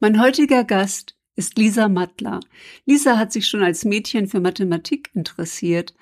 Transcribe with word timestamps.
Mein 0.00 0.20
heutiger 0.20 0.62
Gast 0.62 1.16
ist 1.34 1.58
Lisa 1.58 1.88
Mattler. 1.88 2.38
Lisa 2.86 3.18
hat 3.18 3.32
sich 3.32 3.48
schon 3.48 3.64
als 3.64 3.84
Mädchen 3.84 4.28
für 4.28 4.38
Mathematik 4.38 5.10
interessiert 5.12 5.92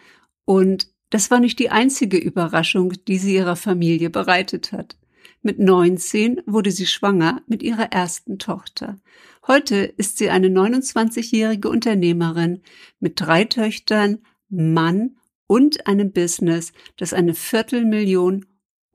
und 0.45 0.88
das 1.08 1.30
war 1.30 1.41
nicht 1.41 1.58
die 1.58 1.70
einzige 1.70 2.18
Überraschung, 2.18 2.92
die 3.08 3.17
sie 3.17 3.36
ihrer 3.36 3.56
Familie 3.56 4.10
bereitet 4.10 4.72
hat. 4.72 4.98
Mit 5.40 5.58
19 5.60 6.42
wurde 6.44 6.72
sie 6.72 6.84
schwanger 6.84 7.40
mit 7.46 7.62
ihrer 7.62 7.90
ersten 7.90 8.38
Tochter. 8.38 8.98
Heute 9.46 9.77
ist 9.77 10.18
sie 10.18 10.28
eine 10.28 10.48
29-jährige 10.48 11.70
Unternehmerin 11.70 12.60
mit 13.00 13.18
drei 13.18 13.44
Töchtern, 13.44 14.18
Mann 14.50 15.16
und 15.46 15.86
einem 15.86 16.12
Business, 16.12 16.74
das 16.98 17.14
eine 17.14 17.32
Viertelmillion 17.32 18.44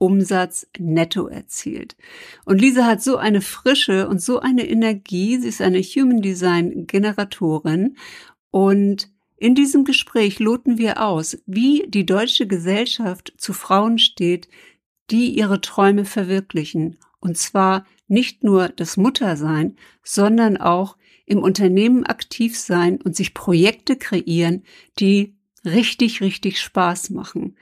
Umsatz 0.02 0.66
netto 0.80 1.28
erzielt. 1.28 1.96
Und 2.44 2.60
Lisa 2.60 2.86
hat 2.86 3.00
so 3.00 3.18
eine 3.18 3.40
Frische 3.40 4.08
und 4.08 4.20
so 4.20 4.40
eine 4.40 4.68
Energie. 4.68 5.38
Sie 5.38 5.46
ist 5.46 5.62
eine 5.62 5.80
Human 5.80 6.20
Design 6.20 6.88
Generatorin. 6.88 7.96
Und 8.50 9.10
in 9.36 9.54
diesem 9.54 9.84
Gespräch 9.84 10.40
loten 10.40 10.76
wir 10.76 11.00
aus, 11.06 11.38
wie 11.46 11.84
die 11.86 12.04
deutsche 12.04 12.48
Gesellschaft 12.48 13.32
zu 13.36 13.52
Frauen 13.52 13.98
steht, 13.98 14.48
die 15.12 15.38
ihre 15.38 15.60
Träume 15.60 16.04
verwirklichen. 16.04 16.98
Und 17.20 17.38
zwar 17.38 17.86
nicht 18.08 18.42
nur 18.42 18.70
das 18.70 18.96
Muttersein, 18.96 19.76
sondern 20.02 20.56
auch 20.56 20.96
im 21.26 21.38
Unternehmen 21.38 22.04
aktiv 22.04 22.58
sein 22.58 23.00
und 23.00 23.14
sich 23.14 23.34
Projekte 23.34 23.94
kreieren, 23.96 24.64
die 24.98 25.36
richtig, 25.64 26.20
richtig 26.20 26.60
Spaß 26.60 27.10
machen. 27.10 27.56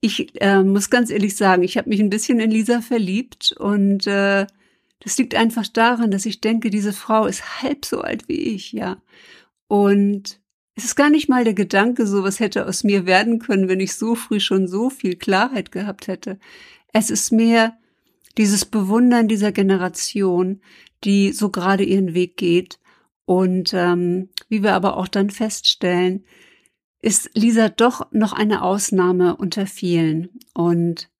Ich 0.00 0.40
äh, 0.40 0.62
muss 0.62 0.90
ganz 0.90 1.10
ehrlich 1.10 1.36
sagen, 1.36 1.62
ich 1.62 1.76
habe 1.76 1.88
mich 1.88 2.00
ein 2.00 2.10
bisschen 2.10 2.38
in 2.40 2.50
Lisa 2.50 2.80
verliebt 2.80 3.52
und 3.58 4.06
äh, 4.06 4.46
das 5.00 5.18
liegt 5.18 5.34
einfach 5.34 5.66
daran, 5.66 6.10
dass 6.10 6.26
ich 6.26 6.40
denke, 6.40 6.70
diese 6.70 6.92
Frau 6.92 7.26
ist 7.26 7.62
halb 7.62 7.84
so 7.84 8.00
alt 8.00 8.28
wie 8.28 8.40
ich, 8.54 8.72
ja. 8.72 9.00
Und 9.66 10.40
es 10.74 10.84
ist 10.84 10.94
gar 10.96 11.10
nicht 11.10 11.28
mal 11.28 11.44
der 11.44 11.54
Gedanke, 11.54 12.06
so 12.06 12.22
was 12.22 12.40
hätte 12.40 12.66
aus 12.66 12.84
mir 12.84 13.06
werden 13.06 13.40
können, 13.40 13.68
wenn 13.68 13.80
ich 13.80 13.94
so 13.94 14.14
früh 14.14 14.40
schon 14.40 14.68
so 14.68 14.90
viel 14.90 15.16
Klarheit 15.16 15.72
gehabt 15.72 16.06
hätte. 16.06 16.38
Es 16.92 17.10
ist 17.10 17.32
mehr 17.32 17.76
dieses 18.38 18.64
Bewundern 18.64 19.26
dieser 19.26 19.50
Generation, 19.50 20.60
die 21.04 21.32
so 21.32 21.50
gerade 21.50 21.84
ihren 21.84 22.14
Weg 22.14 22.36
geht. 22.36 22.78
Und 23.24 23.72
ähm, 23.74 24.30
wie 24.48 24.62
wir 24.62 24.74
aber 24.74 24.96
auch 24.96 25.08
dann 25.08 25.30
feststellen, 25.30 26.24
ist 27.00 27.30
Lisa 27.34 27.68
doch 27.68 28.10
noch 28.12 28.32
eine 28.32 28.62
Ausnahme 28.62 29.36
unter 29.36 29.66
vielen. 29.66 30.30
Und 30.54 31.10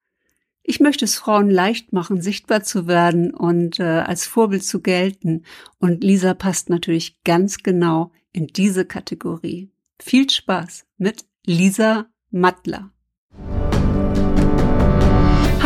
ich 0.62 0.81
möchte 0.81 1.05
es 1.05 1.17
Frauen 1.17 1.51
leicht 1.51 1.93
machen, 1.93 2.20
sichtbar 2.20 2.62
zu 2.62 2.87
werden 2.87 3.33
und 3.33 3.81
äh, 3.81 3.85
als 3.85 4.27
Vorbild 4.27 4.65
zu 4.65 4.81
gelten. 4.81 5.45
Und 5.79 6.05
Lisa 6.05 6.35
passt 6.35 6.69
natürlich 6.69 7.23
ganz 7.25 7.59
genau 7.59 8.12
in 8.33 8.48
diese 8.48 8.85
Kategorie. 8.85 9.70
Viel 10.01 10.29
Spaß 10.29 10.87
mit 10.98 11.25
Lisa 11.47 12.07
Mattler. 12.31 12.92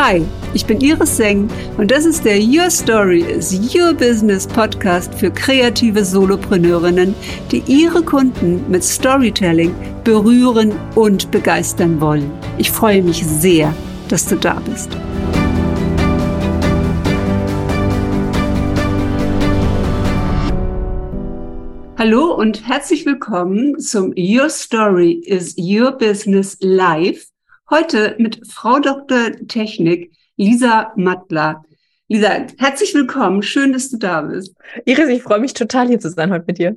Hi, 0.04 0.20
ich 0.52 0.66
bin 0.66 0.80
Iris 0.80 1.16
Seng 1.16 1.48
und 1.78 1.92
das 1.92 2.06
ist 2.06 2.24
der 2.24 2.36
Your 2.36 2.70
Story 2.70 3.20
is 3.20 3.52
Your 3.72 3.94
Business 3.94 4.48
Podcast 4.48 5.14
für 5.14 5.30
kreative 5.30 6.04
Solopreneurinnen, 6.04 7.14
die 7.52 7.62
ihre 7.68 8.02
Kunden 8.02 8.68
mit 8.68 8.82
Storytelling 8.82 9.72
berühren 10.02 10.72
und 10.96 11.30
begeistern 11.30 12.00
wollen. 12.00 12.28
Ich 12.58 12.72
freue 12.72 13.00
mich 13.00 13.24
sehr, 13.24 13.72
dass 14.08 14.26
du 14.26 14.34
da 14.34 14.60
bist. 14.68 14.90
Hallo 21.96 22.34
und 22.34 22.66
herzlich 22.66 23.06
willkommen 23.06 23.78
zum 23.78 24.12
Your 24.18 24.48
Story 24.48 25.12
is 25.24 25.54
Your 25.56 25.92
Business 25.92 26.58
Live 26.60 27.31
Heute 27.72 28.16
mit 28.18 28.46
Frau 28.46 28.80
Dr. 28.80 29.32
Technik 29.48 30.12
Lisa 30.36 30.92
Mattler. 30.94 31.64
Lisa, 32.06 32.44
herzlich 32.58 32.92
willkommen. 32.92 33.42
Schön, 33.42 33.72
dass 33.72 33.88
du 33.88 33.96
da 33.96 34.20
bist. 34.20 34.54
Iris, 34.84 35.08
ich 35.08 35.22
freue 35.22 35.40
mich 35.40 35.54
total 35.54 35.88
hier 35.88 35.98
zu 35.98 36.10
sein 36.10 36.30
heute 36.30 36.44
mit 36.46 36.58
dir. 36.58 36.76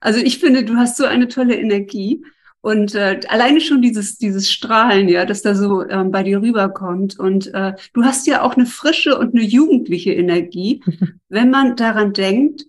Also 0.00 0.18
ich 0.18 0.38
finde, 0.38 0.64
du 0.64 0.76
hast 0.76 0.96
so 0.96 1.04
eine 1.04 1.28
tolle 1.28 1.60
Energie 1.60 2.24
und 2.62 2.94
äh, 2.94 3.20
alleine 3.28 3.60
schon 3.60 3.82
dieses 3.82 4.16
dieses 4.16 4.50
Strahlen, 4.50 5.10
ja, 5.10 5.26
das 5.26 5.42
da 5.42 5.54
so 5.54 5.86
ähm, 5.86 6.10
bei 6.10 6.22
dir 6.22 6.40
rüberkommt 6.40 7.18
und 7.18 7.52
äh, 7.52 7.74
du 7.92 8.02
hast 8.02 8.26
ja 8.26 8.40
auch 8.40 8.56
eine 8.56 8.64
frische 8.64 9.18
und 9.18 9.34
eine 9.34 9.44
jugendliche 9.44 10.14
Energie, 10.14 10.82
wenn 11.28 11.50
man 11.50 11.76
daran 11.76 12.14
denkt, 12.14 12.64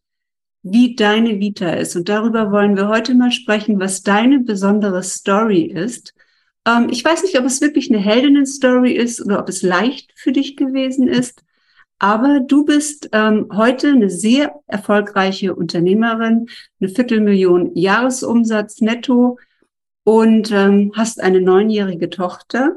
wie 0.61 0.97
deine 0.97 1.39
Vita 1.39 1.69
ist. 1.69 1.95
Und 1.95 2.09
darüber 2.09 2.51
wollen 2.51 2.75
wir 2.75 2.89
heute 2.89 3.15
mal 3.15 3.31
sprechen, 3.31 3.79
was 3.79 4.03
deine 4.03 4.39
besondere 4.39 5.03
Story 5.03 5.61
ist. 5.61 6.13
Ähm, 6.65 6.89
ich 6.89 7.03
weiß 7.03 7.23
nicht, 7.23 7.39
ob 7.39 7.45
es 7.45 7.61
wirklich 7.61 7.89
eine 7.89 7.99
Heldinnen-Story 7.99 8.93
ist 8.93 9.21
oder 9.21 9.39
ob 9.39 9.49
es 9.49 9.61
leicht 9.61 10.13
für 10.15 10.31
dich 10.31 10.55
gewesen 10.55 11.07
ist. 11.07 11.43
Aber 11.99 12.39
du 12.39 12.65
bist 12.65 13.09
ähm, 13.11 13.47
heute 13.53 13.89
eine 13.89 14.09
sehr 14.09 14.59
erfolgreiche 14.65 15.55
Unternehmerin, 15.55 16.47
eine 16.79 16.89
Viertelmillion 16.89 17.75
Jahresumsatz 17.75 18.81
netto 18.81 19.37
und 20.03 20.51
ähm, 20.51 20.91
hast 20.95 21.21
eine 21.21 21.41
neunjährige 21.41 22.09
Tochter. 22.09 22.75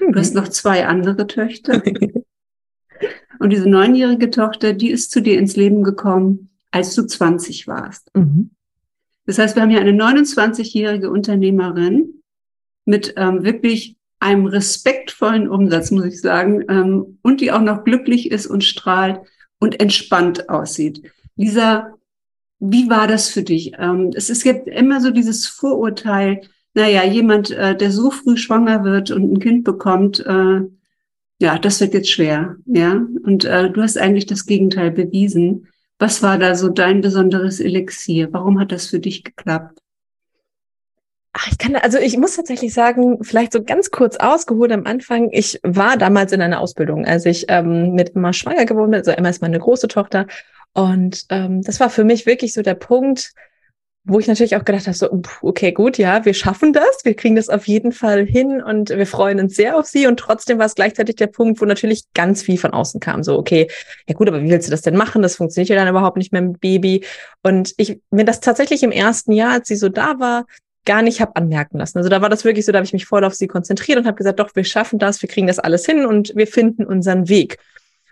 Du 0.00 0.18
hast 0.18 0.34
noch 0.34 0.48
zwei 0.48 0.86
andere 0.86 1.26
Töchter. 1.26 1.82
und 3.38 3.50
diese 3.50 3.68
neunjährige 3.68 4.30
Tochter, 4.30 4.72
die 4.72 4.90
ist 4.90 5.12
zu 5.12 5.22
dir 5.22 5.38
ins 5.38 5.54
Leben 5.54 5.84
gekommen, 5.84 6.50
als 6.72 6.94
du 6.94 7.06
20 7.06 7.68
warst. 7.68 8.10
Mhm. 8.16 8.50
Das 9.26 9.38
heißt, 9.38 9.54
wir 9.54 9.62
haben 9.62 9.70
hier 9.70 9.80
eine 9.80 9.92
29-jährige 9.92 11.10
Unternehmerin, 11.10 12.19
mit 12.84 13.14
ähm, 13.16 13.44
wirklich 13.44 13.96
einem 14.20 14.46
respektvollen 14.46 15.48
Umsatz, 15.48 15.90
muss 15.90 16.04
ich 16.04 16.20
sagen, 16.20 16.64
ähm, 16.68 17.18
und 17.22 17.40
die 17.40 17.52
auch 17.52 17.60
noch 17.60 17.84
glücklich 17.84 18.30
ist 18.30 18.46
und 18.46 18.64
strahlt 18.64 19.20
und 19.58 19.80
entspannt 19.80 20.48
aussieht. 20.48 21.02
Lisa, 21.36 21.94
wie 22.58 22.90
war 22.90 23.06
das 23.06 23.30
für 23.30 23.42
dich? 23.42 23.72
Ähm, 23.78 24.10
es, 24.14 24.28
es 24.28 24.42
gibt 24.42 24.68
immer 24.68 25.00
so 25.00 25.10
dieses 25.10 25.46
Vorurteil, 25.46 26.42
naja, 26.74 27.04
jemand, 27.04 27.50
äh, 27.50 27.74
der 27.76 27.90
so 27.90 28.10
früh 28.10 28.36
schwanger 28.36 28.84
wird 28.84 29.10
und 29.10 29.32
ein 29.32 29.40
Kind 29.40 29.64
bekommt, 29.64 30.20
äh, 30.20 30.60
ja, 31.40 31.58
das 31.58 31.80
wird 31.80 31.94
jetzt 31.94 32.10
schwer, 32.10 32.56
ja. 32.66 33.00
Und 33.24 33.46
äh, 33.46 33.70
du 33.70 33.80
hast 33.82 33.96
eigentlich 33.96 34.26
das 34.26 34.44
Gegenteil 34.44 34.90
bewiesen. 34.90 35.68
Was 35.98 36.22
war 36.22 36.38
da 36.38 36.54
so 36.54 36.68
dein 36.68 37.00
besonderes 37.00 37.60
Elixier? 37.60 38.28
Warum 38.32 38.60
hat 38.60 38.72
das 38.72 38.86
für 38.86 39.00
dich 39.00 39.24
geklappt? 39.24 39.79
Ach, 41.32 41.46
ich 41.48 41.58
kann, 41.58 41.76
also 41.76 41.98
ich 41.98 42.16
muss 42.16 42.34
tatsächlich 42.34 42.74
sagen, 42.74 43.22
vielleicht 43.22 43.52
so 43.52 43.62
ganz 43.62 43.90
kurz 43.92 44.16
ausgeholt 44.16 44.72
am 44.72 44.86
Anfang. 44.86 45.30
Ich 45.30 45.60
war 45.62 45.96
damals 45.96 46.32
in 46.32 46.42
einer 46.42 46.60
Ausbildung, 46.60 47.06
als 47.06 47.24
ich 47.24 47.44
ähm, 47.48 47.92
mit 47.92 48.16
Emma 48.16 48.32
schwanger 48.32 48.64
geworden 48.64 48.90
bin. 48.90 48.98
Also 48.98 49.12
Emma 49.12 49.28
ist 49.28 49.40
meine 49.40 49.58
große 49.58 49.86
Tochter. 49.86 50.26
Und 50.72 51.26
ähm, 51.30 51.62
das 51.62 51.78
war 51.78 51.88
für 51.88 52.04
mich 52.04 52.26
wirklich 52.26 52.52
so 52.52 52.62
der 52.62 52.74
Punkt, 52.74 53.32
wo 54.04 54.18
ich 54.18 54.26
natürlich 54.26 54.56
auch 54.56 54.64
gedacht 54.64 54.86
habe, 54.86 54.96
so, 54.96 55.22
okay, 55.42 55.72
gut, 55.72 55.98
ja, 55.98 56.24
wir 56.24 56.34
schaffen 56.34 56.72
das, 56.72 57.04
wir 57.04 57.14
kriegen 57.14 57.36
das 57.36 57.48
auf 57.48 57.68
jeden 57.68 57.92
Fall 57.92 58.24
hin 58.24 58.62
und 58.62 58.88
wir 58.88 59.06
freuen 59.06 59.38
uns 59.38 59.54
sehr 59.54 59.76
auf 59.76 59.86
sie. 59.86 60.06
Und 60.06 60.18
trotzdem 60.18 60.58
war 60.58 60.66
es 60.66 60.74
gleichzeitig 60.74 61.16
der 61.16 61.26
Punkt, 61.28 61.60
wo 61.60 61.64
natürlich 61.64 62.04
ganz 62.12 62.42
viel 62.42 62.58
von 62.58 62.72
außen 62.72 62.98
kam. 62.98 63.22
So, 63.22 63.38
okay, 63.38 63.68
ja 64.08 64.14
gut, 64.14 64.26
aber 64.26 64.42
wie 64.42 64.50
willst 64.50 64.66
du 64.66 64.70
das 64.70 64.82
denn 64.82 64.96
machen? 64.96 65.22
Das 65.22 65.36
funktioniert 65.36 65.68
ja 65.68 65.76
dann 65.76 65.88
überhaupt 65.88 66.16
nicht 66.16 66.32
mehr 66.32 66.42
mit 66.42 66.60
Baby. 66.60 67.04
Und 67.42 67.74
ich 67.76 68.00
mir 68.10 68.24
das 68.24 68.40
tatsächlich 68.40 68.82
im 68.82 68.90
ersten 68.90 69.32
Jahr, 69.32 69.52
als 69.52 69.68
sie 69.68 69.76
so 69.76 69.88
da 69.88 70.18
war, 70.18 70.46
gar 70.84 71.02
nicht 71.02 71.20
habe 71.20 71.36
anmerken 71.36 71.78
lassen. 71.78 71.98
Also 71.98 72.08
da 72.08 72.22
war 72.22 72.28
das 72.28 72.44
wirklich 72.44 72.64
so, 72.64 72.72
da 72.72 72.78
habe 72.78 72.86
ich 72.86 72.92
mich 72.92 73.06
voll 73.06 73.24
auf 73.24 73.34
sie 73.34 73.46
konzentriert 73.46 73.98
und 73.98 74.06
habe 74.06 74.16
gesagt, 74.16 74.40
doch, 74.40 74.54
wir 74.54 74.64
schaffen 74.64 74.98
das, 74.98 75.20
wir 75.22 75.28
kriegen 75.28 75.46
das 75.46 75.58
alles 75.58 75.84
hin 75.84 76.06
und 76.06 76.32
wir 76.34 76.46
finden 76.46 76.84
unseren 76.84 77.28
Weg. 77.28 77.58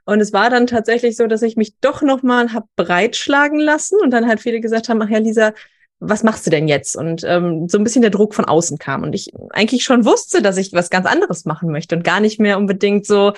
Und 0.05 0.21
es 0.21 0.33
war 0.33 0.49
dann 0.49 0.67
tatsächlich 0.67 1.17
so, 1.17 1.27
dass 1.27 1.43
ich 1.43 1.57
mich 1.57 1.79
doch 1.81 2.03
nochmal 2.03 2.53
habe 2.53 2.67
breitschlagen 2.77 3.59
lassen 3.59 3.99
und 4.03 4.11
dann 4.11 4.27
halt 4.27 4.41
viele 4.41 4.61
gesagt 4.61 4.89
haben, 4.89 5.03
ach 5.03 5.09
ja, 5.09 5.19
Lisa, 5.19 5.53
was 6.01 6.23
machst 6.23 6.47
du 6.47 6.51
denn 6.51 6.69
jetzt? 6.69 6.97
Und 6.97 7.25
ähm, 7.25 7.69
so 7.69 7.77
ein 7.79 7.85
bisschen 7.85 8.03
der 8.03 8.11
Druck 8.11 8.35
von 8.35 8.45
außen 8.45 8.79
kam 8.79 9.03
und 9.03 9.15
ich 9.15 9.33
eigentlich 9.51 9.85
schon 9.85 10.05
wusste, 10.05 10.43
dass 10.43 10.57
ich 10.57 10.73
was 10.73 10.91
ganz 10.91 11.07
anderes 11.07 11.45
machen 11.45 11.71
möchte 11.71 11.97
und 11.97 12.05
gar 12.05 12.21
nicht 12.21 12.39
mehr 12.41 12.57
unbedingt 12.57 13.05
so, 13.05 13.33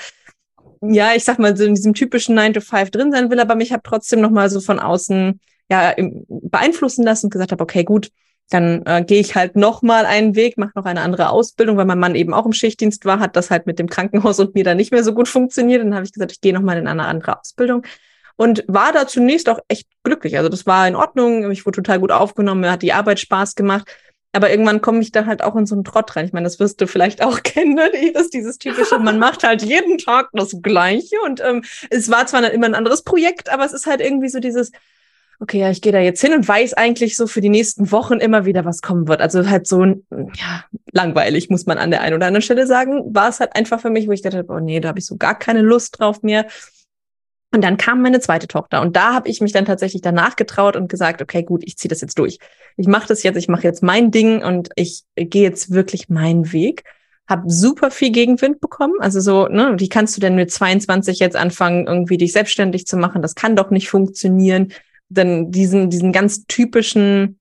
ja, 0.82 1.14
ich 1.14 1.25
sag 1.25 1.38
mal, 1.38 1.56
so 1.56 1.64
in 1.64 1.75
diesem 1.75 1.94
typischen 1.94 2.34
9 2.34 2.55
to 2.55 2.60
5 2.60 2.90
drin 2.90 3.12
sein 3.12 3.31
will, 3.31 3.40
aber 3.40 3.55
mich 3.55 3.72
habe 3.72 3.82
trotzdem 3.84 4.20
nochmal 4.20 4.50
so 4.50 4.60
von 4.60 4.78
außen 4.78 5.40
ja 5.70 5.94
beeinflussen 6.28 7.05
lassen 7.05 7.26
und 7.26 7.31
gesagt 7.31 7.52
habe, 7.52 7.62
okay, 7.62 7.84
gut, 7.84 8.10
dann 8.50 8.82
äh, 8.85 9.02
gehe 9.06 9.20
ich 9.20 9.37
halt 9.37 9.56
noch 9.56 9.81
mal 9.81 10.05
einen 10.05 10.35
Weg, 10.35 10.58
mache 10.58 10.73
noch 10.75 10.85
eine 10.85 11.00
andere 11.00 11.31
Ausbildung, 11.31 11.76
weil 11.76 11.87
mein 11.87 11.99
Mann 11.99 12.17
eben 12.17 12.35
auch 12.35 12.47
im 12.47 12.52
Schichtdienst 12.52 13.05
war, 13.05 13.20
hat 13.20 13.37
das 13.37 13.50
halt 13.50 13.67
mit 13.67 13.79
dem 13.79 13.88
Krankenhaus 13.88 14.41
und 14.41 14.55
mir 14.55 14.64
dann 14.64 14.76
nicht 14.76 14.93
mehr 14.93 15.05
so 15.05 15.14
gut 15.14 15.29
funktioniert. 15.29 15.82
Dann 15.82 15.94
habe 15.94 16.05
ich 16.05 16.12
gesagt, 16.12 16.32
ich 16.32 16.41
gehe 16.41 16.52
noch 16.52 16.61
mal 16.61 16.76
in 16.76 16.88
eine 16.88 17.06
andere 17.06 17.38
Ausbildung 17.38 17.85
und 18.37 18.64
war 18.67 18.93
da 18.93 19.06
zunächst 19.06 19.49
auch 19.49 19.61
echt 19.69 19.87
glücklich. 20.02 20.37
Also 20.37 20.49
das 20.49 20.67
war 20.67 20.88
in 20.88 20.97
Ordnung, 20.97 21.50
ich 21.50 21.64
wurde 21.64 21.76
total 21.76 22.00
gut 22.00 22.11
aufgenommen, 22.11 22.62
mir 22.62 22.73
hat 22.73 22.82
die 22.82 22.93
Arbeit 22.93 23.20
Spaß 23.20 23.55
gemacht. 23.55 23.88
aber 24.32 24.50
irgendwann 24.50 24.81
komme 24.81 25.00
ich 25.00 25.12
da 25.12 25.26
halt 25.26 25.43
auch 25.43 25.56
in 25.56 25.67
so 25.67 25.75
einen 25.75 25.85
Trott 25.85 26.17
rein. 26.17 26.25
Ich 26.25 26.32
meine, 26.32 26.44
das 26.44 26.58
wirst 26.58 26.81
du 26.81 26.87
vielleicht 26.87 27.23
auch 27.23 27.43
kennen, 27.44 27.75
ne? 27.75 27.91
das 28.14 28.25
ist 28.25 28.35
dieses 28.35 28.58
typische, 28.58 28.99
man 28.99 29.19
macht 29.19 29.44
halt 29.44 29.62
jeden 29.62 29.99
Tag 29.99 30.31
das 30.32 30.56
Gleiche 30.62 31.17
und 31.25 31.41
ähm, 31.41 31.64
es 31.91 32.11
war 32.11 32.26
zwar 32.26 32.50
immer 32.50 32.67
ein 32.67 32.75
anderes 32.75 33.03
Projekt, 33.03 33.49
aber 33.49 33.64
es 33.64 33.73
ist 33.73 33.87
halt 33.87 34.00
irgendwie 34.00 34.29
so 34.29 34.41
dieses, 34.41 34.73
okay, 35.40 35.60
ja, 35.60 35.70
ich 35.70 35.81
gehe 35.81 35.92
da 35.92 35.98
jetzt 35.98 36.20
hin 36.20 36.34
und 36.34 36.46
weiß 36.46 36.75
eigentlich 36.75 37.16
so 37.16 37.26
für 37.26 37.40
die 37.40 37.48
nächsten 37.48 37.90
Wochen 37.90 38.20
immer 38.20 38.44
wieder, 38.44 38.64
was 38.66 38.82
kommen 38.82 39.08
wird. 39.08 39.22
Also 39.22 39.48
halt 39.48 39.66
so 39.66 39.84
ja, 39.84 40.64
langweilig, 40.92 41.48
muss 41.48 41.66
man 41.66 41.78
an 41.78 41.90
der 41.90 42.02
einen 42.02 42.14
oder 42.14 42.26
anderen 42.26 42.42
Stelle 42.42 42.66
sagen, 42.66 43.14
war 43.14 43.31
es 43.31 43.40
halt 43.40 43.56
einfach 43.56 43.81
für 43.81 43.90
mich, 43.90 44.06
wo 44.06 44.12
ich 44.12 44.20
dachte, 44.20 44.44
oh 44.48 44.60
nee, 44.60 44.81
da 44.81 44.88
habe 44.88 44.98
ich 44.98 45.06
so 45.06 45.16
gar 45.16 45.38
keine 45.38 45.62
Lust 45.62 45.98
drauf 45.98 46.22
mehr. 46.22 46.46
Und 47.52 47.64
dann 47.64 47.78
kam 47.78 48.02
meine 48.02 48.20
zweite 48.20 48.46
Tochter 48.46 48.81
und 48.81 48.94
da 48.94 49.12
habe 49.12 49.28
ich 49.28 49.40
mich 49.40 49.52
dann 49.52 49.64
tatsächlich 49.64 50.02
danach 50.02 50.37
getraut 50.37 50.76
und 50.76 50.88
gesagt, 50.88 51.20
okay, 51.20 51.43
gut, 51.43 51.62
ich 51.64 51.76
ziehe 51.78 51.88
das 51.88 52.00
jetzt 52.00 52.16
durch. 52.19 52.38
Ich 52.76 52.86
mache 52.86 53.08
das 53.08 53.25
jetzt, 53.25 53.36
ich 53.36 53.48
mache 53.48 53.64
jetzt 53.64 53.82
mein 53.82 54.12
Ding 54.12 54.44
und 54.44 54.69
ich 54.76 55.02
gehe 55.16 55.43
jetzt 55.43 55.72
wirklich 55.72 56.08
meinen 56.08 56.52
Weg. 56.52 56.84
Hab 57.26 57.43
super 57.46 57.90
viel 57.90 58.12
Gegenwind 58.12 58.60
bekommen. 58.60 58.94
Also 59.00 59.20
so, 59.20 59.48
ne, 59.48 59.75
wie 59.78 59.88
kannst 59.88 60.16
du 60.16 60.20
denn 60.20 60.36
mit 60.36 60.52
22 60.52 61.19
jetzt 61.19 61.36
anfangen, 61.36 61.86
irgendwie 61.88 62.19
dich 62.19 62.32
selbstständig 62.32 62.86
zu 62.86 62.96
machen? 62.96 63.22
Das 63.22 63.34
kann 63.34 63.56
doch 63.56 63.70
nicht 63.70 63.88
funktionieren 63.88 64.72
dann 65.10 65.50
diesen, 65.50 65.90
diesen 65.90 66.12
ganz 66.12 66.46
typischen, 66.46 67.38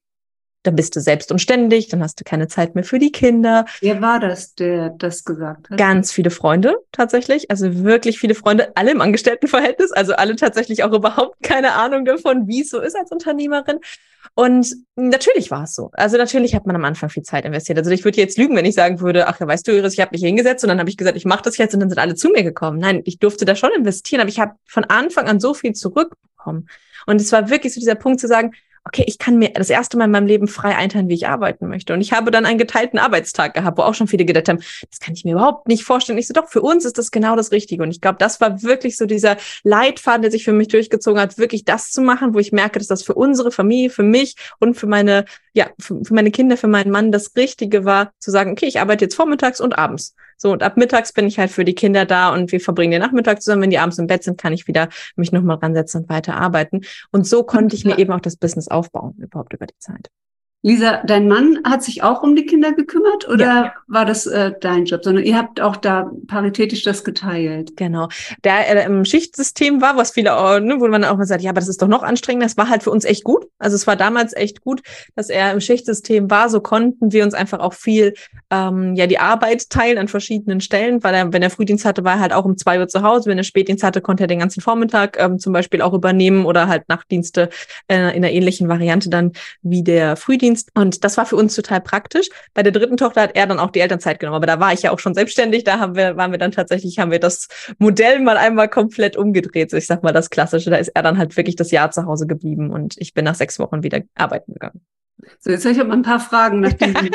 dann 0.64 0.76
bist 0.76 0.96
du 0.96 1.00
selbst 1.00 1.32
und 1.32 1.40
ständig, 1.40 1.88
dann 1.88 2.04
hast 2.04 2.20
du 2.20 2.24
keine 2.26 2.48
Zeit 2.48 2.76
mehr 2.76 2.84
für 2.84 3.00
die 3.00 3.12
Kinder. 3.12 3.66
Wer 3.80 4.02
war 4.02 4.20
das, 4.20 4.56
der 4.56 4.90
das 4.90 5.24
gesagt 5.24 5.70
hat? 5.70 5.78
Ganz 5.78 6.12
viele 6.12 6.32
Freunde 6.32 6.76
tatsächlich, 6.92 7.50
also 7.50 7.84
wirklich 7.84 8.20
viele 8.20 8.36
Freunde, 8.36 8.76
alle 8.76 8.92
im 8.92 9.00
Angestelltenverhältnis, 9.00 9.92
also 9.92 10.14
alle 10.14 10.36
tatsächlich 10.36 10.84
auch 10.84 10.92
überhaupt 10.92 11.42
keine 11.44 11.74
Ahnung 11.74 12.04
davon, 12.04 12.48
wie 12.48 12.62
es 12.62 12.70
so 12.70 12.82
ist 12.82 12.98
als 12.98 13.12
Unternehmerin. 13.12 13.80
Und 14.36 14.76
natürlich 14.96 15.50
war 15.52 15.64
es 15.64 15.76
so. 15.76 15.92
Also 15.94 16.18
natürlich 16.18 16.56
hat 16.56 16.66
man 16.66 16.76
am 16.76 16.86
Anfang 16.86 17.10
viel 17.10 17.24
Zeit 17.24 17.46
investiert. 17.46 17.78
Also 17.78 17.92
ich 17.92 18.04
würde 18.04 18.18
jetzt 18.18 18.38
lügen, 18.38 18.56
wenn 18.56 18.66
ich 18.66 18.76
sagen 18.76 19.00
würde, 19.00 19.28
ach 19.28 19.40
ja, 19.40 19.48
weißt 19.48 19.68
du, 19.68 19.72
Iris, 19.72 19.94
ich 19.94 20.02
habe 20.02 20.12
mich 20.12 20.22
hingesetzt 20.22 20.64
und 20.64 20.70
dann 20.70 20.80
habe 20.80 20.90
ich 20.90 20.98
gesagt, 20.98 21.18
ich 21.18 21.26
mache 21.26 21.44
das 21.44 21.58
jetzt 21.58 21.74
und 21.74 21.80
dann 21.80 21.90
sind 21.90 22.00
alle 22.00 22.16
zu 22.16 22.30
mir 22.30 22.44
gekommen. 22.44 22.80
Nein, 22.80 23.02
ich 23.06 23.20
durfte 23.20 23.46
da 23.46 23.56
schon 23.56 23.72
investieren, 23.76 24.22
aber 24.22 24.30
ich 24.30 24.40
habe 24.40 24.54
von 24.66 24.84
Anfang 24.86 25.28
an 25.28 25.40
so 25.40 25.54
viel 25.54 25.74
zurückbekommen. 25.74 26.68
Und 27.06 27.22
es 27.22 27.32
war 27.32 27.50
wirklich 27.50 27.74
so 27.74 27.80
dieser 27.80 27.96
Punkt 27.96 28.20
zu 28.20 28.28
sagen, 28.28 28.52
okay, 28.86 29.04
ich 29.08 29.20
kann 29.20 29.38
mir 29.38 29.50
das 29.50 29.70
erste 29.70 29.98
Mal 29.98 30.06
in 30.06 30.12
meinem 30.12 30.26
Leben 30.26 30.48
frei 30.48 30.76
einteilen, 30.76 31.10
wie 31.10 31.14
ich 31.14 31.28
arbeiten 31.28 31.68
möchte. 31.68 31.94
Und 31.94 32.02
ich 32.02 32.12
habe 32.14 32.32
dann 32.32 32.46
einen 32.46 32.58
geteilten 32.58 32.98
Arbeitstag 32.98 33.54
gehabt, 33.54 33.78
wo 33.78 33.84
auch 33.84 33.94
schon 33.94 34.08
viele 34.08 34.26
gedacht 34.26 34.50
haben, 34.50 34.60
das 34.90 35.00
kann 35.00 35.14
ich 35.14 35.26
mir 35.26 35.34
überhaupt 35.34 35.68
nicht 35.68 35.84
vorstellen. 35.84 36.18
Ich 36.18 36.28
so, 36.28 36.34
doch, 36.34 36.50
für 36.50 36.62
uns 36.62 36.86
ist 36.86 36.98
das 36.98 37.12
genau 37.12 37.36
das 37.36 37.52
Richtige. 37.52 37.84
Und 37.84 37.92
ich 37.92 38.02
glaube, 38.02 38.18
das 38.20 38.42
war 38.42 38.64
wirklich 38.64 38.98
so 38.98 39.06
dieser 39.06 39.38
Leitfaden, 39.64 40.22
der 40.22 40.32
sich 40.32 40.44
für 40.44 40.54
mich 40.54 40.70
durchgezogen 40.70 41.22
hat, 41.22 41.38
wirklich 41.38 41.66
das 41.66 41.92
zu 41.92 42.02
machen, 42.02 42.34
wo 42.34 42.40
ich 42.40 42.52
merke, 42.52 42.80
dass 42.80 42.88
das 42.88 43.04
für 43.04 43.14
unsere 43.14 43.52
Familie, 43.52 43.90
für 43.90 44.04
mich 44.04 44.36
und 44.60 44.76
für 44.76 44.88
meine, 44.88 45.26
ja, 45.54 45.68
für, 45.80 46.04
für 46.04 46.14
meine 46.14 46.32
Kinder, 46.32 46.58
für 46.58 46.68
meinen 46.68 46.92
Mann 46.92 47.12
das 47.12 47.36
Richtige 47.36 47.86
war, 47.86 48.12
zu 48.20 48.32
sagen, 48.32 48.52
okay, 48.52 48.66
ich 48.66 48.80
arbeite 48.80 49.06
jetzt 49.06 49.16
vormittags 49.16 49.62
und 49.62 49.78
abends. 49.78 50.16
So, 50.42 50.54
und 50.54 50.64
ab 50.64 50.78
mittags 50.78 51.12
bin 51.12 51.28
ich 51.28 51.38
halt 51.38 51.52
für 51.52 51.66
die 51.66 51.76
Kinder 51.76 52.06
da 52.06 52.34
und 52.34 52.52
wir 52.54 52.62
verbringen 52.62 52.92
den 52.92 53.02
Nachmittag 53.02 53.42
zusammen. 53.42 53.64
Wenn 53.64 53.72
die 53.72 53.78
abends 53.78 54.00
im 54.00 54.08
Bett 54.08 54.24
sind, 54.24 54.40
kann 54.40 54.54
ich 54.54 54.68
wieder 54.68 54.88
mich 55.18 55.34
nochmal 55.34 55.58
ransetzen 55.58 56.04
und 56.04 56.10
weiter 56.10 56.36
arbeiten. 56.38 56.82
Und 57.12 57.28
so 57.28 57.44
konnte 57.44 57.76
ich 57.76 57.84
mir 57.84 58.00
eben 58.00 58.14
auch 58.14 58.22
das 58.22 58.38
Business 58.38 58.70
aufbauen, 58.70 59.16
überhaupt 59.20 59.54
über 59.54 59.68
die 59.68 59.78
Zeit. 59.80 60.10
Lisa, 60.62 61.02
dein 61.06 61.30
Mann 61.30 61.60
hat 61.64 61.84
sich 61.84 62.04
auch 62.04 62.22
um 62.22 62.36
die 62.36 62.46
Kinder 62.46 62.74
gekümmert 62.74 63.30
oder 63.30 63.46
ja. 63.46 63.74
war 63.88 64.04
das 64.04 64.28
äh, 64.28 64.52
dein 64.60 64.84
Job? 64.84 65.06
Sondern 65.06 65.24
ihr 65.24 65.38
habt 65.38 65.62
auch 65.62 65.78
da 65.78 66.12
paritätisch 66.28 66.84
das 66.84 67.06
geteilt. 67.06 67.78
Genau. 67.78 68.10
Der 68.44 68.68
äh, 68.68 68.86
im 68.86 69.06
Schichtsystem 69.06 69.82
war, 69.82 69.96
was 69.96 70.12
viele, 70.12 70.32
ne, 70.60 70.82
wo 70.82 70.88
man 70.90 71.06
auch 71.06 71.16
mal 71.16 71.26
sagt, 71.26 71.44
ja, 71.44 71.52
aber 71.52 71.62
das 71.62 71.70
ist 71.70 71.82
doch 71.82 71.88
noch 71.88 72.04
anstrengender. 72.04 72.46
Das 72.46 72.58
war 72.58 72.68
halt 72.68 72.84
für 72.84 72.92
uns 72.92 73.06
echt 73.06 73.24
gut. 73.24 73.46
Also 73.58 73.78
es 73.78 73.88
war 73.88 73.96
damals 73.96 74.36
echt 74.36 74.60
gut, 74.60 74.82
dass 75.16 75.30
er 75.30 75.54
im 75.54 75.62
Schichtsystem 75.62 76.30
war. 76.30 76.50
So 76.50 76.60
konnten 76.60 77.14
wir 77.14 77.24
uns 77.24 77.36
einfach 77.36 77.60
auch 77.60 77.74
viel 77.74 78.14
ähm, 78.52 78.96
ja 78.96 79.08
die 79.08 79.20
Arbeit 79.20 79.70
teilen 79.70 79.98
an 79.98 80.10
verschiedenen 80.10 80.60
Stellen, 80.60 81.02
weil 81.06 81.14
er, 81.14 81.32
wenn 81.32 81.42
er 81.42 81.52
Frühdienst 81.52 81.86
hatte, 81.86 82.04
war 82.04 82.16
er 82.16 82.20
halt 82.20 82.34
auch 82.34 82.44
um 82.44 82.58
zwei 82.58 82.82
Uhr 82.82 82.90
zu 82.90 83.02
Hause. 83.02 83.30
Wenn 83.30 83.38
er 83.38 83.46
Spätdienst 83.46 83.82
hatte, 83.82 84.02
konnte 84.02 84.26
er 84.26 84.28
den 84.28 84.40
ganzen 84.40 84.60
Vormittag 84.60 85.18
ähm, 85.22 85.40
zum 85.40 85.54
Beispiel 85.54 85.82
auch 85.82 85.94
übernehmen 85.94 86.46
oder 86.46 86.68
halt 86.68 86.90
Nachtdienste 86.90 87.48
äh, 87.88 87.96
in 87.96 88.26
einer 88.26 88.32
ähnlichen 88.32 88.68
Variante 88.68 89.10
dann 89.10 89.32
wie 89.62 89.84
der 89.84 90.18
Frühdienst. 90.18 90.49
Schichtdienst. 90.50 90.72
Und 90.76 91.04
das 91.04 91.18
war 91.18 91.26
für 91.26 91.36
uns 91.36 91.56
total 91.56 91.82
praktisch. 91.82 92.30
Bei 92.54 92.64
der 92.64 92.72
dritten 92.72 92.98
Tochter 92.98 93.22
hat 93.22 93.36
er 93.36 93.48
dann 93.48 93.60
auch 93.60 93.72
die 93.72 93.80
Elternzeit 93.80 94.20
genommen. 94.20 94.38
Aber 94.38 94.48
da 94.48 94.60
war 94.60 94.74
ich 94.74 94.82
ja 94.82 94.92
auch 94.92 95.00
schon 95.00 95.14
selbstständig. 95.14 95.64
Da 95.64 95.80
haben 95.80 95.96
wir, 95.96 96.18
waren 96.18 96.32
wir 96.32 96.40
dann 96.40 96.52
tatsächlich, 96.52 97.00
haben 97.00 97.12
wir 97.12 97.20
das 97.20 97.48
Modell 97.78 98.20
mal 98.20 98.38
einmal 98.38 98.70
komplett 98.70 99.18
umgedreht. 99.18 99.72
So 99.72 99.78
ich 99.78 99.88
sag 99.88 100.04
mal 100.04 100.14
das 100.14 100.30
Klassische. 100.30 100.70
Da 100.70 100.78
ist 100.78 100.90
er 100.90 101.04
dann 101.04 101.18
halt 101.18 101.36
wirklich 101.38 101.56
das 101.56 101.72
Jahr 101.72 101.92
zu 101.92 102.06
Hause 102.06 102.28
geblieben 102.28 102.72
und 102.72 102.96
ich 102.98 103.14
bin 103.14 103.26
nach 103.26 103.36
sechs 103.36 103.60
Wochen 103.60 103.84
wieder 103.84 104.02
arbeiten 104.16 104.54
gegangen. 104.54 104.82
So, 105.40 105.52
jetzt 105.52 105.66
habe 105.66 105.76
ich 105.76 105.82
aber 105.82 105.94
ein 105.94 106.02
paar 106.02 106.20
Fragen 106.20 106.62
nach 106.62 106.74
diesem, 106.74 107.10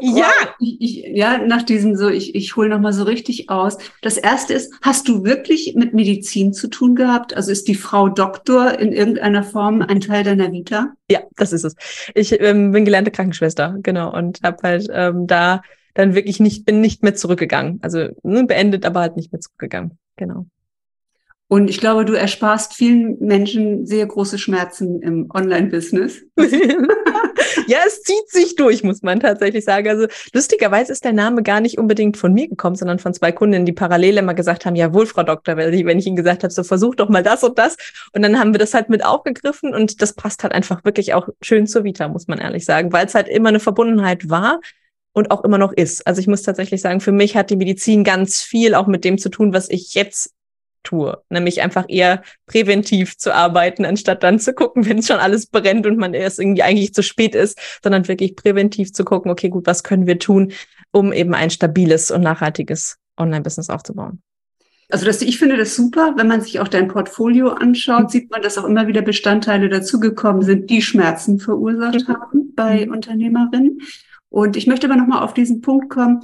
ja. 0.00 0.30
Ich, 0.60 0.76
ich, 0.80 1.16
ja, 1.16 1.38
nach 1.38 1.62
diesem 1.62 1.96
so, 1.96 2.08
ich, 2.08 2.34
ich 2.34 2.56
hole 2.56 2.68
nochmal 2.68 2.92
so 2.92 3.04
richtig 3.04 3.50
aus. 3.50 3.78
Das 4.02 4.16
erste 4.16 4.54
ist, 4.54 4.72
hast 4.82 5.08
du 5.08 5.24
wirklich 5.24 5.74
mit 5.76 5.94
Medizin 5.94 6.52
zu 6.52 6.68
tun 6.68 6.94
gehabt? 6.94 7.34
Also 7.34 7.52
ist 7.52 7.68
die 7.68 7.74
Frau 7.74 8.08
Doktor 8.08 8.78
in 8.78 8.92
irgendeiner 8.92 9.42
Form 9.42 9.82
ein 9.82 10.00
Teil 10.00 10.24
deiner 10.24 10.52
Vita? 10.52 10.92
Ja, 11.10 11.20
das 11.36 11.52
ist 11.52 11.64
es. 11.64 11.74
Ich 12.14 12.40
ähm, 12.40 12.72
bin 12.72 12.84
gelernte 12.84 13.10
Krankenschwester, 13.10 13.76
genau, 13.82 14.14
und 14.14 14.40
habe 14.42 14.58
halt 14.62 14.88
ähm, 14.92 15.26
da 15.26 15.62
dann 15.94 16.14
wirklich 16.14 16.38
nicht, 16.38 16.64
bin 16.64 16.80
nicht 16.80 17.02
mehr 17.02 17.14
zurückgegangen. 17.14 17.80
Also 17.82 18.08
ne, 18.22 18.44
beendet, 18.44 18.86
aber 18.86 19.00
halt 19.00 19.16
nicht 19.16 19.32
mehr 19.32 19.40
zurückgegangen. 19.40 19.98
Genau. 20.16 20.46
Und 21.48 21.70
ich 21.70 21.80
glaube, 21.80 22.04
du 22.04 22.12
ersparst 22.12 22.74
vielen 22.74 23.18
Menschen 23.20 23.86
sehr 23.86 24.06
große 24.06 24.38
Schmerzen 24.38 25.00
im 25.00 25.30
Online-Business. 25.32 26.22
ja, 27.66 27.78
es 27.86 28.02
zieht 28.02 28.28
sich 28.28 28.56
durch, 28.56 28.82
muss 28.82 29.02
man 29.02 29.20
tatsächlich 29.20 29.64
sagen. 29.64 29.88
Also 29.88 30.06
lustigerweise 30.32 30.92
ist 30.92 31.04
der 31.04 31.12
Name 31.12 31.42
gar 31.42 31.60
nicht 31.60 31.78
unbedingt 31.78 32.16
von 32.16 32.32
mir 32.32 32.48
gekommen, 32.48 32.76
sondern 32.76 32.98
von 32.98 33.14
zwei 33.14 33.32
Kundinnen, 33.32 33.66
die 33.66 33.72
parallel 33.72 34.18
immer 34.18 34.34
gesagt 34.34 34.66
haben, 34.66 34.76
jawohl, 34.76 35.06
Frau 35.06 35.22
Doktor, 35.22 35.56
wenn 35.56 35.98
ich 35.98 36.06
ihnen 36.06 36.16
gesagt 36.16 36.42
habe, 36.42 36.52
so 36.52 36.62
versuch 36.62 36.94
doch 36.94 37.08
mal 37.08 37.22
das 37.22 37.42
und 37.44 37.58
das. 37.58 37.76
Und 38.12 38.22
dann 38.22 38.38
haben 38.38 38.52
wir 38.52 38.58
das 38.58 38.74
halt 38.74 38.88
mit 38.88 39.04
aufgegriffen 39.04 39.74
und 39.74 40.02
das 40.02 40.12
passt 40.12 40.42
halt 40.42 40.52
einfach 40.52 40.84
wirklich 40.84 41.14
auch 41.14 41.28
schön 41.42 41.66
zur 41.66 41.84
Vita, 41.84 42.08
muss 42.08 42.28
man 42.28 42.38
ehrlich 42.38 42.64
sagen, 42.64 42.92
weil 42.92 43.06
es 43.06 43.14
halt 43.14 43.28
immer 43.28 43.48
eine 43.48 43.60
Verbundenheit 43.60 44.28
war 44.30 44.60
und 45.12 45.30
auch 45.30 45.44
immer 45.44 45.58
noch 45.58 45.72
ist. 45.72 46.06
Also 46.06 46.20
ich 46.20 46.26
muss 46.26 46.42
tatsächlich 46.42 46.80
sagen, 46.80 47.00
für 47.00 47.12
mich 47.12 47.36
hat 47.36 47.50
die 47.50 47.56
Medizin 47.56 48.04
ganz 48.04 48.40
viel 48.40 48.74
auch 48.74 48.86
mit 48.86 49.04
dem 49.04 49.18
zu 49.18 49.28
tun, 49.28 49.52
was 49.52 49.68
ich 49.68 49.94
jetzt 49.94 50.32
tue, 50.82 51.18
nämlich 51.28 51.62
einfach 51.62 51.86
eher 51.88 52.22
präventiv 52.46 53.16
zu 53.18 53.34
arbeiten, 53.34 53.84
anstatt 53.84 54.22
dann 54.22 54.38
zu 54.38 54.52
gucken, 54.52 54.86
wenn 54.88 55.02
schon 55.02 55.18
alles 55.18 55.46
brennt 55.46 55.86
und 55.86 55.98
man 55.98 56.14
erst 56.14 56.38
irgendwie 56.38 56.62
eigentlich 56.62 56.94
zu 56.94 57.02
spät 57.02 57.34
ist, 57.34 57.58
sondern 57.82 58.08
wirklich 58.08 58.36
präventiv 58.36 58.92
zu 58.92 59.04
gucken, 59.04 59.30
okay, 59.30 59.48
gut, 59.48 59.66
was 59.66 59.82
können 59.82 60.06
wir 60.06 60.18
tun, 60.18 60.52
um 60.92 61.12
eben 61.12 61.34
ein 61.34 61.50
stabiles 61.50 62.10
und 62.10 62.22
nachhaltiges 62.22 62.98
Online-Business 63.16 63.70
aufzubauen. 63.70 64.22
Also 64.90 65.04
das, 65.04 65.20
ich 65.20 65.38
finde 65.38 65.58
das 65.58 65.76
super, 65.76 66.14
wenn 66.16 66.28
man 66.28 66.40
sich 66.40 66.60
auch 66.60 66.68
dein 66.68 66.88
Portfolio 66.88 67.50
anschaut, 67.50 68.10
sieht 68.10 68.30
man, 68.30 68.40
dass 68.40 68.56
auch 68.56 68.64
immer 68.64 68.86
wieder 68.86 69.02
Bestandteile 69.02 69.68
dazugekommen 69.68 70.42
sind, 70.42 70.70
die 70.70 70.80
Schmerzen 70.80 71.38
verursacht 71.38 72.08
mhm. 72.08 72.14
haben 72.14 72.54
bei 72.54 72.86
mhm. 72.86 72.92
Unternehmerinnen. 72.92 73.80
Und 74.30 74.56
ich 74.56 74.66
möchte 74.66 74.86
aber 74.86 74.96
nochmal 74.96 75.22
auf 75.22 75.34
diesen 75.34 75.60
Punkt 75.60 75.90
kommen. 75.90 76.20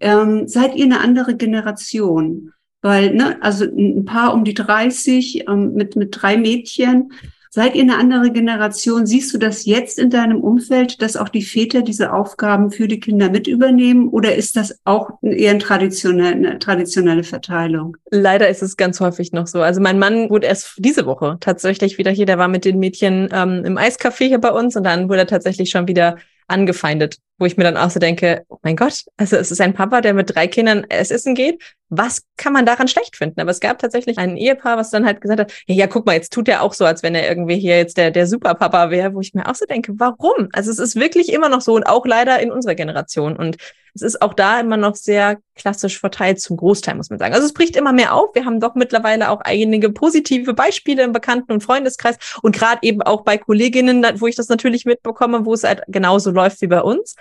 Ähm, 0.00 0.48
seid 0.48 0.74
ihr 0.74 0.84
eine 0.84 1.00
andere 1.00 1.36
Generation? 1.36 2.52
Weil, 2.80 3.14
ne, 3.14 3.36
also 3.40 3.64
ein 3.64 4.04
Paar 4.04 4.32
um 4.34 4.44
die 4.44 4.54
30 4.54 5.48
ähm, 5.48 5.74
mit, 5.74 5.96
mit 5.96 6.16
drei 6.20 6.36
Mädchen. 6.36 7.12
Seid 7.50 7.74
ihr 7.74 7.82
eine 7.82 7.96
andere 7.96 8.30
Generation? 8.30 9.06
Siehst 9.06 9.32
du 9.32 9.38
das 9.38 9.64
jetzt 9.64 9.98
in 9.98 10.10
deinem 10.10 10.42
Umfeld, 10.42 11.00
dass 11.00 11.16
auch 11.16 11.30
die 11.30 11.42
Väter 11.42 11.80
diese 11.82 12.12
Aufgaben 12.12 12.70
für 12.70 12.88
die 12.88 13.00
Kinder 13.00 13.30
mit 13.30 13.46
übernehmen? 13.46 14.08
Oder 14.08 14.34
ist 14.34 14.54
das 14.54 14.78
auch 14.84 15.12
eher 15.22 15.52
eine 15.52 15.58
traditionelle, 15.58 16.36
eine 16.36 16.58
traditionelle 16.58 17.24
Verteilung? 17.24 17.96
Leider 18.10 18.48
ist 18.48 18.62
es 18.62 18.76
ganz 18.76 19.00
häufig 19.00 19.32
noch 19.32 19.46
so. 19.46 19.62
Also 19.62 19.80
mein 19.80 19.98
Mann 19.98 20.28
wurde 20.28 20.46
erst 20.46 20.74
diese 20.78 21.06
Woche 21.06 21.38
tatsächlich 21.40 21.96
wieder 21.96 22.10
hier. 22.10 22.26
Der 22.26 22.38
war 22.38 22.48
mit 22.48 22.66
den 22.66 22.78
Mädchen 22.78 23.28
ähm, 23.32 23.64
im 23.64 23.78
Eiscafé 23.78 24.26
hier 24.26 24.40
bei 24.40 24.52
uns 24.52 24.76
und 24.76 24.84
dann 24.84 25.08
wurde 25.08 25.20
er 25.20 25.26
tatsächlich 25.26 25.70
schon 25.70 25.88
wieder 25.88 26.18
angefeindet, 26.48 27.16
wo 27.38 27.46
ich 27.46 27.56
mir 27.56 27.64
dann 27.64 27.76
auch 27.76 27.90
so 27.90 28.00
denke, 28.00 28.44
oh 28.48 28.58
mein 28.62 28.76
Gott, 28.76 29.04
also 29.16 29.36
es 29.36 29.50
ist 29.50 29.60
ein 29.60 29.74
Papa, 29.74 30.00
der 30.00 30.12
mit 30.12 30.34
drei 30.34 30.48
Kindern 30.48 30.84
essen 30.88 31.34
geht. 31.34 31.62
Was 31.88 32.22
kann 32.36 32.52
man 32.52 32.66
daran 32.66 32.88
schlecht 32.88 33.16
finden? 33.16 33.40
Aber 33.40 33.50
es 33.50 33.60
gab 33.60 33.78
tatsächlich 33.78 34.18
ein 34.18 34.36
Ehepaar, 34.36 34.76
was 34.76 34.90
dann 34.90 35.06
halt 35.06 35.20
gesagt 35.20 35.40
hat, 35.40 35.52
ja, 35.66 35.74
ja, 35.74 35.86
guck 35.86 36.04
mal, 36.04 36.14
jetzt 36.14 36.32
tut 36.32 36.48
er 36.48 36.62
auch 36.62 36.74
so, 36.74 36.84
als 36.84 37.02
wenn 37.02 37.14
er 37.14 37.28
irgendwie 37.28 37.56
hier 37.58 37.78
jetzt 37.78 37.96
der, 37.96 38.10
der 38.10 38.26
Superpapa 38.26 38.90
wäre, 38.90 39.14
wo 39.14 39.20
ich 39.20 39.32
mir 39.32 39.48
auch 39.48 39.54
so 39.54 39.64
denke, 39.64 39.92
warum? 39.96 40.48
Also 40.52 40.70
es 40.70 40.78
ist 40.78 40.96
wirklich 40.96 41.32
immer 41.32 41.48
noch 41.48 41.60
so 41.60 41.74
und 41.74 41.84
auch 41.84 42.04
leider 42.04 42.40
in 42.40 42.50
unserer 42.50 42.74
Generation. 42.74 43.36
Und 43.36 43.56
es 43.94 44.02
ist 44.02 44.22
auch 44.22 44.34
da 44.34 44.60
immer 44.60 44.76
noch 44.76 44.94
sehr 44.94 45.38
klassisch 45.54 45.98
verteilt 45.98 46.40
zum 46.40 46.56
Großteil, 46.56 46.94
muss 46.94 47.10
man 47.10 47.18
sagen. 47.18 47.34
Also 47.34 47.46
es 47.46 47.52
bricht 47.52 47.76
immer 47.76 47.92
mehr 47.92 48.14
auf. 48.14 48.34
Wir 48.34 48.44
haben 48.44 48.60
doch 48.60 48.74
mittlerweile 48.74 49.30
auch 49.30 49.40
einige 49.40 49.90
positive 49.90 50.54
Beispiele 50.54 51.02
im 51.02 51.12
Bekannten- 51.12 51.52
und 51.52 51.62
Freundeskreis 51.62 52.16
und 52.42 52.54
gerade 52.54 52.80
eben 52.82 53.02
auch 53.02 53.22
bei 53.22 53.38
Kolleginnen, 53.38 54.04
wo 54.16 54.26
ich 54.26 54.36
das 54.36 54.48
natürlich 54.48 54.84
mitbekomme, 54.84 55.44
wo 55.44 55.54
es 55.54 55.64
halt 55.64 55.82
genauso 55.88 56.30
läuft 56.30 56.60
wie 56.60 56.66
bei 56.66 56.82
uns. 56.82 57.16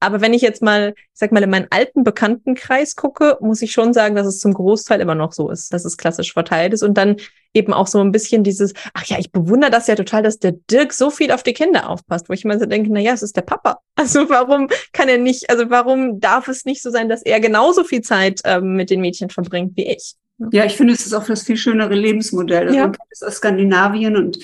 Aber 0.00 0.20
wenn 0.20 0.32
ich 0.32 0.42
jetzt 0.42 0.62
mal, 0.62 0.94
ich 0.96 1.04
sag 1.14 1.32
mal, 1.32 1.42
in 1.42 1.50
meinen 1.50 1.66
alten 1.70 2.04
Bekanntenkreis 2.04 2.94
gucke, 2.94 3.36
muss 3.40 3.62
ich 3.62 3.72
schon 3.72 3.92
sagen, 3.92 4.14
dass 4.14 4.26
es 4.26 4.38
zum 4.38 4.54
Großteil 4.54 5.00
immer 5.00 5.14
noch 5.14 5.32
so 5.32 5.50
ist, 5.50 5.72
dass 5.72 5.84
es 5.84 5.96
klassisch 5.96 6.32
verteilt 6.32 6.72
ist 6.72 6.82
und 6.82 6.94
dann 6.94 7.16
eben 7.54 7.72
auch 7.72 7.86
so 7.86 8.00
ein 8.00 8.12
bisschen 8.12 8.44
dieses, 8.44 8.74
ach 8.94 9.04
ja, 9.06 9.18
ich 9.18 9.32
bewundere 9.32 9.70
das 9.70 9.86
ja 9.86 9.96
total, 9.96 10.22
dass 10.22 10.38
der 10.38 10.52
Dirk 10.70 10.92
so 10.92 11.10
viel 11.10 11.32
auf 11.32 11.42
die 11.42 11.52
Kinder 11.52 11.90
aufpasst, 11.90 12.28
wo 12.28 12.32
ich 12.32 12.44
immer 12.44 12.58
so 12.58 12.66
denke, 12.66 12.90
na 12.92 13.00
ja, 13.00 13.12
es 13.12 13.22
ist 13.22 13.36
der 13.36 13.42
Papa. 13.42 13.80
Also 13.98 14.30
warum 14.30 14.68
kann 14.92 15.08
er 15.08 15.18
nicht, 15.18 15.50
also 15.50 15.70
warum 15.70 16.20
darf 16.20 16.46
es 16.46 16.64
nicht 16.64 16.82
so 16.82 16.90
sein, 16.90 17.08
dass 17.08 17.22
er 17.22 17.40
genauso 17.40 17.82
viel 17.82 18.00
Zeit 18.00 18.40
ähm, 18.44 18.76
mit 18.76 18.90
den 18.90 19.00
Mädchen 19.00 19.28
verbringt 19.28 19.76
wie 19.76 19.88
ich? 19.88 20.14
Ja, 20.52 20.64
ich 20.64 20.76
finde, 20.76 20.92
es 20.92 21.04
ist 21.04 21.14
auch 21.14 21.26
das 21.26 21.42
viel 21.42 21.56
schönere 21.56 21.96
Lebensmodell. 21.96 22.68
Also 22.68 22.76
ja. 22.76 22.82
Man 22.84 22.92
kennt 22.92 23.08
es 23.10 23.24
aus 23.24 23.36
Skandinavien 23.38 24.16
und 24.16 24.38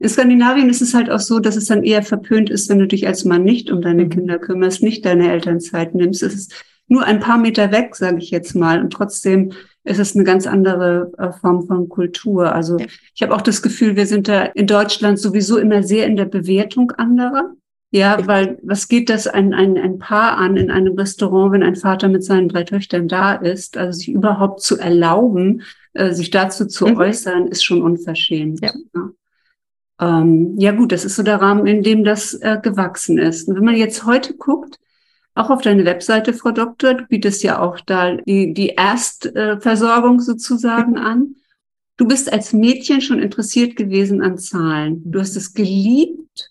in 0.00 0.08
Skandinavien 0.08 0.70
ist 0.70 0.80
es 0.80 0.94
halt 0.94 1.10
auch 1.10 1.20
so, 1.20 1.40
dass 1.40 1.56
es 1.56 1.66
dann 1.66 1.82
eher 1.82 2.02
verpönt 2.02 2.48
ist, 2.48 2.70
wenn 2.70 2.78
du 2.78 2.86
dich 2.86 3.06
als 3.06 3.26
Mann 3.26 3.44
nicht 3.44 3.70
um 3.70 3.82
deine 3.82 4.06
mhm. 4.06 4.08
Kinder 4.08 4.38
kümmerst, 4.38 4.82
nicht 4.82 5.04
deine 5.04 5.30
Elternzeit 5.30 5.94
nimmst. 5.94 6.22
Es 6.22 6.34
ist 6.34 6.54
nur 6.88 7.04
ein 7.04 7.20
paar 7.20 7.36
Meter 7.36 7.70
weg, 7.70 7.94
sage 7.94 8.16
ich 8.18 8.30
jetzt 8.30 8.54
mal. 8.54 8.80
Und 8.80 8.94
trotzdem 8.94 9.52
ist 9.84 9.98
es 9.98 10.16
eine 10.16 10.24
ganz 10.24 10.46
andere 10.46 11.12
äh, 11.18 11.32
Form 11.32 11.66
von 11.66 11.90
Kultur. 11.90 12.54
Also 12.54 12.78
ja. 12.78 12.86
ich 13.14 13.22
habe 13.22 13.34
auch 13.34 13.42
das 13.42 13.60
Gefühl, 13.60 13.94
wir 13.94 14.06
sind 14.06 14.26
da 14.26 14.44
in 14.44 14.66
Deutschland 14.66 15.18
sowieso 15.18 15.58
immer 15.58 15.82
sehr 15.82 16.06
in 16.06 16.16
der 16.16 16.24
Bewertung 16.24 16.92
anderer. 16.92 17.52
Ja, 17.92 18.26
weil 18.26 18.58
was 18.62 18.88
geht 18.88 19.10
das 19.10 19.26
ein, 19.26 19.52
ein, 19.52 19.76
ein 19.76 19.98
Paar 19.98 20.38
an 20.38 20.56
in 20.56 20.70
einem 20.70 20.94
Restaurant, 20.94 21.52
wenn 21.52 21.62
ein 21.62 21.76
Vater 21.76 22.08
mit 22.08 22.24
seinen 22.24 22.48
drei 22.48 22.62
Töchtern 22.62 23.06
da 23.06 23.34
ist? 23.34 23.76
Also 23.76 23.98
sich 23.98 24.08
überhaupt 24.08 24.62
zu 24.62 24.78
erlauben, 24.78 25.62
äh, 25.92 26.12
sich 26.12 26.30
dazu 26.30 26.66
zu 26.66 26.86
mhm. 26.86 26.96
äußern, 26.96 27.48
ist 27.48 27.64
schon 27.64 27.82
unverschämt. 27.82 28.60
Ja. 28.62 28.72
ja. 28.94 29.10
Ähm, 30.00 30.54
ja 30.58 30.72
gut, 30.72 30.92
das 30.92 31.04
ist 31.04 31.16
so 31.16 31.22
der 31.22 31.40
Rahmen, 31.40 31.66
in 31.66 31.82
dem 31.82 32.04
das 32.04 32.34
äh, 32.34 32.58
gewachsen 32.62 33.18
ist. 33.18 33.48
Und 33.48 33.56
wenn 33.56 33.64
man 33.64 33.76
jetzt 33.76 34.04
heute 34.06 34.34
guckt, 34.34 34.78
auch 35.34 35.50
auf 35.50 35.62
deine 35.62 35.84
Webseite, 35.84 36.32
Frau 36.32 36.50
Doktor, 36.50 36.94
du 36.94 37.04
bietest 37.06 37.42
ja 37.42 37.60
auch 37.60 37.80
da 37.80 38.16
die, 38.16 38.52
die 38.52 38.70
Erstversorgung 38.70 40.20
sozusagen 40.20 40.98
an. 40.98 41.36
Du 41.96 42.06
bist 42.06 42.32
als 42.32 42.52
Mädchen 42.52 43.00
schon 43.00 43.20
interessiert 43.20 43.76
gewesen 43.76 44.22
an 44.22 44.38
Zahlen. 44.38 45.02
Du 45.04 45.20
hast 45.20 45.36
es 45.36 45.52
geliebt, 45.54 46.50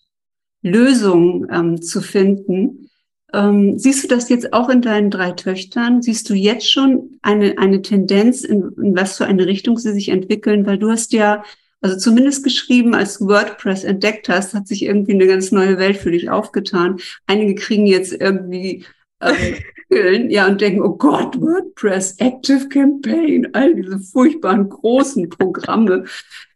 Lösungen 0.62 1.48
ähm, 1.52 1.82
zu 1.82 2.02
finden. 2.02 2.90
Ähm, 3.34 3.78
siehst 3.78 4.04
du 4.04 4.08
das 4.08 4.30
jetzt 4.30 4.54
auch 4.54 4.70
in 4.70 4.82
deinen 4.82 5.10
drei 5.10 5.32
Töchtern? 5.32 6.02
Siehst 6.02 6.30
du 6.30 6.34
jetzt 6.34 6.70
schon 6.70 7.20
eine, 7.22 7.58
eine 7.58 7.82
Tendenz, 7.82 8.44
in, 8.44 8.72
in 8.82 8.96
was 8.96 9.18
für 9.18 9.26
eine 9.26 9.46
Richtung 9.46 9.78
sie 9.78 9.94
sich 9.94 10.10
entwickeln? 10.10 10.66
Weil 10.66 10.78
du 10.78 10.90
hast 10.90 11.14
ja 11.14 11.44
also 11.82 11.98
zumindest 11.98 12.44
geschrieben, 12.44 12.94
als 12.94 13.22
WordPress 13.22 13.84
entdeckt 13.84 14.30
hast, 14.30 14.54
hat 14.54 14.68
sich 14.68 14.84
irgendwie 14.84 15.14
eine 15.14 15.28
ganz 15.28 15.52
neue 15.52 15.78
Welt 15.78 15.98
für 15.98 16.12
dich 16.12 16.30
aufgetan. 16.30 17.00
Einige 17.26 17.56
kriegen 17.56 17.86
jetzt 17.86 18.14
irgendwie 18.14 18.86
ähm, 19.22 19.56
ja 20.30 20.48
und 20.48 20.62
denken, 20.62 20.82
oh 20.82 20.96
Gott, 20.96 21.40
WordPress, 21.40 22.18
Active 22.20 22.68
Campaign, 22.70 23.54
all 23.54 23.76
diese 23.76 24.00
furchtbaren 24.00 24.70
großen 24.70 25.30
Programme. 25.30 26.06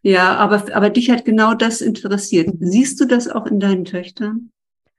Ja, 0.02 0.34
aber, 0.36 0.64
aber 0.74 0.90
dich 0.90 1.10
hat 1.10 1.24
genau 1.24 1.54
das 1.54 1.80
interessiert. 1.80 2.50
Siehst 2.60 3.00
du 3.00 3.06
das 3.06 3.28
auch 3.28 3.46
in 3.46 3.60
deinen 3.60 3.84
Töchtern? 3.84 4.50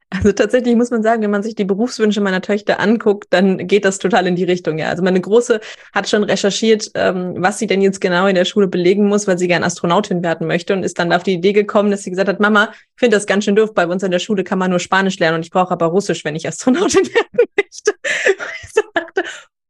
Also 0.09 0.31
tatsächlich 0.31 0.75
muss 0.75 0.91
man 0.91 1.01
sagen, 1.01 1.23
wenn 1.23 1.31
man 1.31 1.41
sich 1.41 1.55
die 1.55 1.65
Berufswünsche 1.65 2.21
meiner 2.21 2.41
Töchter 2.41 2.79
anguckt, 2.79 3.25
dann 3.31 3.67
geht 3.67 3.85
das 3.85 3.97
total 3.97 4.27
in 4.27 4.35
die 4.35 4.43
Richtung. 4.43 4.77
Ja, 4.77 4.89
also 4.89 5.03
meine 5.03 5.19
Große 5.19 5.59
hat 5.93 6.07
schon 6.07 6.23
recherchiert, 6.23 6.91
ähm, 6.93 7.33
was 7.37 7.57
sie 7.57 7.67
denn 7.67 7.81
jetzt 7.81 7.99
genau 8.01 8.27
in 8.27 8.35
der 8.35 8.45
Schule 8.45 8.67
belegen 8.67 9.07
muss, 9.07 9.27
weil 9.27 9.37
sie 9.37 9.47
gern 9.47 9.63
Astronautin 9.63 10.23
werden 10.23 10.45
möchte 10.47 10.73
und 10.73 10.83
ist 10.83 10.99
dann 10.99 11.11
auf 11.11 11.23
die 11.23 11.33
Idee 11.33 11.53
gekommen, 11.53 11.89
dass 11.89 12.03
sie 12.03 12.11
gesagt 12.11 12.29
hat, 12.29 12.39
Mama, 12.39 12.69
ich 12.71 12.99
finde 12.99 13.17
das 13.17 13.25
ganz 13.25 13.45
schön 13.45 13.55
doof. 13.55 13.73
Bei 13.73 13.87
uns 13.87 14.03
in 14.03 14.11
der 14.11 14.19
Schule 14.19 14.43
kann 14.43 14.59
man 14.59 14.69
nur 14.69 14.79
Spanisch 14.79 15.17
lernen 15.17 15.37
und 15.37 15.45
ich 15.45 15.51
brauche 15.51 15.71
aber 15.71 15.87
Russisch, 15.87 16.23
wenn 16.23 16.35
ich 16.35 16.47
Astronautin 16.47 17.05
werden 17.13 17.47
möchte. 17.57 17.93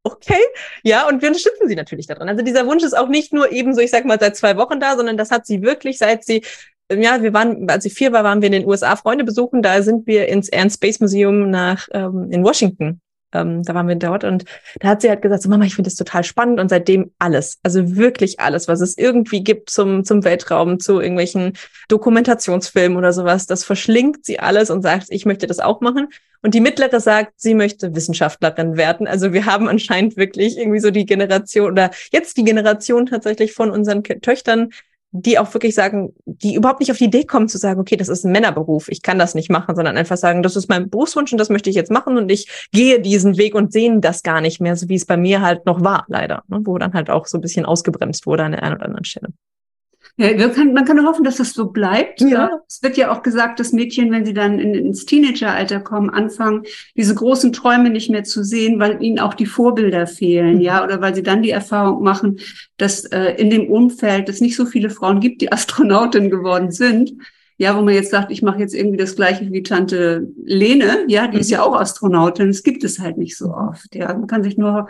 okay, 0.04 0.44
ja, 0.84 1.08
und 1.08 1.22
wir 1.22 1.30
unterstützen 1.30 1.68
sie 1.68 1.76
natürlich 1.76 2.08
daran. 2.08 2.28
Also 2.28 2.44
dieser 2.44 2.68
Wunsch 2.68 2.84
ist 2.84 2.96
auch 2.96 3.08
nicht 3.08 3.32
nur 3.32 3.52
eben 3.52 3.74
so, 3.74 3.82
ich 3.82 3.90
sag 3.90 4.06
mal, 4.06 4.20
seit 4.20 4.36
zwei 4.36 4.58
Wochen 4.58 4.80
da, 4.80 4.98
sondern 4.98 5.18
das 5.18 5.32
hat 5.32 5.48
sie 5.48 5.62
wirklich, 5.62 5.98
seit 5.98 6.26
sie 6.26 6.44
ja, 6.92 7.22
wir 7.22 7.34
waren, 7.34 7.70
als 7.70 7.86
ich 7.86 7.94
vier 7.94 8.12
war, 8.12 8.24
waren 8.24 8.42
wir 8.42 8.48
in 8.48 8.54
den 8.54 8.66
USA 8.68 8.96
Freunde 8.96 9.24
besuchen. 9.24 9.62
Da 9.62 9.82
sind 9.82 10.08
wir 10.08 10.28
ins 10.28 10.50
Air 10.50 10.64
and 10.64 10.74
Space 10.74 11.00
Museum 11.00 11.50
nach 11.50 11.88
ähm, 11.92 12.30
in 12.32 12.44
Washington. 12.44 13.02
Ähm, 13.34 13.64
da 13.64 13.74
waren 13.74 13.88
wir 13.88 13.96
dort 13.96 14.24
und 14.24 14.46
da 14.80 14.90
hat 14.90 15.02
sie 15.02 15.10
halt 15.10 15.22
gesagt, 15.22 15.44
so 15.44 15.50
Mama, 15.50 15.66
ich 15.66 15.76
finde 15.76 15.90
das 15.90 15.98
total 15.98 16.24
spannend 16.24 16.60
und 16.60 16.70
seitdem 16.70 17.12
alles, 17.20 17.60
also 17.64 17.96
wirklich 17.96 18.40
alles, 18.40 18.68
was 18.68 18.82
es 18.82 18.98
irgendwie 18.98 19.44
gibt 19.44 19.70
zum 19.70 20.06
zum 20.06 20.24
Weltraum, 20.24 20.80
zu 20.80 21.02
irgendwelchen 21.02 21.54
Dokumentationsfilmen 21.90 22.98
oder 22.98 23.12
sowas, 23.14 23.46
das 23.46 23.64
verschlingt 23.64 24.26
sie 24.26 24.40
alles 24.40 24.70
und 24.70 24.82
sagt, 24.82 25.08
ich 25.10 25.26
möchte 25.26 25.48
das 25.48 25.60
auch 25.60 25.82
machen. 25.82 26.10
Und 26.42 26.54
die 26.54 26.62
mittlere 26.62 27.00
sagt, 27.00 27.34
sie 27.38 27.56
möchte 27.56 27.96
Wissenschaftlerin 27.96 28.78
werden. 28.78 29.08
Also 29.08 29.34
wir 29.34 29.48
haben 29.48 29.68
anscheinend 29.68 30.16
wirklich 30.16 30.60
irgendwie 30.60 30.80
so 30.80 30.92
die 30.92 31.08
Generation 31.08 31.72
oder 31.72 31.90
jetzt 32.12 32.38
die 32.38 32.44
Generation 32.44 33.08
tatsächlich 33.08 33.54
von 33.54 33.72
unseren 33.72 34.04
Töchtern, 34.04 34.70
die 35.18 35.40
auch 35.40 35.54
wirklich 35.54 35.74
sagen, 35.76 36.14
die 36.26 36.56
überhaupt 36.56 36.82
nicht 36.82 36.92
auf 36.92 36.98
die 36.98 37.06
Idee 37.06 37.24
kommen 37.24 37.48
zu 37.48 37.58
sagen, 37.58 37.80
okay, 37.80 37.96
das 37.96 38.10
ist 38.10 38.26
ein 38.26 38.32
Männerberuf, 38.32 38.90
ich 38.90 39.02
kann 39.02 39.18
das 39.18 39.34
nicht 39.34 39.50
machen, 39.50 39.76
sondern 39.76 39.96
einfach 39.96 40.18
sagen, 40.18 40.44
das 40.44 40.56
ist 40.56 40.68
mein 40.68 40.90
Berufswunsch 40.90 41.32
und 41.32 41.38
das 41.38 41.50
möchte 41.50 41.70
ich 41.70 41.76
jetzt 41.76 41.92
machen 41.92 42.18
und 42.18 42.30
ich 42.30 42.68
gehe 42.72 43.00
diesen 43.00 43.38
Weg 43.38 43.56
und 43.56 43.72
sehen 43.72 44.02
das 44.02 44.24
gar 44.24 44.42
nicht 44.42 44.60
mehr, 44.60 44.76
so 44.76 44.90
wie 44.90 44.96
es 44.96 45.06
bei 45.06 45.16
mir 45.16 45.42
halt 45.42 45.66
noch 45.66 45.82
war, 45.82 46.06
leider, 46.10 46.44
ne? 46.48 46.60
wo 46.64 46.78
dann 46.78 46.94
halt 46.94 47.10
auch 47.10 47.28
so 47.28 47.38
ein 47.38 47.42
bisschen 47.42 47.66
ausgebremst 47.66 48.26
wurde 48.26 48.44
an 48.44 48.52
der 48.52 48.64
einen 48.64 48.76
oder 48.76 48.86
anderen 48.86 49.06
Stelle. 49.06 49.30
Ja, 50.18 50.48
kann, 50.48 50.74
man 50.74 50.86
kann 50.86 50.96
nur 50.96 51.08
hoffen, 51.08 51.26
dass 51.26 51.38
das 51.38 51.52
so 51.52 51.68
bleibt. 51.68 52.22
Ja. 52.22 52.62
Es 52.70 52.82
wird 52.82 52.96
ja 52.96 53.12
auch 53.12 53.22
gesagt, 53.22 53.60
dass 53.60 53.74
Mädchen, 53.74 54.12
wenn 54.12 54.26
sie 54.26 54.34
dann 54.34 54.60
in, 54.60 54.74
ins 54.74 55.06
Teenageralter 55.06 55.82
kommen, 55.82 56.10
anfangen, 56.10 56.64
diese 56.96 57.14
großen 57.14 57.52
Träume 57.52 57.90
nicht 57.90 58.10
mehr 58.10 58.24
zu 58.24 58.44
sehen, 58.44 58.80
weil 58.80 59.04
ihnen 59.04 59.20
auch 59.20 59.34
die 59.34 59.46
Vorbilder 59.46 60.08
fehlen, 60.08 60.56
mhm. 60.56 60.62
ja, 60.62 60.84
oder 60.86 61.02
weil 61.02 61.16
sie 61.16 61.24
dann 61.24 61.42
die 61.42 61.50
Erfahrung 61.50 62.02
machen, 62.02 62.40
dass 62.78 63.04
äh, 63.06 63.34
in 63.34 63.50
dem 63.50 63.70
Umfeld 63.70 64.30
es 64.30 64.40
nicht 64.40 64.56
so 64.56 64.66
viele 64.66 64.90
Frauen 64.90 65.20
gibt, 65.20 65.42
die 65.42 65.52
Astronautin 65.52 66.30
geworden 66.30 66.72
sind. 66.72 67.14
Ja, 67.58 67.78
wo 67.78 67.82
man 67.82 67.94
jetzt 67.94 68.12
sagt, 68.12 68.32
ich 68.32 68.42
mache 68.42 68.60
jetzt 68.60 68.76
irgendwie 68.76 68.98
das 68.98 69.16
gleiche 69.16 69.50
wie 69.52 69.64
Tante 69.64 70.28
Lene, 70.44 71.06
ja, 71.08 71.28
die 71.28 71.38
mhm. 71.38 71.42
ist 71.42 71.52
ja 71.52 71.62
auch 71.64 71.76
Astronautin. 71.76 72.50
Es 72.50 72.64
gibt 72.64 72.86
es 72.86 73.00
halt 73.00 73.18
nicht 73.18 73.38
so 73.38 73.54
oft. 73.54 73.94
Ja, 73.96 74.14
man 74.14 74.28
kann 74.28 74.44
sich 74.44 74.58
nur 74.58 74.88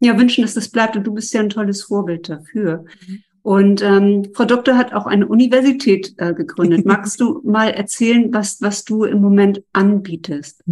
ja 0.00 0.16
wünschen, 0.16 0.42
dass 0.42 0.54
das 0.54 0.68
bleibt 0.68 0.96
und 0.96 1.04
du 1.04 1.14
bist 1.14 1.34
ja 1.34 1.40
ein 1.40 1.48
tolles 1.48 1.82
Vorbild 1.82 2.28
dafür. 2.28 2.84
Mhm. 3.06 3.22
Und 3.42 3.82
ähm, 3.82 4.28
Frau 4.34 4.44
Doktor 4.44 4.76
hat 4.76 4.92
auch 4.92 5.06
eine 5.06 5.26
Universität 5.26 6.14
äh, 6.18 6.34
gegründet. 6.34 6.84
Magst 6.86 7.20
du 7.20 7.40
mal 7.44 7.70
erzählen, 7.70 8.32
was, 8.32 8.60
was 8.60 8.84
du 8.84 9.04
im 9.04 9.20
Moment 9.20 9.62
anbietest? 9.72 10.62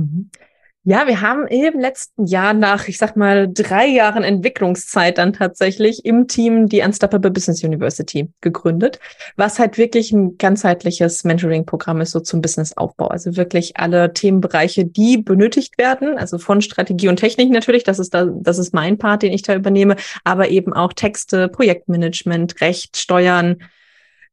Ja, 0.89 1.09
wir 1.09 1.21
haben 1.21 1.49
im 1.49 1.81
letzten 1.81 2.27
Jahr 2.27 2.55
nach, 2.55 2.87
ich 2.87 2.97
sag 2.97 3.17
mal, 3.17 3.49
drei 3.53 3.89
Jahren 3.89 4.23
Entwicklungszeit 4.23 5.19
dann 5.19 5.33
tatsächlich 5.33 6.05
im 6.05 6.29
Team 6.29 6.69
die 6.69 6.81
Unstoppable 6.81 7.33
Business 7.33 7.65
University 7.65 8.31
gegründet, 8.41 9.01
was 9.35 9.59
halt 9.59 9.79
wirklich 9.79 10.13
ein 10.13 10.39
ganzheitliches 10.39 11.25
Mentoring-Programm 11.25 12.03
ist, 12.03 12.13
so 12.13 12.21
zum 12.21 12.41
Businessaufbau. 12.41 13.09
Also 13.09 13.37
wirklich 13.37 13.77
alle 13.77 14.13
Themenbereiche, 14.13 14.85
die 14.87 15.19
benötigt 15.19 15.77
werden, 15.77 16.19
also 16.19 16.39
von 16.39 16.63
Strategie 16.63 17.09
und 17.09 17.17
Technik 17.17 17.51
natürlich, 17.51 17.83
das 17.83 17.99
ist 17.99 18.15
da, 18.15 18.27
das 18.27 18.59
ist 18.59 18.73
mein 18.73 18.97
Part, 18.97 19.23
den 19.23 19.33
ich 19.33 19.43
da 19.43 19.57
übernehme, 19.57 19.97
aber 20.23 20.51
eben 20.51 20.73
auch 20.73 20.93
Texte, 20.93 21.49
Projektmanagement, 21.49 22.61
Recht, 22.61 22.97
Steuern, 22.97 23.57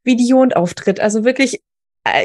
Video 0.03 0.39
und 0.43 0.55
Auftritt. 0.55 1.00
Also 1.00 1.25
wirklich 1.25 1.63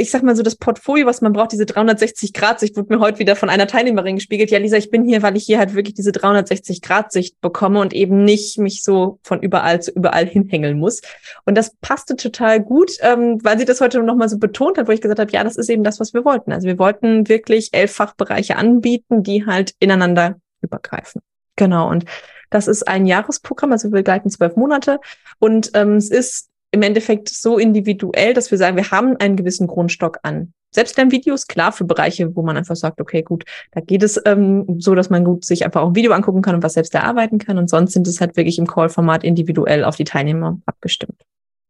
ich 0.00 0.10
sag 0.10 0.24
mal 0.24 0.34
so, 0.34 0.42
das 0.42 0.56
Portfolio, 0.56 1.06
was 1.06 1.20
man 1.20 1.32
braucht, 1.32 1.52
diese 1.52 1.62
360-Grad-Sicht, 1.62 2.76
wurde 2.76 2.94
mir 2.94 3.00
heute 3.00 3.20
wieder 3.20 3.36
von 3.36 3.48
einer 3.48 3.68
Teilnehmerin 3.68 4.16
gespiegelt. 4.16 4.50
Ja, 4.50 4.58
Lisa, 4.58 4.76
ich 4.76 4.90
bin 4.90 5.04
hier, 5.04 5.22
weil 5.22 5.36
ich 5.36 5.44
hier 5.44 5.58
halt 5.58 5.74
wirklich 5.74 5.94
diese 5.94 6.10
360-Grad-Sicht 6.10 7.40
bekomme 7.40 7.80
und 7.80 7.92
eben 7.92 8.24
nicht 8.24 8.58
mich 8.58 8.82
so 8.82 9.20
von 9.22 9.40
überall 9.40 9.80
zu 9.80 9.92
überall 9.92 10.26
hinhängeln 10.26 10.80
muss. 10.80 11.00
Und 11.44 11.56
das 11.56 11.76
passte 11.80 12.16
total 12.16 12.60
gut, 12.60 12.90
ähm, 13.02 13.38
weil 13.44 13.56
sie 13.58 13.66
das 13.66 13.80
heute 13.80 14.02
nochmal 14.02 14.28
so 14.28 14.38
betont 14.38 14.78
hat, 14.78 14.88
wo 14.88 14.92
ich 14.92 15.00
gesagt 15.00 15.20
habe, 15.20 15.30
ja, 15.30 15.44
das 15.44 15.56
ist 15.56 15.70
eben 15.70 15.84
das, 15.84 16.00
was 16.00 16.12
wir 16.12 16.24
wollten. 16.24 16.50
Also 16.50 16.66
wir 16.66 16.78
wollten 16.80 17.28
wirklich 17.28 17.68
elf 17.72 17.92
Fachbereiche 17.92 18.56
anbieten, 18.56 19.22
die 19.22 19.46
halt 19.46 19.74
ineinander 19.78 20.40
übergreifen. 20.60 21.22
Genau. 21.54 21.88
Und 21.88 22.04
das 22.50 22.66
ist 22.66 22.88
ein 22.88 23.06
Jahresprogramm, 23.06 23.70
also 23.70 23.88
wir 23.88 23.98
begleiten 23.98 24.30
zwölf 24.30 24.56
Monate. 24.56 24.98
Und 25.38 25.70
ähm, 25.74 25.96
es 25.96 26.10
ist 26.10 26.48
im 26.70 26.82
Endeffekt 26.82 27.28
so 27.28 27.58
individuell, 27.58 28.34
dass 28.34 28.50
wir 28.50 28.58
sagen, 28.58 28.76
wir 28.76 28.90
haben 28.90 29.16
einen 29.16 29.36
gewissen 29.36 29.66
Grundstock 29.66 30.18
an. 30.22 30.52
Selbst 30.70 30.98
dann 30.98 31.10
Videos, 31.10 31.46
klar, 31.46 31.72
für 31.72 31.84
Bereiche, 31.84 32.36
wo 32.36 32.42
man 32.42 32.58
einfach 32.58 32.76
sagt, 32.76 33.00
okay, 33.00 33.22
gut, 33.22 33.44
da 33.72 33.80
geht 33.80 34.02
es 34.02 34.20
ähm, 34.26 34.76
so, 34.78 34.94
dass 34.94 35.08
man 35.08 35.24
gut 35.24 35.44
sich 35.44 35.64
einfach 35.64 35.80
auch 35.80 35.88
ein 35.88 35.94
Video 35.94 36.12
angucken 36.12 36.42
kann 36.42 36.54
und 36.54 36.62
was 36.62 36.74
selbst 36.74 36.94
erarbeiten 36.94 37.38
kann. 37.38 37.56
Und 37.56 37.70
sonst 37.70 37.94
sind 37.94 38.06
es 38.06 38.20
halt 38.20 38.36
wirklich 38.36 38.58
im 38.58 38.66
Call-Format 38.66 39.24
individuell 39.24 39.82
auf 39.84 39.96
die 39.96 40.04
Teilnehmer 40.04 40.60
abgestimmt. 40.66 41.24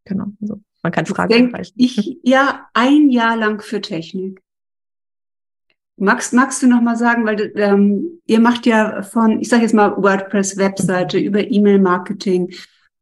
Genau. 0.05 0.27
Also 0.43 0.61
man 0.83 0.93
kann 0.93 1.07
Fragen 1.07 1.33
Denk 1.33 1.53
erreichen. 1.53 1.75
Ich 1.77 2.19
ja 2.25 2.67
ein 2.75 3.11
Jahr 3.11 3.37
lang 3.37 3.61
für 3.61 3.81
Technik. 3.81 4.41
Magst, 5.97 6.33
magst 6.33 6.63
du 6.63 6.69
noch 6.69 6.81
mal 6.81 6.97
sagen, 6.97 7.25
weil 7.25 7.53
ähm, 7.57 8.21
ihr 8.27 8.41
macht 8.41 8.67
ja 8.67 9.03
von, 9.03 9.41
ich 9.41 9.49
sage 9.49 9.63
jetzt 9.63 9.75
mal 9.75 9.97
WordPress 9.97 10.57
Webseite 10.57 11.19
mhm. 11.19 11.25
über 11.25 11.41
E-Mail 11.41 11.79
Marketing 11.79 12.53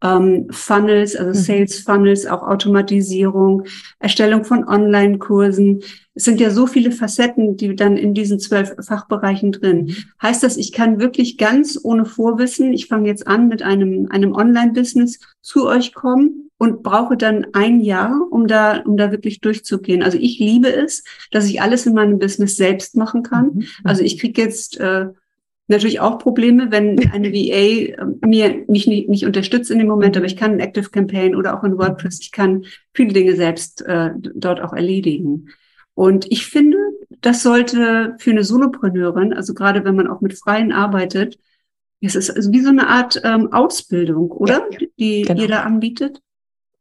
ähm, 0.06 0.46
Funnels, 0.50 1.16
also 1.16 1.30
mhm. 1.30 1.34
Sales 1.42 1.80
Funnels, 1.80 2.26
auch 2.26 2.42
Automatisierung, 2.42 3.64
Erstellung 3.98 4.44
von 4.44 4.66
Online-Kursen. 4.66 5.82
Es 6.14 6.25
sind 6.25 6.40
ja 6.40 6.50
so 6.50 6.66
viele 6.66 6.92
Facetten, 6.92 7.56
die 7.56 7.76
dann 7.76 7.96
in 7.96 8.14
diesen 8.14 8.38
zwölf 8.38 8.75
Fachbereichen 8.80 9.52
drin. 9.52 9.86
Mhm. 9.86 9.96
Heißt 10.22 10.42
das, 10.42 10.56
ich 10.56 10.72
kann 10.72 11.00
wirklich 11.00 11.38
ganz 11.38 11.78
ohne 11.82 12.04
Vorwissen, 12.04 12.72
ich 12.72 12.86
fange 12.86 13.08
jetzt 13.08 13.26
an 13.26 13.48
mit 13.48 13.62
einem, 13.62 14.08
einem 14.10 14.32
Online-Business, 14.32 15.20
zu 15.42 15.66
euch 15.66 15.94
kommen 15.94 16.50
und 16.58 16.82
brauche 16.82 17.16
dann 17.16 17.46
ein 17.52 17.80
Jahr, 17.80 18.20
um 18.30 18.46
da, 18.46 18.80
um 18.80 18.96
da 18.96 19.12
wirklich 19.12 19.40
durchzugehen. 19.40 20.02
Also 20.02 20.18
ich 20.18 20.38
liebe 20.38 20.72
es, 20.72 21.04
dass 21.30 21.46
ich 21.46 21.60
alles 21.60 21.86
in 21.86 21.94
meinem 21.94 22.18
Business 22.18 22.56
selbst 22.56 22.96
machen 22.96 23.22
kann. 23.22 23.46
Mhm. 23.54 23.66
Also 23.84 24.02
ich 24.02 24.18
kriege 24.18 24.42
jetzt 24.42 24.80
äh, 24.80 25.06
natürlich 25.68 26.00
auch 26.00 26.18
Probleme, 26.18 26.70
wenn 26.70 26.99
eine 27.12 27.32
VA 27.32 28.02
ähm, 28.02 28.18
mir 28.25 28.64
mich 28.68 28.87
nicht, 28.87 29.08
nicht 29.08 29.26
unterstützt 29.26 29.70
in 29.70 29.78
dem 29.78 29.88
Moment, 29.88 30.16
aber 30.16 30.26
ich 30.26 30.37
kann 30.37 30.52
ein 30.52 30.61
Active 30.61 30.90
Campaign 30.90 31.35
oder 31.35 31.58
auch 31.58 31.64
in 31.64 31.78
WordPress, 31.78 32.20
ich 32.20 32.32
kann 32.32 32.64
viele 32.94 33.12
Dinge 33.12 33.37
selbst 33.37 33.82
äh, 33.82 34.11
dort 34.35 34.61
auch 34.61 34.73
erledigen. 34.73 35.49
Und 35.94 36.30
ich 36.30 36.46
finde, 36.46 36.76
das 37.23 37.42
sollte 37.42 38.16
für 38.18 38.30
eine 38.30 38.44
Solopreneurin, 38.44 39.32
also 39.32 39.54
gerade 39.54 39.85
wenn 39.85 39.96
man 39.96 40.08
auch 40.08 40.20
mit 40.20 40.38
Freien 40.38 40.70
arbeitet, 40.73 41.38
es 42.02 42.14
ist 42.14 42.30
also 42.30 42.52
wie 42.52 42.61
so 42.61 42.68
eine 42.68 42.88
Art 42.88 43.20
ähm, 43.25 43.52
Ausbildung, 43.52 44.30
oder? 44.30 44.66
Ja, 44.70 44.78
die 44.99 45.23
genau. 45.23 45.40
ihr 45.40 45.49
da 45.49 45.62
anbietet. 45.62 46.20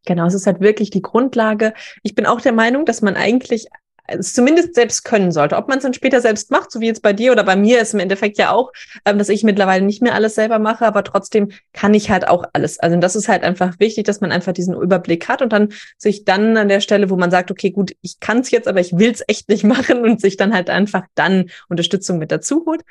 Genau, 0.06 0.28
es 0.28 0.34
ist 0.34 0.46
halt 0.46 0.60
wirklich 0.60 0.92
die 0.92 1.02
Grundlage. 1.02 1.74
Ich 2.04 2.14
bin 2.14 2.26
auch 2.26 2.42
der 2.42 2.54
Meinung, 2.54 2.86
dass 2.86 3.02
man 3.02 3.16
eigentlich 3.16 3.68
es 4.08 4.34
zumindest 4.34 4.76
selbst 4.76 5.04
können 5.04 5.32
sollte. 5.32 5.56
Ob 5.56 5.68
man 5.68 5.78
es 5.78 5.84
dann 5.84 5.94
später 5.94 6.22
selbst 6.22 6.52
macht, 6.52 6.72
so 6.72 6.80
wie 6.80 6.88
jetzt 6.88 7.02
bei 7.02 7.14
dir 7.14 7.32
oder 7.32 7.44
bei 7.44 7.56
mir, 7.56 7.82
ist 7.82 7.94
im 7.94 8.00
Endeffekt 8.00 8.38
ja 8.38 8.52
auch, 8.52 8.72
ähm, 9.06 9.18
dass 9.18 9.30
ich 9.30 9.44
mittlerweile 9.44 9.84
nicht 9.86 10.02
mehr 10.02 10.14
alles 10.14 10.36
selber 10.36 10.60
mache, 10.60 10.86
aber 10.86 11.04
trotzdem 11.04 11.52
kann 11.74 11.94
ich 11.94 12.10
halt 12.10 12.28
auch 12.28 12.46
alles. 12.54 12.80
Also 12.80 12.98
das 12.98 13.16
ist 13.16 13.28
halt 13.28 13.44
einfach 13.44 13.80
wichtig, 13.80 14.06
dass 14.06 14.22
man 14.22 14.32
einfach 14.32 14.54
diesen 14.54 14.76
Überblick 14.76 15.28
hat 15.28 15.42
und 15.42 15.52
dann 15.54 15.70
sich 15.98 16.26
dann 16.26 16.58
an 16.58 16.70
der 16.70 16.82
Stelle, 16.82 17.10
wo 17.10 17.16
man 17.16 17.32
sagt, 17.32 17.52
okay, 17.52 17.72
gut, 17.72 17.96
ich 18.02 18.20
kann 18.20 18.40
es 18.40 18.52
jetzt, 18.52 18.68
aber 18.68 18.80
ich 18.80 18.98
will 18.98 19.12
es 19.12 19.24
echt 19.28 19.50
nicht 19.50 19.64
machen 19.66 20.04
und 20.04 20.22
sich 20.22 20.38
dann 20.38 20.54
halt 20.54 20.70
einfach 20.70 21.06
dann 21.16 21.50
Unterstützung 21.70 22.18
mit 22.18 22.32
dazu 22.32 22.64
holt. 22.66 22.82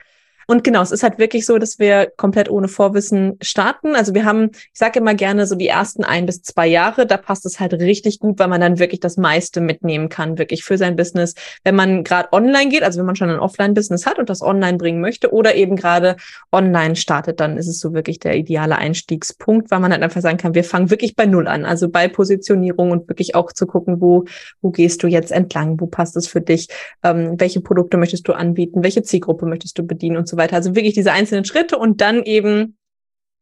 Und 0.46 0.64
genau, 0.64 0.82
es 0.82 0.92
ist 0.92 1.02
halt 1.02 1.18
wirklich 1.18 1.46
so, 1.46 1.58
dass 1.58 1.78
wir 1.78 2.12
komplett 2.16 2.50
ohne 2.50 2.68
Vorwissen 2.68 3.38
starten. 3.40 3.94
Also 3.94 4.14
wir 4.14 4.24
haben, 4.24 4.50
ich 4.52 4.78
sage 4.78 4.98
immer 4.98 5.14
gerne, 5.14 5.46
so 5.46 5.54
die 5.54 5.68
ersten 5.68 6.04
ein 6.04 6.26
bis 6.26 6.42
zwei 6.42 6.66
Jahre, 6.66 7.06
da 7.06 7.16
passt 7.16 7.46
es 7.46 7.60
halt 7.60 7.74
richtig 7.74 8.18
gut, 8.18 8.38
weil 8.38 8.48
man 8.48 8.60
dann 8.60 8.78
wirklich 8.78 9.00
das 9.00 9.16
meiste 9.16 9.60
mitnehmen 9.60 10.08
kann, 10.08 10.38
wirklich 10.38 10.64
für 10.64 10.78
sein 10.78 10.96
Business. 10.96 11.34
Wenn 11.62 11.74
man 11.74 12.04
gerade 12.04 12.32
online 12.32 12.68
geht, 12.68 12.82
also 12.82 12.98
wenn 12.98 13.06
man 13.06 13.16
schon 13.16 13.30
ein 13.30 13.38
Offline-Business 13.38 14.06
hat 14.06 14.18
und 14.18 14.28
das 14.30 14.42
online 14.42 14.78
bringen 14.78 15.00
möchte 15.00 15.32
oder 15.32 15.54
eben 15.54 15.76
gerade 15.76 16.16
online 16.52 16.96
startet, 16.96 17.40
dann 17.40 17.56
ist 17.56 17.68
es 17.68 17.80
so 17.80 17.94
wirklich 17.94 18.18
der 18.18 18.36
ideale 18.36 18.76
Einstiegspunkt, 18.76 19.70
weil 19.70 19.80
man 19.80 19.92
halt 19.92 20.02
einfach 20.02 20.20
sagen 20.20 20.38
kann, 20.38 20.54
wir 20.54 20.64
fangen 20.64 20.90
wirklich 20.90 21.16
bei 21.16 21.26
Null 21.26 21.48
an, 21.48 21.64
also 21.64 21.88
bei 21.88 22.08
Positionierung 22.08 22.90
und 22.90 23.08
wirklich 23.08 23.34
auch 23.34 23.52
zu 23.52 23.66
gucken, 23.66 24.00
wo, 24.00 24.24
wo 24.60 24.70
gehst 24.70 25.02
du 25.02 25.06
jetzt 25.06 25.32
entlang, 25.32 25.80
wo 25.80 25.86
passt 25.86 26.16
es 26.16 26.26
für 26.26 26.40
dich, 26.40 26.68
ähm, 27.02 27.34
welche 27.38 27.60
Produkte 27.60 27.96
möchtest 27.96 28.28
du 28.28 28.32
anbieten, 28.32 28.82
welche 28.82 29.02
Zielgruppe 29.02 29.46
möchtest 29.46 29.78
du 29.78 29.86
bedienen? 29.86 30.16
Und 30.16 30.28
so 30.28 30.33
weiter. 30.36 30.56
Also 30.56 30.74
wirklich 30.74 30.94
diese 30.94 31.12
einzelnen 31.12 31.44
Schritte 31.44 31.78
und 31.78 32.00
dann 32.00 32.22
eben 32.22 32.76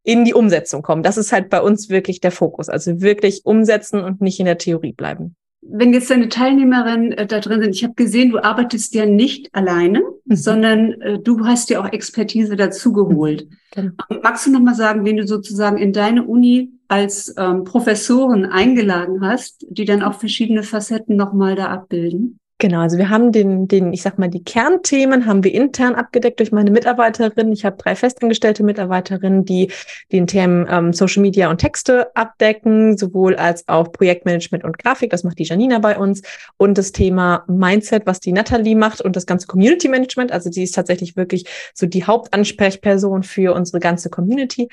in 0.03 0.25
die 0.25 0.33
Umsetzung 0.33 0.81
kommen. 0.81 1.03
Das 1.03 1.17
ist 1.17 1.31
halt 1.31 1.49
bei 1.49 1.61
uns 1.61 1.89
wirklich 1.89 2.19
der 2.19 2.31
Fokus. 2.31 2.69
Also 2.69 3.01
wirklich 3.01 3.41
umsetzen 3.45 4.03
und 4.03 4.21
nicht 4.21 4.39
in 4.39 4.45
der 4.45 4.57
Theorie 4.57 4.93
bleiben. 4.93 5.35
Wenn 5.65 5.93
jetzt 5.93 6.09
deine 6.09 6.27
Teilnehmerinnen 6.27 7.13
äh, 7.13 7.25
da 7.25 7.39
drin 7.39 7.61
sind, 7.61 7.73
ich 7.73 7.85
habe 7.85 7.93
gesehen, 7.93 8.31
du 8.31 8.43
arbeitest 8.43 8.93
ja 8.95 9.05
nicht 9.05 9.47
alleine, 9.53 10.01
mhm. 10.25 10.35
sondern 10.35 11.01
äh, 11.01 11.19
du 11.19 11.45
hast 11.45 11.69
ja 11.69 11.81
auch 11.81 11.89
Expertise 11.91 12.57
dazugeholt. 12.57 13.47
Mhm. 13.49 13.55
Genau. 13.71 14.21
Magst 14.21 14.45
du 14.45 14.51
noch 14.51 14.59
mal 14.59 14.75
sagen, 14.75 15.05
wen 15.05 15.17
du 15.17 15.25
sozusagen 15.25 15.77
in 15.77 15.93
deine 15.93 16.25
Uni 16.25 16.73
als 16.89 17.33
ähm, 17.37 17.63
Professoren 17.63 18.45
eingeladen 18.45 19.25
hast, 19.25 19.65
die 19.69 19.85
dann 19.85 20.03
auch 20.03 20.19
verschiedene 20.19 20.63
Facetten 20.63 21.15
noch 21.15 21.33
mal 21.33 21.55
da 21.55 21.67
abbilden? 21.67 22.39
Genau, 22.63 22.79
also 22.79 22.97
wir 22.97 23.09
haben 23.09 23.33
den, 23.33 23.67
den, 23.67 23.91
ich 23.91 24.03
sag 24.03 24.17
mal, 24.17 24.29
die 24.29 24.41
Kernthemen 24.41 25.25
haben 25.25 25.43
wir 25.43 25.53
intern 25.53 25.95
abgedeckt 25.95 26.39
durch 26.39 26.53
meine 26.53 26.71
Mitarbeiterinnen. 26.71 27.51
Ich 27.51 27.65
habe 27.65 27.75
drei 27.75 27.93
festangestellte 27.93 28.63
Mitarbeiterinnen, 28.63 29.43
die 29.43 29.69
den 30.13 30.27
Themen 30.27 30.65
ähm, 30.69 30.93
Social 30.93 31.23
Media 31.23 31.49
und 31.49 31.57
Texte 31.57 32.15
abdecken, 32.15 32.97
sowohl 32.97 33.35
als 33.35 33.67
auch 33.67 33.91
Projektmanagement 33.91 34.63
und 34.63 34.79
Grafik. 34.79 35.09
Das 35.09 35.25
macht 35.25 35.39
die 35.39 35.43
Janina 35.43 35.79
bei 35.79 35.97
uns. 35.97 36.21
Und 36.55 36.77
das 36.77 36.93
Thema 36.93 37.43
Mindset, 37.49 38.05
was 38.05 38.21
die 38.21 38.31
Natalie 38.31 38.77
macht 38.77 39.01
und 39.01 39.17
das 39.17 39.25
ganze 39.25 39.45
Community 39.47 39.89
Management. 39.89 40.31
Also 40.31 40.49
die 40.49 40.63
ist 40.63 40.73
tatsächlich 40.73 41.17
wirklich 41.17 41.43
so 41.73 41.85
die 41.85 42.05
Hauptansprechperson 42.05 43.23
für 43.23 43.53
unsere 43.53 43.81
ganze 43.81 44.09
Community. 44.09 44.69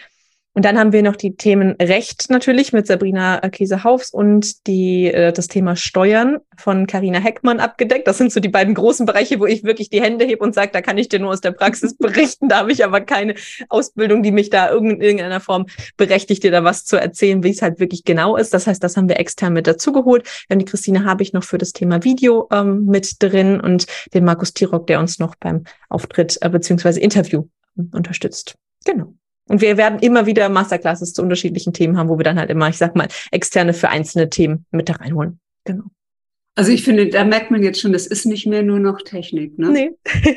Und 0.52 0.64
dann 0.64 0.78
haben 0.78 0.92
wir 0.92 1.02
noch 1.04 1.14
die 1.14 1.36
Themen 1.36 1.76
Recht 1.80 2.28
natürlich 2.28 2.72
mit 2.72 2.86
Sabrina 2.88 3.38
Käse-Haufs 3.38 4.10
und 4.10 4.66
die, 4.66 5.06
äh, 5.06 5.32
das 5.32 5.46
Thema 5.46 5.76
Steuern 5.76 6.38
von 6.56 6.88
Karina 6.88 7.20
Heckmann 7.20 7.60
abgedeckt. 7.60 8.08
Das 8.08 8.18
sind 8.18 8.32
so 8.32 8.40
die 8.40 8.48
beiden 8.48 8.74
großen 8.74 9.06
Bereiche, 9.06 9.38
wo 9.38 9.46
ich 9.46 9.62
wirklich 9.62 9.90
die 9.90 10.02
Hände 10.02 10.24
hebe 10.24 10.42
und 10.42 10.52
sage, 10.54 10.72
da 10.72 10.80
kann 10.82 10.98
ich 10.98 11.08
dir 11.08 11.20
nur 11.20 11.30
aus 11.30 11.40
der 11.40 11.52
Praxis 11.52 11.94
berichten. 11.98 12.48
Da 12.48 12.58
habe 12.58 12.72
ich 12.72 12.84
aber 12.84 13.00
keine 13.00 13.34
Ausbildung, 13.68 14.24
die 14.24 14.32
mich 14.32 14.50
da 14.50 14.66
in 14.70 15.00
irgendeiner 15.00 15.38
Form 15.38 15.66
berechtigt, 15.96 16.42
dir 16.42 16.50
da 16.50 16.64
was 16.64 16.84
zu 16.84 16.96
erzählen, 16.96 17.44
wie 17.44 17.50
es 17.50 17.62
halt 17.62 17.78
wirklich 17.78 18.04
genau 18.04 18.36
ist. 18.36 18.52
Das 18.52 18.66
heißt, 18.66 18.82
das 18.82 18.96
haben 18.96 19.08
wir 19.08 19.20
extern 19.20 19.52
mit 19.52 19.68
dazugeholt. 19.68 20.24
Wir 20.48 20.54
haben 20.54 20.58
die 20.58 20.64
Christine 20.64 21.04
habe 21.04 21.22
ich 21.22 21.32
noch 21.32 21.44
für 21.44 21.58
das 21.58 21.72
Thema 21.72 22.02
Video 22.02 22.48
ähm, 22.50 22.86
mit 22.86 23.22
drin 23.22 23.60
und 23.60 23.86
den 24.14 24.24
Markus 24.24 24.52
Tirock, 24.52 24.88
der 24.88 24.98
uns 24.98 25.20
noch 25.20 25.36
beim 25.36 25.62
Auftritt 25.88 26.38
äh, 26.40 26.48
beziehungsweise 26.48 26.98
Interview 26.98 27.44
äh, 27.78 27.82
unterstützt. 27.96 28.56
Genau. 28.84 29.14
Und 29.50 29.60
wir 29.60 29.76
werden 29.76 29.98
immer 29.98 30.26
wieder 30.26 30.48
Masterclasses 30.48 31.12
zu 31.12 31.22
unterschiedlichen 31.22 31.72
Themen 31.72 31.98
haben, 31.98 32.08
wo 32.08 32.16
wir 32.16 32.22
dann 32.22 32.38
halt 32.38 32.50
immer, 32.50 32.68
ich 32.68 32.78
sag 32.78 32.94
mal, 32.94 33.08
externe 33.32 33.74
für 33.74 33.88
einzelne 33.88 34.30
Themen 34.30 34.64
mit 34.70 34.88
da 34.88 34.92
reinholen. 34.92 35.40
Genau. 35.64 35.86
Also 36.54 36.70
ich 36.70 36.84
finde, 36.84 37.08
da 37.08 37.24
merkt 37.24 37.50
man 37.50 37.64
jetzt 37.64 37.80
schon, 37.80 37.92
das 37.92 38.06
ist 38.06 38.26
nicht 38.26 38.46
mehr 38.46 38.62
nur 38.62 38.78
noch 38.78 39.02
Technik, 39.02 39.58
ne? 39.58 39.70
Nee. 39.70 39.90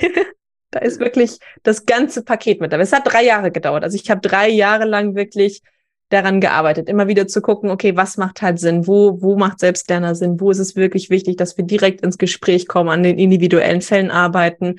da 0.71 0.80
ist 0.80 0.99
wirklich 0.99 1.38
das 1.62 1.86
ganze 1.86 2.23
Paket 2.23 2.60
mit 2.60 2.73
dabei. 2.73 2.82
Es 2.82 2.91
hat 2.91 3.06
drei 3.06 3.23
Jahre 3.23 3.52
gedauert. 3.52 3.84
Also 3.84 3.95
ich 3.97 4.10
habe 4.10 4.19
drei 4.19 4.49
Jahre 4.49 4.86
lang 4.86 5.13
wirklich 5.13 5.62
daran 6.10 6.41
gearbeitet, 6.41 6.89
immer 6.89 7.08
wieder 7.08 7.28
zu 7.28 7.39
gucken, 7.39 7.69
okay, 7.69 7.95
was 7.95 8.17
macht 8.17 8.41
halt 8.41 8.58
Sinn, 8.58 8.88
wo, 8.88 9.21
wo 9.21 9.38
macht 9.38 9.60
Selbstlerner 9.60 10.15
Sinn, 10.15 10.39
wo 10.39 10.49
ist 10.49 10.58
es 10.58 10.76
wirklich 10.76 11.12
wichtig, 11.12 11.38
dass 11.38 11.56
wir 11.56 11.65
direkt 11.65 12.02
ins 12.02 12.17
Gespräch 12.17 12.67
kommen, 12.67 12.89
an 12.89 13.04
den 13.04 13.19
individuellen 13.19 13.82
Fällen 13.82 14.10
arbeiten, 14.10 14.78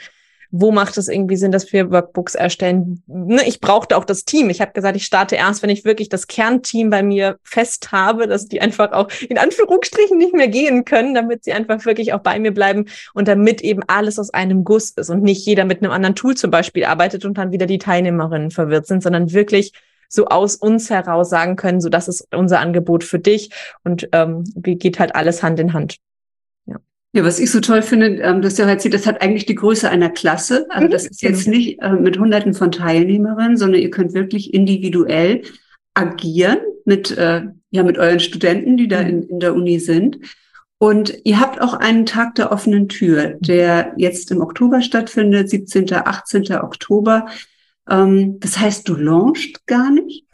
wo 0.56 0.70
macht 0.70 0.96
es 0.98 1.08
irgendwie 1.08 1.34
Sinn, 1.34 1.50
dass 1.50 1.72
wir 1.72 1.90
Workbooks 1.90 2.36
erstellen? 2.36 3.02
Ne, 3.08 3.42
ich 3.44 3.60
brauchte 3.60 3.96
auch 3.96 4.04
das 4.04 4.24
Team. 4.24 4.50
Ich 4.50 4.60
habe 4.60 4.70
gesagt, 4.70 4.96
ich 4.96 5.04
starte 5.04 5.34
erst, 5.34 5.64
wenn 5.64 5.70
ich 5.70 5.84
wirklich 5.84 6.08
das 6.08 6.28
Kernteam 6.28 6.90
bei 6.90 7.02
mir 7.02 7.40
fest 7.42 7.90
habe, 7.90 8.28
dass 8.28 8.46
die 8.46 8.60
einfach 8.60 8.92
auch 8.92 9.08
in 9.28 9.36
Anführungsstrichen 9.36 10.16
nicht 10.16 10.32
mehr 10.32 10.46
gehen 10.46 10.84
können, 10.84 11.12
damit 11.12 11.42
sie 11.42 11.52
einfach 11.52 11.84
wirklich 11.84 12.12
auch 12.12 12.20
bei 12.20 12.38
mir 12.38 12.54
bleiben 12.54 12.84
und 13.14 13.26
damit 13.26 13.62
eben 13.62 13.82
alles 13.88 14.16
aus 14.20 14.30
einem 14.30 14.62
Guss 14.62 14.90
ist 14.90 15.10
und 15.10 15.24
nicht 15.24 15.44
jeder 15.44 15.64
mit 15.64 15.82
einem 15.82 15.90
anderen 15.90 16.14
Tool 16.14 16.36
zum 16.36 16.52
Beispiel 16.52 16.84
arbeitet 16.84 17.24
und 17.24 17.36
dann 17.36 17.50
wieder 17.50 17.66
die 17.66 17.78
Teilnehmerinnen 17.78 18.52
verwirrt 18.52 18.86
sind, 18.86 19.02
sondern 19.02 19.32
wirklich 19.32 19.72
so 20.08 20.26
aus 20.26 20.54
uns 20.54 20.88
heraus 20.88 21.30
sagen 21.30 21.56
können, 21.56 21.80
so 21.80 21.88
das 21.88 22.06
ist 22.06 22.28
unser 22.32 22.60
Angebot 22.60 23.02
für 23.02 23.18
dich 23.18 23.50
und 23.82 24.08
ähm, 24.12 24.44
geht 24.54 25.00
halt 25.00 25.16
alles 25.16 25.42
Hand 25.42 25.58
in 25.58 25.72
Hand. 25.72 25.96
Ja, 27.14 27.22
was 27.22 27.38
ich 27.38 27.48
so 27.52 27.60
toll 27.60 27.80
finde, 27.82 28.06
ähm, 28.22 28.42
du 28.42 28.48
hast 28.48 28.58
ja 28.58 28.68
erzählt, 28.68 28.92
das 28.92 29.06
hat 29.06 29.22
eigentlich 29.22 29.46
die 29.46 29.54
Größe 29.54 29.88
einer 29.88 30.10
Klasse. 30.10 30.66
Also 30.68 30.88
mhm, 30.88 30.90
das 30.90 31.06
ist 31.06 31.22
jetzt 31.22 31.46
nicht 31.46 31.80
äh, 31.80 31.92
mit 31.92 32.18
Hunderten 32.18 32.54
von 32.54 32.72
Teilnehmerinnen, 32.72 33.56
sondern 33.56 33.80
ihr 33.80 33.90
könnt 33.90 34.14
wirklich 34.14 34.52
individuell 34.52 35.42
agieren 35.94 36.58
mit, 36.84 37.16
äh, 37.16 37.42
ja, 37.70 37.82
mit 37.84 37.98
euren 37.98 38.18
Studenten, 38.18 38.76
die 38.76 38.88
da 38.88 39.00
mhm. 39.00 39.08
in, 39.08 39.22
in 39.28 39.40
der 39.40 39.54
Uni 39.54 39.78
sind. 39.78 40.18
Und 40.78 41.14
ihr 41.22 41.38
habt 41.38 41.60
auch 41.60 41.74
einen 41.74 42.04
Tag 42.04 42.34
der 42.34 42.50
offenen 42.50 42.88
Tür, 42.88 43.36
der 43.38 43.94
jetzt 43.96 44.32
im 44.32 44.40
Oktober 44.40 44.82
stattfindet, 44.82 45.48
17., 45.48 45.92
18. 45.92 46.52
Oktober. 46.56 47.26
Ähm, 47.88 48.40
das 48.40 48.58
heißt, 48.58 48.88
du 48.88 48.96
launchst 48.96 49.68
gar 49.68 49.92
nicht? 49.92 50.26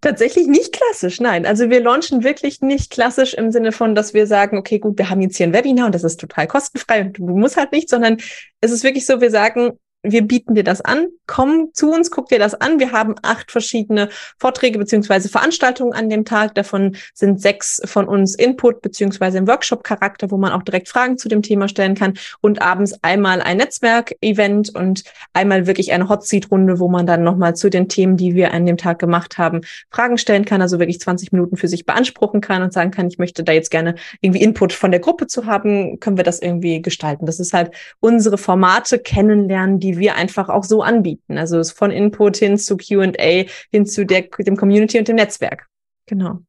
Tatsächlich 0.00 0.46
nicht 0.46 0.72
klassisch, 0.72 1.20
nein. 1.20 1.46
Also 1.46 1.70
wir 1.70 1.80
launchen 1.80 2.24
wirklich 2.24 2.60
nicht 2.60 2.90
klassisch 2.90 3.34
im 3.34 3.50
Sinne 3.50 3.72
von, 3.72 3.94
dass 3.94 4.14
wir 4.14 4.26
sagen, 4.26 4.58
okay, 4.58 4.78
gut, 4.78 4.98
wir 4.98 5.10
haben 5.10 5.20
jetzt 5.20 5.36
hier 5.36 5.46
ein 5.46 5.52
Webinar 5.52 5.86
und 5.86 5.94
das 5.94 6.04
ist 6.04 6.20
total 6.20 6.46
kostenfrei 6.46 7.02
und 7.02 7.18
du 7.18 7.26
musst 7.36 7.56
halt 7.56 7.72
nicht, 7.72 7.88
sondern 7.88 8.18
es 8.60 8.70
ist 8.70 8.84
wirklich 8.84 9.06
so, 9.06 9.20
wir 9.20 9.30
sagen, 9.30 9.78
wir 10.02 10.22
bieten 10.22 10.54
dir 10.54 10.64
das 10.64 10.80
an. 10.80 11.08
Komm 11.26 11.70
zu 11.72 11.92
uns, 11.92 12.10
guck 12.10 12.28
dir 12.28 12.38
das 12.38 12.60
an. 12.60 12.80
Wir 12.80 12.92
haben 12.92 13.14
acht 13.22 13.50
verschiedene 13.52 14.08
Vorträge 14.38 14.78
beziehungsweise 14.78 15.28
Veranstaltungen 15.28 15.92
an 15.92 16.10
dem 16.10 16.24
Tag. 16.24 16.54
Davon 16.54 16.96
sind 17.14 17.40
sechs 17.40 17.80
von 17.84 18.08
uns 18.08 18.34
Input 18.34 18.82
beziehungsweise 18.82 19.38
im 19.38 19.46
Workshop-Charakter, 19.46 20.30
wo 20.30 20.36
man 20.36 20.52
auch 20.52 20.62
direkt 20.62 20.88
Fragen 20.88 21.18
zu 21.18 21.28
dem 21.28 21.42
Thema 21.42 21.68
stellen 21.68 21.94
kann. 21.94 22.14
Und 22.40 22.60
abends 22.60 22.98
einmal 23.02 23.40
ein 23.40 23.58
Netzwerk-Event 23.58 24.74
und 24.74 25.04
einmal 25.32 25.66
wirklich 25.66 25.92
eine 25.92 26.08
Hot 26.08 26.26
Seat-Runde, 26.26 26.80
wo 26.80 26.88
man 26.88 27.06
dann 27.06 27.22
nochmal 27.22 27.54
zu 27.54 27.70
den 27.70 27.88
Themen, 27.88 28.16
die 28.16 28.34
wir 28.34 28.52
an 28.52 28.66
dem 28.66 28.76
Tag 28.76 28.98
gemacht 28.98 29.38
haben, 29.38 29.60
Fragen 29.90 30.18
stellen 30.18 30.44
kann. 30.44 30.62
Also 30.62 30.80
wirklich 30.80 31.00
20 31.00 31.32
Minuten 31.32 31.56
für 31.56 31.68
sich 31.68 31.86
beanspruchen 31.86 32.40
kann 32.40 32.62
und 32.62 32.72
sagen 32.72 32.90
kann, 32.90 33.06
ich 33.06 33.18
möchte 33.18 33.44
da 33.44 33.52
jetzt 33.52 33.70
gerne 33.70 33.94
irgendwie 34.20 34.42
Input 34.42 34.72
von 34.72 34.90
der 34.90 35.00
Gruppe 35.00 35.28
zu 35.28 35.46
haben. 35.46 36.00
Können 36.00 36.16
wir 36.16 36.24
das 36.24 36.42
irgendwie 36.42 36.82
gestalten? 36.82 37.26
Das 37.26 37.38
ist 37.38 37.52
halt 37.52 37.70
unsere 38.00 38.36
Formate 38.36 38.98
kennenlernen, 38.98 39.78
die 39.78 39.91
die 39.92 39.98
wir 39.98 40.16
einfach 40.16 40.48
auch 40.48 40.64
so 40.64 40.82
anbieten. 40.82 41.38
Also 41.38 41.62
von 41.64 41.90
Input 41.90 42.36
hin 42.36 42.58
zu 42.58 42.76
Q&A, 42.76 43.44
hin 43.70 43.86
zu 43.86 44.04
der, 44.04 44.22
dem 44.38 44.56
Community 44.56 44.98
und 44.98 45.08
dem 45.08 45.16
Netzwerk. 45.16 45.66
Genau. 46.06 46.40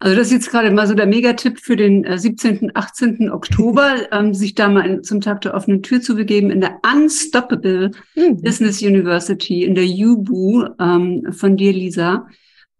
Also 0.00 0.16
das 0.16 0.26
ist 0.26 0.32
jetzt 0.32 0.50
gerade 0.50 0.70
mal 0.70 0.86
so 0.86 0.94
der 0.94 1.06
Megatipp 1.06 1.60
für 1.60 1.76
den 1.76 2.04
äh, 2.04 2.18
17., 2.18 2.72
18. 2.74 3.30
Oktober, 3.30 3.96
ähm, 4.12 4.34
sich 4.34 4.54
da 4.54 4.68
mal 4.68 4.86
in, 4.86 5.02
zum 5.02 5.20
Tag 5.20 5.40
der 5.42 5.54
offenen 5.54 5.82
Tür 5.82 6.00
zu 6.00 6.16
begeben 6.16 6.50
in 6.50 6.60
der 6.60 6.78
Unstoppable 6.94 7.90
mhm. 8.14 8.42
Business 8.42 8.82
University, 8.82 9.64
in 9.64 9.74
der 9.74 9.84
UBU 9.84 10.66
ähm, 10.78 11.32
von 11.32 11.56
dir, 11.56 11.72
Lisa. 11.72 12.26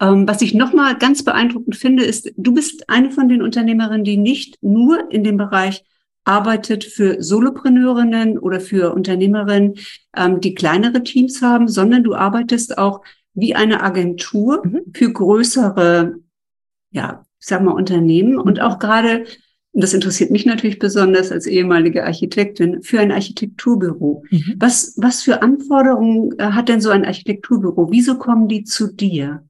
Ähm, 0.01 0.27
was 0.29 0.43
ich 0.43 0.55
nochmal 0.55 0.99
ganz 0.99 1.25
beeindruckend 1.25 1.77
finde, 1.77 2.05
ist, 2.05 2.33
du 2.37 2.53
bist 2.53 2.91
eine 2.91 3.11
von 3.11 3.29
den 3.29 3.43
Unternehmerinnen, 3.43 4.05
die 4.05 4.17
nicht 4.17 4.59
nur 4.61 5.11
in 5.11 5.25
dem 5.25 5.37
Bereich 5.37 5.85
arbeitet 6.25 6.85
für 6.85 7.23
Solopreneurinnen 7.23 8.39
oder 8.39 8.61
für 8.61 8.95
Unternehmerinnen, 8.95 9.75
ähm, 10.17 10.41
die 10.41 10.55
kleinere 10.55 11.03
Teams 11.03 11.43
haben, 11.43 11.69
sondern 11.69 12.03
du 12.03 12.15
arbeitest 12.15 12.79
auch 12.79 13.03
wie 13.35 13.55
eine 13.55 13.83
Agentur 13.83 14.63
mhm. 14.65 14.83
für 14.95 15.13
größere, 15.13 16.17
ja, 16.91 17.25
ich 17.39 17.47
sag 17.47 17.63
mal 17.63 17.73
Unternehmen 17.73 18.39
und 18.39 18.61
auch 18.61 18.79
gerade, 18.79 19.25
und 19.73 19.83
das 19.83 19.93
interessiert 19.93 20.31
mich 20.31 20.47
natürlich 20.47 20.79
besonders 20.79 21.33
als 21.33 21.47
ehemalige 21.47 22.05
Architektin, 22.05 22.83
für 22.83 23.01
ein 23.01 23.13
Architekturbüro. 23.13 24.25
Mhm. 24.31 24.55
Was, 24.59 24.95
was 24.97 25.23
für 25.23 25.43
Anforderungen 25.43 26.39
äh, 26.39 26.45
hat 26.45 26.69
denn 26.69 26.81
so 26.81 26.91
ein 26.91 27.05
Architekturbüro? 27.05 27.91
Wieso 27.91 28.19
kommen 28.19 28.49
die 28.49 28.65
zu 28.65 28.93
dir? 28.93 29.45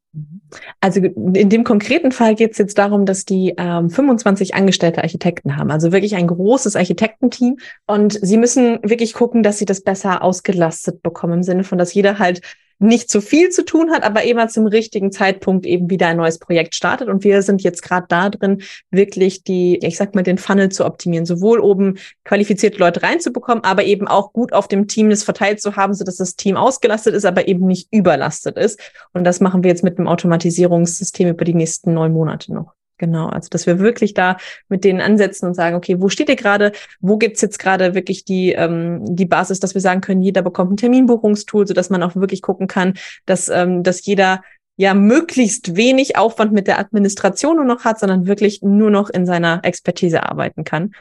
Also 0.80 1.00
in 1.00 1.48
dem 1.48 1.64
konkreten 1.64 2.12
Fall 2.12 2.34
geht 2.34 2.52
es 2.52 2.58
jetzt 2.58 2.78
darum, 2.78 3.06
dass 3.06 3.24
die 3.24 3.54
ähm, 3.56 3.90
25 3.90 4.54
angestellte 4.54 5.02
Architekten 5.02 5.56
haben, 5.56 5.70
also 5.70 5.92
wirklich 5.92 6.14
ein 6.16 6.26
großes 6.26 6.76
Architektenteam. 6.76 7.56
Und 7.86 8.18
sie 8.20 8.36
müssen 8.36 8.78
wirklich 8.82 9.14
gucken, 9.14 9.42
dass 9.42 9.58
sie 9.58 9.64
das 9.64 9.82
besser 9.82 10.22
ausgelastet 10.22 11.02
bekommen, 11.02 11.34
im 11.34 11.42
Sinne 11.42 11.64
von, 11.64 11.78
dass 11.78 11.94
jeder 11.94 12.18
halt 12.18 12.40
nicht 12.78 13.10
zu 13.10 13.20
viel 13.20 13.50
zu 13.50 13.64
tun 13.64 13.90
hat, 13.92 14.02
aber 14.02 14.24
immer 14.24 14.48
zum 14.48 14.66
richtigen 14.66 15.12
Zeitpunkt 15.12 15.66
eben 15.66 15.90
wieder 15.90 16.08
ein 16.08 16.16
neues 16.16 16.38
Projekt 16.38 16.74
startet. 16.74 17.08
Und 17.08 17.24
wir 17.24 17.42
sind 17.42 17.62
jetzt 17.62 17.82
gerade 17.82 18.06
da 18.08 18.30
drin, 18.30 18.62
wirklich 18.90 19.44
die, 19.44 19.78
ich 19.82 19.96
sag 19.96 20.14
mal, 20.14 20.22
den 20.22 20.38
Funnel 20.38 20.70
zu 20.70 20.84
optimieren, 20.84 21.26
sowohl 21.26 21.60
oben 21.60 21.98
qualifizierte 22.24 22.78
Leute 22.78 23.02
reinzubekommen, 23.02 23.64
aber 23.64 23.84
eben 23.84 24.08
auch 24.08 24.32
gut 24.32 24.52
auf 24.52 24.68
dem 24.68 24.88
Team 24.88 25.10
das 25.10 25.22
verteilt 25.22 25.60
zu 25.60 25.76
haben, 25.76 25.94
so 25.94 26.04
dass 26.04 26.16
das 26.16 26.36
Team 26.36 26.56
ausgelastet 26.56 27.14
ist, 27.14 27.24
aber 27.24 27.48
eben 27.48 27.66
nicht 27.66 27.88
überlastet 27.92 28.56
ist. 28.56 28.80
Und 29.12 29.24
das 29.24 29.40
machen 29.40 29.62
wir 29.62 29.70
jetzt 29.70 29.84
mit 29.84 29.98
einem 29.98 30.08
Automatisierungssystem 30.08 31.28
über 31.28 31.44
die 31.44 31.54
nächsten 31.54 31.94
neun 31.94 32.12
Monate 32.12 32.52
noch. 32.52 32.74
Genau, 33.04 33.28
also 33.28 33.50
dass 33.50 33.66
wir 33.66 33.80
wirklich 33.80 34.14
da 34.14 34.38
mit 34.70 34.82
denen 34.82 35.02
ansetzen 35.02 35.46
und 35.46 35.52
sagen, 35.52 35.76
okay, 35.76 36.00
wo 36.00 36.08
steht 36.08 36.30
ihr 36.30 36.36
gerade? 36.36 36.72
Wo 37.00 37.18
gibt's 37.18 37.42
jetzt 37.42 37.58
gerade 37.58 37.94
wirklich 37.94 38.24
die, 38.24 38.52
ähm, 38.52 39.14
die 39.14 39.26
Basis, 39.26 39.60
dass 39.60 39.74
wir 39.74 39.82
sagen 39.82 40.00
können, 40.00 40.22
jeder 40.22 40.40
bekommt 40.40 40.72
ein 40.72 40.78
Terminbuchungstool, 40.78 41.66
so 41.66 41.74
dass 41.74 41.90
man 41.90 42.02
auch 42.02 42.16
wirklich 42.16 42.40
gucken 42.40 42.66
kann, 42.66 42.94
dass, 43.26 43.50
ähm, 43.50 43.82
dass 43.82 44.06
jeder 44.06 44.40
ja 44.76 44.94
möglichst 44.94 45.76
wenig 45.76 46.16
Aufwand 46.16 46.52
mit 46.52 46.66
der 46.66 46.78
Administration 46.78 47.56
nur 47.56 47.66
noch 47.66 47.84
hat, 47.84 48.00
sondern 48.00 48.26
wirklich 48.26 48.62
nur 48.62 48.90
noch 48.90 49.10
in 49.10 49.26
seiner 49.26 49.60
Expertise 49.64 50.22
arbeiten 50.22 50.64
kann. 50.64 50.94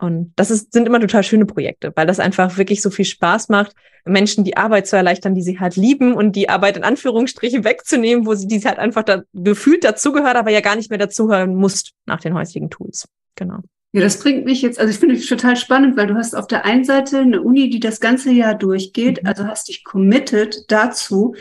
Und 0.00 0.32
das 0.36 0.50
ist, 0.50 0.72
sind 0.72 0.86
immer 0.86 0.98
total 0.98 1.22
schöne 1.22 1.44
Projekte, 1.44 1.92
weil 1.94 2.06
das 2.06 2.20
einfach 2.20 2.56
wirklich 2.56 2.80
so 2.80 2.88
viel 2.88 3.04
Spaß 3.04 3.50
macht, 3.50 3.74
Menschen 4.06 4.44
die 4.44 4.56
Arbeit 4.56 4.86
zu 4.86 4.96
erleichtern, 4.96 5.34
die 5.34 5.42
sie 5.42 5.60
halt 5.60 5.76
lieben 5.76 6.14
und 6.14 6.36
die 6.36 6.48
Arbeit 6.48 6.78
in 6.78 6.84
Anführungsstrichen 6.84 7.64
wegzunehmen, 7.64 8.24
wo 8.24 8.34
sie 8.34 8.46
die 8.46 8.60
halt 8.60 8.78
einfach 8.78 9.02
da 9.02 9.22
gefühlt 9.34 9.84
dazugehört, 9.84 10.36
aber 10.36 10.50
ja 10.50 10.60
gar 10.60 10.76
nicht 10.76 10.88
mehr 10.88 10.98
dazuhören 10.98 11.54
muss 11.54 11.92
nach 12.06 12.20
den 12.20 12.32
heutigen 12.32 12.70
Tools. 12.70 13.08
Genau. 13.36 13.58
Ja, 13.92 14.00
das 14.00 14.20
bringt 14.20 14.46
mich 14.46 14.62
jetzt, 14.62 14.78
also 14.78 14.90
ich 14.90 14.98
finde 14.98 15.16
es 15.16 15.26
total 15.26 15.56
spannend, 15.56 15.98
weil 15.98 16.06
du 16.06 16.14
hast 16.14 16.34
auf 16.34 16.46
der 16.46 16.64
einen 16.64 16.84
Seite 16.84 17.18
eine 17.18 17.42
Uni, 17.42 17.68
die 17.68 17.80
das 17.80 18.00
ganze 18.00 18.30
Jahr 18.30 18.54
durchgeht, 18.54 19.22
mhm. 19.22 19.28
also 19.28 19.44
hast 19.44 19.68
dich 19.68 19.84
committed 19.84 20.64
dazu, 20.68 21.34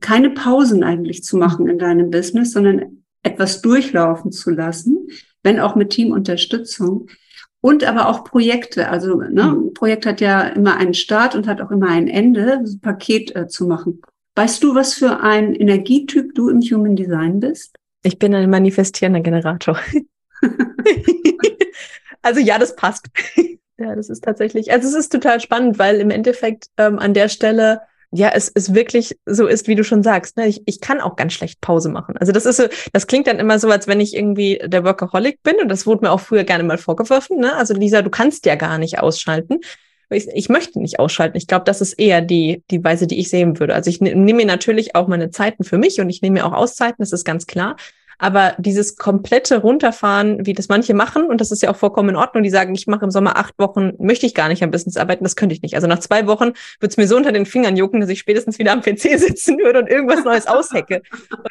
keine 0.00 0.30
Pausen 0.30 0.84
eigentlich 0.84 1.22
zu 1.22 1.36
machen 1.36 1.68
in 1.68 1.78
deinem 1.78 2.10
Business, 2.10 2.52
sondern 2.52 3.02
etwas 3.22 3.60
durchlaufen 3.60 4.32
zu 4.32 4.50
lassen, 4.50 5.08
wenn 5.42 5.60
auch 5.60 5.74
mit 5.74 5.90
Teamunterstützung 5.90 7.08
und 7.66 7.82
aber 7.82 8.08
auch 8.08 8.22
Projekte. 8.22 8.90
Also 8.90 9.16
ne, 9.16 9.42
ein 9.42 9.74
Projekt 9.74 10.06
hat 10.06 10.20
ja 10.20 10.42
immer 10.42 10.76
einen 10.76 10.94
Start 10.94 11.34
und 11.34 11.48
hat 11.48 11.60
auch 11.60 11.72
immer 11.72 11.88
ein 11.88 12.06
Ende, 12.06 12.58
ein 12.58 12.80
Paket 12.80 13.34
äh, 13.34 13.48
zu 13.48 13.66
machen. 13.66 14.02
Weißt 14.36 14.62
du, 14.62 14.76
was 14.76 14.94
für 14.94 15.18
ein 15.18 15.52
Energietyp 15.52 16.32
du 16.36 16.48
im 16.48 16.60
Human 16.60 16.94
Design 16.94 17.40
bist? 17.40 17.74
Ich 18.04 18.20
bin 18.20 18.36
ein 18.36 18.48
manifestierender 18.48 19.18
Generator. 19.18 19.80
also 22.22 22.38
ja, 22.38 22.56
das 22.60 22.76
passt. 22.76 23.08
ja, 23.78 23.96
das 23.96 24.10
ist 24.10 24.22
tatsächlich, 24.22 24.70
also 24.70 24.86
es 24.86 24.94
ist 24.94 25.10
total 25.10 25.40
spannend, 25.40 25.80
weil 25.80 25.96
im 25.96 26.10
Endeffekt 26.10 26.66
ähm, 26.76 27.00
an 27.00 27.14
der 27.14 27.28
Stelle 27.28 27.80
ja, 28.12 28.30
es 28.34 28.48
ist 28.48 28.74
wirklich 28.74 29.18
so 29.26 29.46
ist, 29.46 29.68
wie 29.68 29.74
du 29.74 29.84
schon 29.84 30.02
sagst. 30.02 30.36
Ne? 30.36 30.46
Ich, 30.46 30.62
ich 30.66 30.80
kann 30.80 31.00
auch 31.00 31.16
ganz 31.16 31.32
schlecht 31.32 31.60
Pause 31.60 31.88
machen. 31.88 32.16
Also 32.18 32.32
das 32.32 32.46
ist 32.46 32.56
so, 32.56 32.64
das 32.92 33.06
klingt 33.06 33.26
dann 33.26 33.38
immer 33.38 33.58
so, 33.58 33.68
als 33.70 33.86
wenn 33.86 34.00
ich 34.00 34.14
irgendwie 34.14 34.60
der 34.64 34.84
Workaholic 34.84 35.42
bin 35.42 35.56
und 35.60 35.68
das 35.68 35.86
wurde 35.86 36.04
mir 36.04 36.12
auch 36.12 36.20
früher 36.20 36.44
gerne 36.44 36.64
mal 36.64 36.78
vorgeworfen. 36.78 37.38
Ne? 37.38 37.54
Also 37.54 37.74
Lisa, 37.74 38.02
du 38.02 38.10
kannst 38.10 38.46
ja 38.46 38.54
gar 38.54 38.78
nicht 38.78 39.00
ausschalten. 39.00 39.60
Ich, 40.08 40.28
ich 40.28 40.48
möchte 40.48 40.80
nicht 40.80 41.00
ausschalten. 41.00 41.36
Ich 41.36 41.48
glaube, 41.48 41.64
das 41.64 41.80
ist 41.80 41.94
eher 41.94 42.20
die, 42.20 42.62
die 42.70 42.82
Weise, 42.84 43.08
die 43.08 43.18
ich 43.18 43.28
sehen 43.28 43.58
würde. 43.58 43.74
Also 43.74 43.90
ich 43.90 44.00
ne, 44.00 44.14
nehme 44.14 44.38
mir 44.38 44.46
natürlich 44.46 44.94
auch 44.94 45.08
meine 45.08 45.30
Zeiten 45.30 45.64
für 45.64 45.78
mich 45.78 46.00
und 46.00 46.08
ich 46.08 46.22
nehme 46.22 46.34
mir 46.34 46.46
auch 46.46 46.52
Auszeiten, 46.52 46.96
das 47.00 47.12
ist 47.12 47.24
ganz 47.24 47.46
klar. 47.46 47.76
Aber 48.18 48.54
dieses 48.58 48.96
komplette 48.96 49.58
Runterfahren, 49.58 50.46
wie 50.46 50.54
das 50.54 50.68
manche 50.68 50.94
machen, 50.94 51.26
und 51.26 51.40
das 51.40 51.52
ist 51.52 51.62
ja 51.62 51.70
auch 51.70 51.76
vollkommen 51.76 52.10
in 52.10 52.16
Ordnung, 52.16 52.42
die 52.42 52.50
sagen, 52.50 52.74
ich 52.74 52.86
mache 52.86 53.04
im 53.04 53.10
Sommer 53.10 53.36
acht 53.36 53.54
Wochen, 53.58 53.92
möchte 53.98 54.26
ich 54.26 54.34
gar 54.34 54.48
nicht 54.48 54.62
am 54.62 54.70
Business 54.70 54.96
arbeiten, 54.96 55.24
das 55.24 55.36
könnte 55.36 55.54
ich 55.54 55.62
nicht. 55.62 55.74
Also 55.74 55.86
nach 55.86 55.98
zwei 55.98 56.26
Wochen 56.26 56.52
wird 56.80 56.92
es 56.92 56.96
mir 56.96 57.06
so 57.06 57.16
unter 57.16 57.32
den 57.32 57.46
Fingern 57.46 57.76
jucken, 57.76 58.00
dass 58.00 58.10
ich 58.10 58.18
spätestens 58.18 58.58
wieder 58.58 58.72
am 58.72 58.80
PC 58.80 59.00
sitzen 59.18 59.58
würde 59.58 59.80
und 59.80 59.88
irgendwas 59.88 60.24
Neues 60.24 60.46
aushecke. 60.46 61.02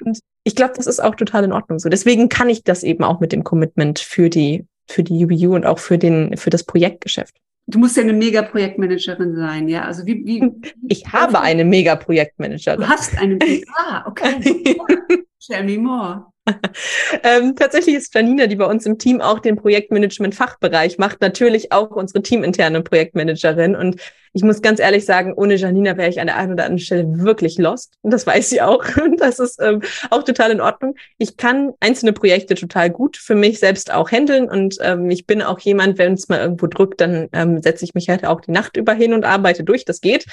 Und 0.01 0.19
ich 0.43 0.55
glaube, 0.55 0.73
das 0.75 0.87
ist 0.87 1.01
auch 1.01 1.15
total 1.15 1.43
in 1.43 1.51
Ordnung 1.51 1.79
so. 1.79 1.89
Deswegen 1.89 2.29
kann 2.29 2.49
ich 2.49 2.63
das 2.63 2.83
eben 2.83 3.03
auch 3.03 3.19
mit 3.19 3.31
dem 3.31 3.43
Commitment 3.43 3.99
für 3.99 4.29
die, 4.29 4.65
für 4.87 5.03
die 5.03 5.25
UBU 5.25 5.55
und 5.55 5.65
auch 5.65 5.79
für 5.79 5.97
den, 5.97 6.35
für 6.37 6.49
das 6.49 6.63
Projektgeschäft. 6.63 7.35
Du 7.67 7.79
musst 7.79 7.97
ja 7.97 8.03
eine 8.03 8.13
Mega-Projektmanagerin 8.13 9.35
sein, 9.35 9.67
ja? 9.67 9.85
Also 9.85 10.05
wie, 10.05 10.23
wie, 10.25 10.51
ich 10.87 11.07
habe 11.11 11.41
eine 11.41 11.65
Mega-Projektmanagerin. 11.65 12.81
Du 12.81 12.87
hast 12.87 13.17
eine. 13.17 13.39
Ah, 13.75 14.03
okay. 14.07 14.77
Tell 15.47 15.63
me 15.63 15.77
more. 15.77 16.25
ähm, 17.23 17.55
tatsächlich 17.55 17.95
ist 17.95 18.13
Janina, 18.13 18.47
die 18.47 18.55
bei 18.55 18.65
uns 18.65 18.85
im 18.85 18.97
Team 18.97 19.19
auch 19.21 19.39
den 19.39 19.55
Projektmanagement-Fachbereich 19.55 20.97
macht, 20.97 21.21
natürlich 21.21 21.71
auch 21.71 21.91
unsere 21.91 22.21
teaminterne 22.21 22.81
Projektmanagerin. 22.81 23.75
Und 23.75 23.99
ich 24.33 24.43
muss 24.43 24.61
ganz 24.61 24.79
ehrlich 24.79 25.05
sagen, 25.05 25.33
ohne 25.33 25.55
Janina 25.55 25.97
wäre 25.97 26.09
ich 26.09 26.19
an 26.19 26.27
der 26.27 26.37
einen 26.37 26.53
oder 26.53 26.65
anderen 26.65 26.79
Stelle 26.79 27.05
wirklich 27.19 27.57
lost. 27.57 27.93
Und 28.01 28.11
das 28.11 28.27
weiß 28.27 28.49
sie 28.49 28.61
auch. 28.61 28.83
Und 29.03 29.21
das 29.21 29.39
ist 29.39 29.59
ähm, 29.61 29.81
auch 30.11 30.23
total 30.23 30.51
in 30.51 30.61
Ordnung. 30.61 30.95
Ich 31.17 31.37
kann 31.37 31.71
einzelne 31.79 32.13
Projekte 32.13 32.55
total 32.55 32.89
gut 32.89 33.17
für 33.17 33.35
mich 33.35 33.59
selbst 33.59 33.91
auch 33.91 34.11
handeln. 34.11 34.47
Und 34.49 34.77
ähm, 34.81 35.09
ich 35.09 35.25
bin 35.25 35.41
auch 35.41 35.59
jemand, 35.59 35.97
wenn 35.97 36.13
es 36.13 36.29
mal 36.29 36.39
irgendwo 36.39 36.67
drückt, 36.67 37.01
dann 37.01 37.27
ähm, 37.33 37.61
setze 37.61 37.85
ich 37.85 37.95
mich 37.95 38.09
halt 38.09 38.25
auch 38.25 38.41
die 38.41 38.51
Nacht 38.51 38.77
über 38.77 38.93
hin 38.93 39.13
und 39.13 39.25
arbeite 39.25 39.63
durch. 39.63 39.85
Das 39.85 40.01
geht. 40.01 40.25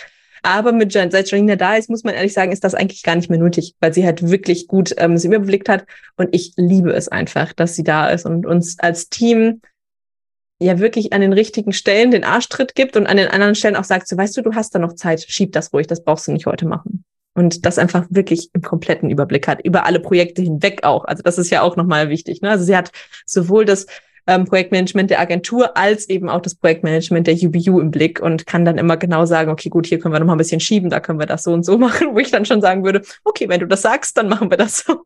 Aber 0.42 0.72
mit 0.72 0.92
Jan, 0.92 1.10
seit 1.10 1.30
Janina 1.30 1.54
da 1.54 1.76
ist, 1.76 1.88
muss 1.88 2.02
man 2.02 2.14
ehrlich 2.14 2.32
sagen, 2.32 2.50
ist 2.50 2.64
das 2.64 2.74
eigentlich 2.74 3.04
gar 3.04 3.14
nicht 3.14 3.30
mehr 3.30 3.38
nötig, 3.38 3.76
weil 3.80 3.94
sie 3.94 4.04
halt 4.04 4.28
wirklich 4.28 4.66
gut 4.66 4.92
ähm, 4.98 5.16
sie 5.16 5.28
überblickt 5.28 5.68
hat. 5.68 5.86
Und 6.16 6.30
ich 6.32 6.52
liebe 6.56 6.92
es 6.92 7.08
einfach, 7.08 7.52
dass 7.52 7.76
sie 7.76 7.84
da 7.84 8.08
ist 8.08 8.26
und 8.26 8.44
uns 8.44 8.78
als 8.80 9.08
Team 9.08 9.60
ja 10.60 10.78
wirklich 10.78 11.12
an 11.12 11.20
den 11.20 11.32
richtigen 11.32 11.72
Stellen 11.72 12.10
den 12.10 12.24
Arschtritt 12.24 12.74
gibt 12.74 12.96
und 12.96 13.06
an 13.06 13.16
den 13.16 13.28
anderen 13.28 13.54
Stellen 13.54 13.76
auch 13.76 13.84
sagt, 13.84 14.08
so 14.08 14.16
weißt 14.16 14.36
du, 14.36 14.42
du 14.42 14.54
hast 14.54 14.74
da 14.74 14.78
noch 14.78 14.94
Zeit, 14.94 15.24
schieb 15.28 15.52
das 15.52 15.72
ruhig, 15.72 15.86
das 15.86 16.02
brauchst 16.02 16.26
du 16.26 16.32
nicht 16.32 16.46
heute 16.46 16.66
machen. 16.66 17.04
Und 17.34 17.64
das 17.64 17.78
einfach 17.78 18.06
wirklich 18.10 18.50
im 18.52 18.62
kompletten 18.62 19.10
Überblick 19.10 19.48
hat, 19.48 19.64
über 19.64 19.86
alle 19.86 20.00
Projekte 20.00 20.42
hinweg 20.42 20.84
auch. 20.84 21.04
Also 21.04 21.22
das 21.22 21.38
ist 21.38 21.50
ja 21.50 21.62
auch 21.62 21.76
nochmal 21.76 22.10
wichtig. 22.10 22.42
Ne? 22.42 22.50
Also 22.50 22.64
sie 22.64 22.76
hat 22.76 22.92
sowohl 23.24 23.64
das 23.64 23.86
ähm, 24.26 24.44
Projektmanagement 24.44 25.10
der 25.10 25.20
Agentur 25.20 25.76
als 25.76 26.08
eben 26.08 26.28
auch 26.28 26.40
das 26.40 26.54
Projektmanagement 26.54 27.26
der 27.26 27.34
UBU 27.34 27.80
im 27.80 27.90
Blick 27.90 28.20
und 28.20 28.46
kann 28.46 28.64
dann 28.64 28.78
immer 28.78 28.96
genau 28.96 29.24
sagen, 29.24 29.50
okay, 29.50 29.68
gut, 29.68 29.86
hier 29.86 29.98
können 29.98 30.14
wir 30.14 30.20
noch 30.20 30.26
mal 30.26 30.34
ein 30.34 30.38
bisschen 30.38 30.60
schieben, 30.60 30.90
da 30.90 31.00
können 31.00 31.18
wir 31.18 31.26
das 31.26 31.42
so 31.42 31.52
und 31.52 31.64
so 31.64 31.78
machen, 31.86 32.08
wo 32.12 32.18
ich 32.18 32.30
dann 32.30 32.44
schon 32.44 32.60
sagen 32.60 32.84
würde, 32.84 33.02
okay, 33.24 33.48
wenn 33.48 33.60
du 33.60 33.66
das 33.66 33.82
sagst, 33.82 34.16
dann 34.16 34.28
machen 34.28 34.50
wir 34.50 34.56
das 34.56 34.78
so. 34.78 35.02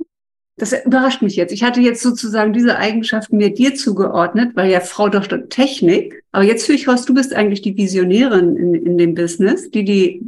Das 0.58 0.72
überrascht 0.72 1.20
mich 1.20 1.36
jetzt. 1.36 1.52
Ich 1.52 1.62
hatte 1.62 1.82
jetzt 1.82 2.02
sozusagen 2.02 2.54
diese 2.54 2.78
Eigenschaften 2.78 3.36
mir 3.36 3.52
dir 3.52 3.74
zugeordnet, 3.74 4.56
weil 4.56 4.70
ja 4.70 4.80
Frau 4.80 5.10
doch 5.10 5.26
Technik. 5.50 6.22
Aber 6.32 6.44
jetzt 6.44 6.66
höre 6.66 6.76
ich 6.76 6.88
raus, 6.88 7.04
du 7.04 7.12
bist 7.12 7.34
eigentlich 7.34 7.60
die 7.60 7.76
Visionärin 7.76 8.56
in, 8.56 8.74
in 8.74 8.96
dem 8.96 9.14
Business, 9.14 9.70
die 9.70 9.84
die 9.84 10.22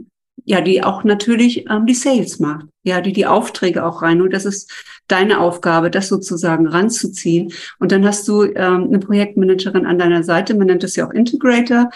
ja, 0.48 0.62
die 0.62 0.82
auch 0.82 1.04
natürlich 1.04 1.68
ähm, 1.68 1.84
die 1.84 1.94
Sales 1.94 2.38
macht, 2.38 2.66
ja, 2.82 3.02
die 3.02 3.12
die 3.12 3.26
Aufträge 3.26 3.84
auch 3.84 4.00
rein. 4.00 4.22
Und 4.22 4.32
das 4.32 4.46
ist 4.46 4.72
deine 5.08 5.40
Aufgabe, 5.40 5.90
das 5.90 6.08
sozusagen 6.08 6.66
ranzuziehen. 6.66 7.52
Und 7.78 7.92
dann 7.92 8.06
hast 8.06 8.28
du 8.28 8.44
ähm, 8.44 8.84
eine 8.84 8.98
Projektmanagerin 8.98 9.86
an 9.86 9.98
deiner 9.98 10.22
Seite, 10.22 10.54
man 10.54 10.68
nennt 10.68 10.82
das 10.82 10.96
ja 10.96 11.06
auch 11.06 11.12
Integrator. 11.12 11.90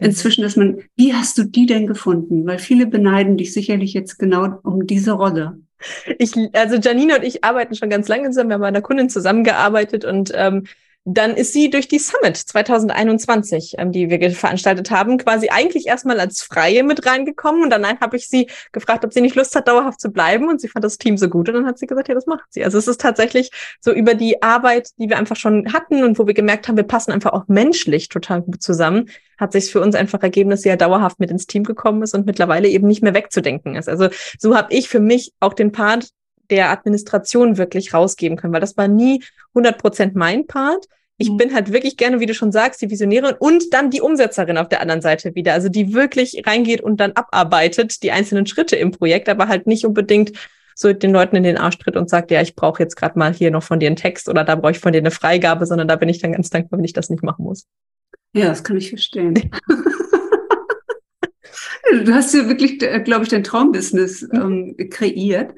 Inzwischen 0.00 0.44
ist 0.44 0.56
man, 0.56 0.78
wie 0.96 1.14
hast 1.14 1.38
du 1.38 1.44
die 1.44 1.66
denn 1.66 1.86
gefunden? 1.86 2.46
Weil 2.46 2.58
viele 2.58 2.86
beneiden 2.86 3.36
dich 3.36 3.52
sicherlich 3.52 3.94
jetzt 3.94 4.18
genau 4.18 4.60
um 4.62 4.86
diese 4.86 5.12
Rolle. 5.12 5.58
Ich, 6.18 6.34
also 6.54 6.76
Janine 6.76 7.16
und 7.16 7.24
ich 7.24 7.44
arbeiten 7.44 7.74
schon 7.74 7.90
ganz 7.90 8.08
lange 8.08 8.28
zusammen. 8.30 8.50
Wir 8.50 8.54
haben 8.54 8.60
bei 8.60 8.68
einer 8.68 8.82
Kundin 8.82 9.10
zusammengearbeitet 9.10 10.04
und 10.04 10.32
ähm, 10.34 10.64
dann 11.14 11.36
ist 11.36 11.54
sie 11.54 11.70
durch 11.70 11.88
die 11.88 11.98
Summit 11.98 12.36
2021, 12.36 13.76
ähm, 13.78 13.92
die 13.92 14.10
wir 14.10 14.30
veranstaltet 14.32 14.90
haben, 14.90 15.16
quasi 15.16 15.48
eigentlich 15.48 15.86
erstmal 15.86 16.20
als 16.20 16.42
Freie 16.42 16.82
mit 16.84 17.06
reingekommen. 17.06 17.62
Und 17.62 17.70
dann 17.70 17.86
habe 18.00 18.16
ich 18.16 18.28
sie 18.28 18.48
gefragt, 18.72 19.04
ob 19.06 19.14
sie 19.14 19.22
nicht 19.22 19.34
Lust 19.34 19.54
hat, 19.56 19.68
dauerhaft 19.68 20.00
zu 20.00 20.10
bleiben. 20.10 20.48
Und 20.48 20.60
sie 20.60 20.68
fand 20.68 20.84
das 20.84 20.98
Team 20.98 21.16
so 21.16 21.30
gut. 21.30 21.48
Und 21.48 21.54
dann 21.54 21.66
hat 21.66 21.78
sie 21.78 21.86
gesagt, 21.86 22.08
ja, 22.08 22.14
das 22.14 22.26
macht 22.26 22.52
sie. 22.52 22.62
Also 22.62 22.76
es 22.76 22.86
ist 22.88 23.00
tatsächlich 23.00 23.50
so 23.80 23.90
über 23.92 24.14
die 24.14 24.42
Arbeit, 24.42 24.90
die 24.98 25.08
wir 25.08 25.16
einfach 25.16 25.36
schon 25.36 25.72
hatten 25.72 26.04
und 26.04 26.18
wo 26.18 26.26
wir 26.26 26.34
gemerkt 26.34 26.68
haben, 26.68 26.76
wir 26.76 26.84
passen 26.84 27.12
einfach 27.12 27.32
auch 27.32 27.48
menschlich 27.48 28.10
total 28.10 28.42
gut 28.42 28.62
zusammen, 28.62 29.08
hat 29.38 29.52
sich 29.52 29.72
für 29.72 29.80
uns 29.80 29.94
einfach 29.94 30.22
ergeben, 30.22 30.50
dass 30.50 30.62
sie 30.62 30.68
ja 30.68 30.76
dauerhaft 30.76 31.20
mit 31.20 31.30
ins 31.30 31.46
Team 31.46 31.64
gekommen 31.64 32.02
ist 32.02 32.14
und 32.14 32.26
mittlerweile 32.26 32.68
eben 32.68 32.86
nicht 32.86 33.02
mehr 33.02 33.14
wegzudenken 33.14 33.76
ist. 33.76 33.88
Also 33.88 34.08
so 34.38 34.54
habe 34.54 34.74
ich 34.74 34.88
für 34.88 35.00
mich 35.00 35.32
auch 35.40 35.54
den 35.54 35.72
Part 35.72 36.10
der 36.50 36.70
Administration 36.70 37.56
wirklich 37.56 37.94
rausgeben 37.94 38.36
können, 38.36 38.52
weil 38.52 38.60
das 38.60 38.76
war 38.76 38.88
nie 38.88 39.22
100 39.54 39.78
Prozent 39.78 40.16
mein 40.16 40.46
Part. 40.46 40.86
Ich 41.18 41.30
mhm. 41.30 41.36
bin 41.36 41.54
halt 41.54 41.72
wirklich 41.72 41.96
gerne, 41.96 42.20
wie 42.20 42.26
du 42.26 42.34
schon 42.34 42.52
sagst, 42.52 42.80
die 42.80 42.90
Visionärin 42.90 43.34
und 43.38 43.74
dann 43.74 43.90
die 43.90 44.00
Umsetzerin 44.00 44.56
auf 44.56 44.68
der 44.68 44.80
anderen 44.80 45.02
Seite 45.02 45.34
wieder. 45.34 45.52
Also 45.52 45.68
die 45.68 45.92
wirklich 45.92 46.42
reingeht 46.46 46.80
und 46.80 46.98
dann 47.00 47.12
abarbeitet 47.12 48.02
die 48.02 48.12
einzelnen 48.12 48.46
Schritte 48.46 48.76
im 48.76 48.92
Projekt, 48.92 49.28
aber 49.28 49.48
halt 49.48 49.66
nicht 49.66 49.84
unbedingt 49.84 50.32
so 50.76 50.92
den 50.92 51.12
Leuten 51.12 51.34
in 51.34 51.42
den 51.42 51.58
Arsch 51.58 51.76
tritt 51.78 51.96
und 51.96 52.08
sagt, 52.08 52.30
ja, 52.30 52.40
ich 52.40 52.54
brauche 52.54 52.80
jetzt 52.80 52.94
gerade 52.94 53.18
mal 53.18 53.34
hier 53.34 53.50
noch 53.50 53.64
von 53.64 53.80
dir 53.80 53.88
einen 53.88 53.96
Text 53.96 54.28
oder 54.28 54.44
da 54.44 54.54
brauche 54.54 54.70
ich 54.70 54.78
von 54.78 54.92
dir 54.92 54.98
eine 54.98 55.10
Freigabe, 55.10 55.66
sondern 55.66 55.88
da 55.88 55.96
bin 55.96 56.08
ich 56.08 56.20
dann 56.20 56.32
ganz 56.32 56.50
dankbar, 56.50 56.78
wenn 56.78 56.84
ich 56.84 56.92
das 56.92 57.10
nicht 57.10 57.24
machen 57.24 57.44
muss. 57.44 57.66
Ja, 58.32 58.46
das 58.46 58.62
kann 58.62 58.76
ich 58.76 58.90
verstehen. 58.90 59.34
du 62.04 62.14
hast 62.14 62.32
ja 62.32 62.46
wirklich, 62.46 62.80
äh, 62.82 63.00
glaube 63.00 63.24
ich, 63.24 63.28
dein 63.28 63.42
Traumbusiness 63.42 64.22
mhm. 64.22 64.76
ähm, 64.78 64.90
kreiert. 64.90 65.52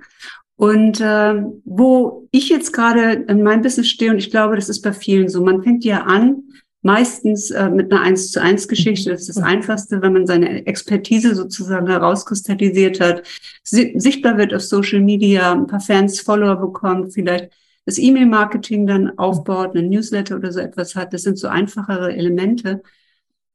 Und 0.61 1.01
äh, 1.01 1.43
wo 1.65 2.29
ich 2.33 2.51
jetzt 2.51 2.75
gerade 2.75 3.25
in 3.29 3.43
meinem 3.43 3.63
Business 3.63 3.89
stehe, 3.89 4.11
und 4.11 4.19
ich 4.19 4.31
glaube, 4.31 4.57
das 4.57 4.69
ist 4.69 4.83
bei 4.83 4.93
vielen 4.93 5.31
so, 5.31 5.43
man 5.43 5.63
fängt 5.63 5.87
ja 5.87 6.03
an, 6.03 6.43
meistens 6.83 7.51
äh, 7.51 7.71
mit 7.71 7.91
einer 7.91 8.03
eins 8.03 8.31
zu 8.31 8.43
eins 8.43 8.69
Geschichte. 8.69 9.09
Das 9.09 9.23
ist 9.23 9.39
das 9.39 9.43
Einfachste, 9.43 10.03
wenn 10.03 10.13
man 10.13 10.27
seine 10.27 10.67
Expertise 10.67 11.35
sozusagen 11.35 11.87
herauskristallisiert 11.87 13.01
hat, 13.01 13.27
sichtbar 13.63 14.37
wird 14.37 14.53
auf 14.53 14.61
Social 14.61 15.01
Media, 15.01 15.51
ein 15.51 15.67
paar 15.67 15.81
Fans, 15.81 16.21
Follower 16.21 16.57
bekommt, 16.57 17.15
vielleicht 17.15 17.49
das 17.87 17.97
E-Mail-Marketing 17.97 18.87
dann 18.87 19.19
aufbaut, 19.19 19.75
einen 19.75 19.89
Newsletter 19.89 20.37
oder 20.37 20.53
so 20.53 20.61
etwas 20.61 20.95
hat. 20.95 21.15
Das 21.15 21.23
sind 21.23 21.39
so 21.39 21.49
einfachere 21.49 22.15
Elemente. 22.15 22.83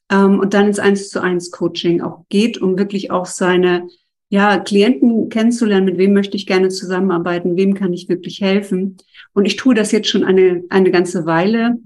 Ähm, 0.10 0.39
und 0.39 0.56
dann 0.56 0.65
ins 0.65 0.80
eins 0.80 1.10
zu 1.10 1.22
eins 1.22 1.52
Coaching 1.52 2.02
auch 2.02 2.26
geht, 2.30 2.60
um 2.60 2.80
wirklich 2.80 3.12
auch 3.12 3.28
seine 3.28 3.89
ja, 4.30 4.58
Klienten 4.58 5.30
kennenzulernen, 5.30 5.86
mit 5.86 5.98
wem 5.98 6.14
möchte 6.14 6.36
ich 6.36 6.48
gerne 6.48 6.70
zusammenarbeiten, 6.70 7.56
wem 7.56 7.74
kann 7.74 7.94
ich 7.94 8.10
wirklich 8.10 8.42
helfen. 8.42 8.98
Und 9.34 9.46
ich 9.46 9.56
tue 9.56 9.76
das 9.76 9.92
jetzt 9.92 10.10
schon 10.10 10.24
eine, 10.24 10.64
eine 10.70 10.92
ganze 10.92 11.26
Weile 11.26 11.78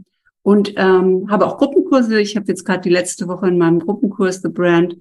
und 0.41 0.73
ähm, 0.77 1.29
habe 1.29 1.45
auch 1.45 1.57
Gruppenkurse. 1.57 2.19
Ich 2.19 2.35
habe 2.35 2.47
jetzt 2.47 2.63
gerade 2.63 2.81
die 2.81 2.89
letzte 2.89 3.27
Woche 3.27 3.47
in 3.47 3.57
meinem 3.57 3.79
Gruppenkurs 3.79 4.41
The 4.41 4.49
Brand 4.49 4.95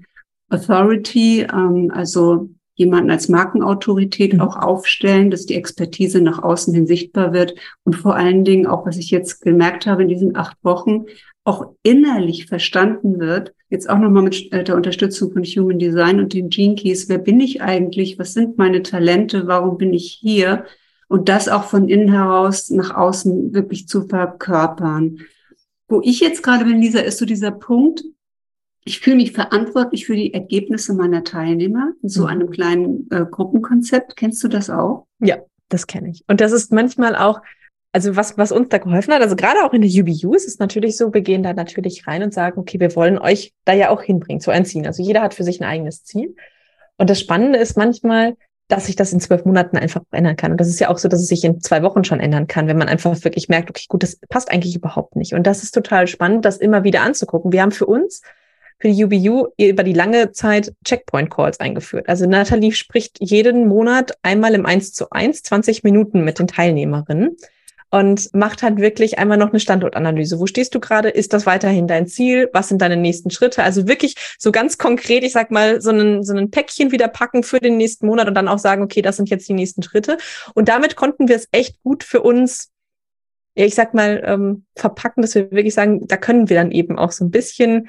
Authority, 0.51 1.47
ähm, 1.53 1.91
also 1.95 2.49
jemanden 2.75 3.11
als 3.11 3.29
Markenautorität 3.29 4.35
mhm. 4.35 4.41
auch 4.41 4.57
aufstellen, 4.57 5.31
dass 5.31 5.47
die 5.47 5.57
Expertise 5.57 6.21
nach 6.21 6.43
außen 6.43 6.73
hin 6.73 6.87
sichtbar 6.87 7.33
wird 7.33 7.55
und 7.85 7.95
vor 7.95 8.15
allen 8.15 8.45
Dingen 8.45 8.67
auch, 8.67 8.87
was 8.87 8.97
ich 8.97 9.11
jetzt 9.11 9.43
gemerkt 9.43 9.87
habe 9.87 10.03
in 10.03 10.09
diesen 10.09 10.37
acht 10.37 10.57
Wochen, 10.63 11.07
auch 11.49 11.75
innerlich 11.83 12.45
verstanden 12.45 13.19
wird, 13.19 13.55
jetzt 13.71 13.89
auch 13.89 13.99
nochmal 13.99 14.23
mit 14.23 14.53
äh, 14.53 14.65
der 14.65 14.77
Unterstützung 14.77 15.33
von 15.33 15.45
Human 15.45 15.79
Design 15.79 16.21
und 16.21 16.35
den 16.35 16.51
Gene 16.51 16.75
Keys, 16.75 17.09
wer 17.09 17.17
bin 17.17 17.41
ich 17.41 17.63
eigentlich, 17.63 18.19
was 18.19 18.35
sind 18.35 18.59
meine 18.59 18.83
Talente, 18.83 19.47
warum 19.47 19.79
bin 19.79 19.95
ich 19.95 20.19
hier 20.21 20.67
und 21.09 21.31
das 21.31 21.49
auch 21.49 21.65
von 21.65 21.89
innen 21.89 22.13
heraus 22.13 22.69
nach 22.69 22.95
außen 22.95 23.55
wirklich 23.55 23.89
zu 23.89 24.07
verkörpern. 24.07 25.21
Wo 25.89 26.03
ich 26.05 26.21
jetzt 26.21 26.43
gerade 26.43 26.67
bin, 26.67 26.83
Lisa, 26.83 27.01
ist 27.01 27.17
so 27.17 27.25
dieser 27.25 27.51
Punkt, 27.51 28.05
ich 28.85 29.01
fühle 29.01 29.17
mich 29.17 29.33
verantwortlich 29.33 30.05
für 30.05 30.17
die 30.17 30.35
Ergebnisse 30.35 30.93
meiner 30.93 31.25
Teilnehmer 31.25 31.93
in 32.03 32.11
so 32.11 32.23
mhm. 32.23 32.29
einem 32.29 32.51
kleinen 32.51 33.09
äh, 33.11 33.25
Gruppenkonzept. 33.25 34.17
Kennst 34.17 34.45
du 34.45 34.49
das 34.49 34.69
auch? 34.69 35.07
Ja, 35.21 35.39
das 35.71 35.87
kenne 35.87 36.11
ich. 36.11 36.25
Und 36.29 36.43
das 36.43 36.53
ist 36.53 36.73
manchmal 36.73 37.17
auch, 37.17 37.41
also 37.99 38.15
was, 38.15 38.39
was 38.39 38.53
uns 38.53 38.69
da 38.69 38.79
geholfen 38.79 39.13
hat, 39.13 39.23
also 39.23 39.35
gerade 39.35 39.65
auch 39.65 39.73
in 39.73 39.83
der 39.83 39.91
UBU 39.91 40.33
ist 40.33 40.47
es 40.47 40.61
natürlich 40.61 40.97
so, 40.97 41.13
wir 41.13 41.21
gehen 41.21 41.43
da 41.43 41.53
natürlich 41.53 42.07
rein 42.07 42.23
und 42.23 42.33
sagen, 42.33 42.61
okay, 42.61 42.79
wir 42.79 42.95
wollen 42.95 43.19
euch 43.19 43.53
da 43.65 43.73
ja 43.73 43.91
auch 43.91 44.03
hinbringen, 44.03 44.41
zu 44.41 44.53
einem 44.53 44.65
Ziel. 44.65 44.87
Also 44.87 45.03
jeder 45.03 45.21
hat 45.21 45.35
für 45.35 45.43
sich 45.43 45.61
ein 45.61 45.69
eigenes 45.69 46.05
Ziel. 46.05 46.37
Und 46.97 47.11
das 47.11 47.19
Spannende 47.19 47.59
ist 47.59 47.77
manchmal, 47.77 48.37
dass 48.69 48.87
sich 48.87 48.95
das 48.95 49.13
in 49.13 49.19
zwölf 49.19 49.45
Monaten 49.45 49.77
einfach 49.79 50.03
ändern 50.13 50.37
kann. 50.37 50.53
Und 50.53 50.61
das 50.61 50.69
ist 50.69 50.79
ja 50.79 50.91
auch 50.91 50.99
so, 50.99 51.09
dass 51.09 51.21
es 51.21 51.27
sich 51.27 51.43
in 51.43 51.61
zwei 51.61 51.83
Wochen 51.83 52.05
schon 52.05 52.21
ändern 52.21 52.47
kann, 52.47 52.69
wenn 52.69 52.79
man 52.79 52.87
einfach 52.87 53.25
wirklich 53.25 53.49
merkt, 53.49 53.69
okay, 53.69 53.87
gut, 53.89 54.05
das 54.05 54.21
passt 54.29 54.53
eigentlich 54.53 54.77
überhaupt 54.77 55.17
nicht. 55.17 55.35
Und 55.35 55.45
das 55.45 55.65
ist 55.65 55.73
total 55.73 56.07
spannend, 56.07 56.45
das 56.45 56.59
immer 56.59 56.85
wieder 56.85 57.03
anzugucken. 57.03 57.51
Wir 57.51 57.63
haben 57.63 57.73
für 57.73 57.87
uns, 57.87 58.23
für 58.79 58.93
die 58.93 59.05
UBU, 59.05 59.49
über 59.59 59.83
die 59.83 59.93
lange 59.93 60.31
Zeit 60.31 60.73
Checkpoint-Calls 60.85 61.59
eingeführt. 61.59 62.09
Also 62.09 62.27
Nathalie 62.27 62.71
spricht 62.71 63.17
jeden 63.19 63.67
Monat 63.67 64.13
einmal 64.23 64.55
im 64.55 64.67
Eins 64.67 64.93
zu 64.93 65.11
eins 65.11 65.43
20 65.43 65.83
Minuten 65.83 66.23
mit 66.23 66.39
den 66.39 66.47
Teilnehmerinnen 66.47 67.37
und 67.91 68.33
macht 68.35 68.63
halt 68.63 68.79
wirklich 68.79 69.19
einmal 69.19 69.39
noch 69.39 69.51
eine 69.51 69.61
Standortanalyse. 69.61 70.39
Wo 70.39 70.47
stehst 70.47 70.75
du 70.75 70.81
gerade? 70.81 71.09
Ist 71.09 71.33
das 71.33 71.47
weiterhin 71.47 71.87
dein 71.87 72.07
Ziel? 72.07 72.51
Was 72.53 72.69
sind 72.69 72.83
deine 72.83 72.97
nächsten 72.97 73.31
Schritte? 73.31 73.63
Also 73.63 73.89
wirklich 73.89 74.15
so 74.39 74.53
ganz 74.53 74.79
konkret, 74.79 75.25
ich 75.25 75.33
sag 75.33 75.51
mal, 75.51 75.81
so 75.81 75.91
einen, 75.91 76.23
so 76.23 76.35
ein 76.35 76.51
Päckchen 76.51 76.93
wieder 76.93 77.09
packen 77.09 77.43
für 77.43 77.61
den 77.61 77.77
nächsten 77.77 78.07
Monat 78.07 78.29
und 78.29 78.35
dann 78.35 78.49
auch 78.49 78.59
sagen, 78.59 78.83
okay, 78.83 79.03
das 79.03 79.17
sind 79.17 79.31
jetzt 79.31 79.49
die 79.49 79.55
nächsten 79.55 79.83
Schritte. 79.83 80.19
Und 80.55 80.69
damit 80.69 80.97
konnten 80.97 81.29
wir 81.29 81.37
es 81.37 81.49
echt 81.53 81.83
gut 81.83 82.05
für 82.05 82.21
uns 82.21 82.71
ja, 83.59 83.65
ich 83.65 83.75
sag 83.75 83.93
mal, 83.93 84.23
ähm, 84.25 84.67
verpacken, 84.77 85.21
dass 85.21 85.35
wir 85.35 85.51
wirklich 85.51 85.75
sagen, 85.75 86.07
da 86.07 86.17
können 86.17 86.49
wir 86.49 86.57
dann 86.57 86.71
eben 86.71 86.97
auch 86.97 87.11
so 87.11 87.25
ein 87.25 87.33
bisschen 87.33 87.89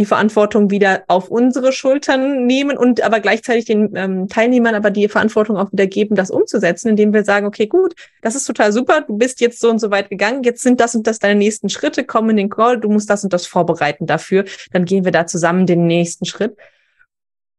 die 0.00 0.06
Verantwortung 0.06 0.70
wieder 0.70 1.04
auf 1.08 1.28
unsere 1.28 1.72
Schultern 1.72 2.46
nehmen 2.46 2.78
und 2.78 3.02
aber 3.02 3.20
gleichzeitig 3.20 3.66
den 3.66 3.94
ähm, 3.94 4.28
Teilnehmern 4.28 4.74
aber 4.74 4.90
die 4.90 5.08
Verantwortung 5.08 5.58
auch 5.58 5.70
wieder 5.72 5.86
geben, 5.86 6.14
das 6.14 6.30
umzusetzen, 6.30 6.88
indem 6.88 7.12
wir 7.12 7.22
sagen, 7.22 7.46
okay, 7.46 7.66
gut, 7.66 7.94
das 8.22 8.34
ist 8.34 8.46
total 8.46 8.72
super, 8.72 9.02
du 9.02 9.18
bist 9.18 9.42
jetzt 9.42 9.60
so 9.60 9.68
und 9.68 9.78
so 9.78 9.90
weit 9.90 10.08
gegangen, 10.08 10.42
jetzt 10.42 10.62
sind 10.62 10.80
das 10.80 10.94
und 10.94 11.06
das 11.06 11.18
deine 11.18 11.38
nächsten 11.38 11.68
Schritte, 11.68 12.04
komm 12.04 12.30
in 12.30 12.38
den 12.38 12.48
Call, 12.48 12.80
du 12.80 12.88
musst 12.88 13.10
das 13.10 13.24
und 13.24 13.34
das 13.34 13.46
vorbereiten 13.46 14.06
dafür, 14.06 14.46
dann 14.72 14.86
gehen 14.86 15.04
wir 15.04 15.12
da 15.12 15.26
zusammen 15.26 15.66
den 15.66 15.86
nächsten 15.86 16.24
Schritt. 16.24 16.56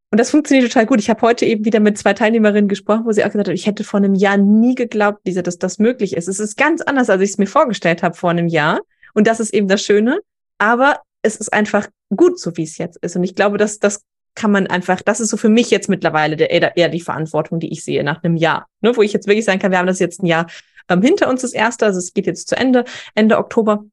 Und 0.10 0.20
das 0.20 0.32
funktioniert 0.32 0.68
total 0.68 0.88
gut. 0.88 1.00
Ich 1.00 1.12
habe 1.12 1.22
heute 1.22 1.46
eben 1.46 1.64
wieder 1.64 1.80
mit 1.80 1.98
zwei 2.00 2.14
Teilnehmerinnen 2.14 2.68
gesprochen, 2.68 3.06
wo 3.06 3.12
sie 3.12 3.24
auch 3.24 3.28
gesagt 3.28 3.50
hat, 3.50 3.54
ich 3.54 3.68
hätte 3.68 3.84
vor 3.84 4.00
einem 4.00 4.16
Jahr 4.16 4.38
nie 4.38 4.74
geglaubt, 4.74 5.20
Lisa, 5.26 5.44
dass 5.44 5.60
das 5.60 5.78
möglich 5.78 6.18
ist. 6.18 6.28
Es 6.28 6.40
ist 6.40 6.58
ganz 6.58 6.82
anders, 6.82 7.12
als 7.12 7.22
ich 7.22 7.30
es 7.30 7.38
mir 7.38 7.46
vorgestellt 7.46 8.02
habe 8.02 8.16
vor 8.16 8.32
einem 8.32 8.48
Jahr. 8.48 8.82
Und 9.14 9.28
das 9.28 9.40
ist 9.40 9.54
eben 9.54 9.68
das 9.68 9.84
Schöne. 9.84 10.20
Aber 10.58 11.02
es 11.22 11.36
ist 11.36 11.54
einfach 11.54 11.88
gut, 12.15 12.39
so 12.39 12.56
wie 12.58 12.63
es 12.63 12.78
jetzt 12.78 12.97
ist. 12.97 13.15
Und 13.15 13.24
ich 13.24 13.36
glaube, 13.36 13.58
dass 13.58 13.80
das 13.80 14.04
kann 14.36 14.52
man 14.52 14.67
einfach, 14.67 15.02
das 15.02 15.19
ist 15.19 15.30
so 15.30 15.38
für 15.38 15.50
mich 15.50 15.71
jetzt 15.71 15.89
mittlerweile 15.89 16.38
der, 16.38 16.78
eher, 16.78 16.89
die 16.89 17.02
Verantwortung, 17.02 17.60
die 17.60 17.71
ich 17.71 17.84
sehe 17.84 18.04
nach 18.04 18.24
einem 18.24 18.38
Jahr, 18.38 18.67
ne, 18.80 18.95
wo 18.95 19.02
ich 19.02 19.13
jetzt 19.13 19.28
wirklich 19.28 19.45
sagen 19.45 19.60
kann, 19.60 19.71
wir 19.71 19.80
haben 19.80 19.88
das 19.88 20.00
jetzt 20.00 20.24
ein 20.24 20.26
Jahr 20.26 20.47
ähm, 20.89 21.02
hinter 21.02 21.30
uns, 21.30 21.41
das 21.41 21.54
erste, 21.54 21.86
also 21.86 22.00
es 22.00 22.13
geht 22.13 22.28
jetzt 22.28 22.47
zu 22.47 22.56
Ende, 22.56 22.86
Ende 23.13 23.38
Oktober. 23.38 23.84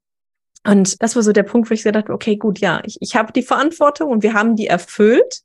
Und 0.65 1.01
das 1.01 1.15
war 1.15 1.23
so 1.23 1.31
der 1.31 1.43
Punkt, 1.43 1.69
wo 1.69 1.73
ich 1.73 1.83
gedacht 1.83 2.05
habe, 2.05 2.13
okay, 2.13 2.37
gut, 2.37 2.59
ja, 2.59 2.81
ich, 2.85 2.97
ich 3.01 3.15
habe 3.15 3.33
die 3.33 3.43
Verantwortung 3.43 4.11
und 4.11 4.23
wir 4.23 4.33
haben 4.33 4.55
die 4.55 4.67
erfüllt 4.67 5.41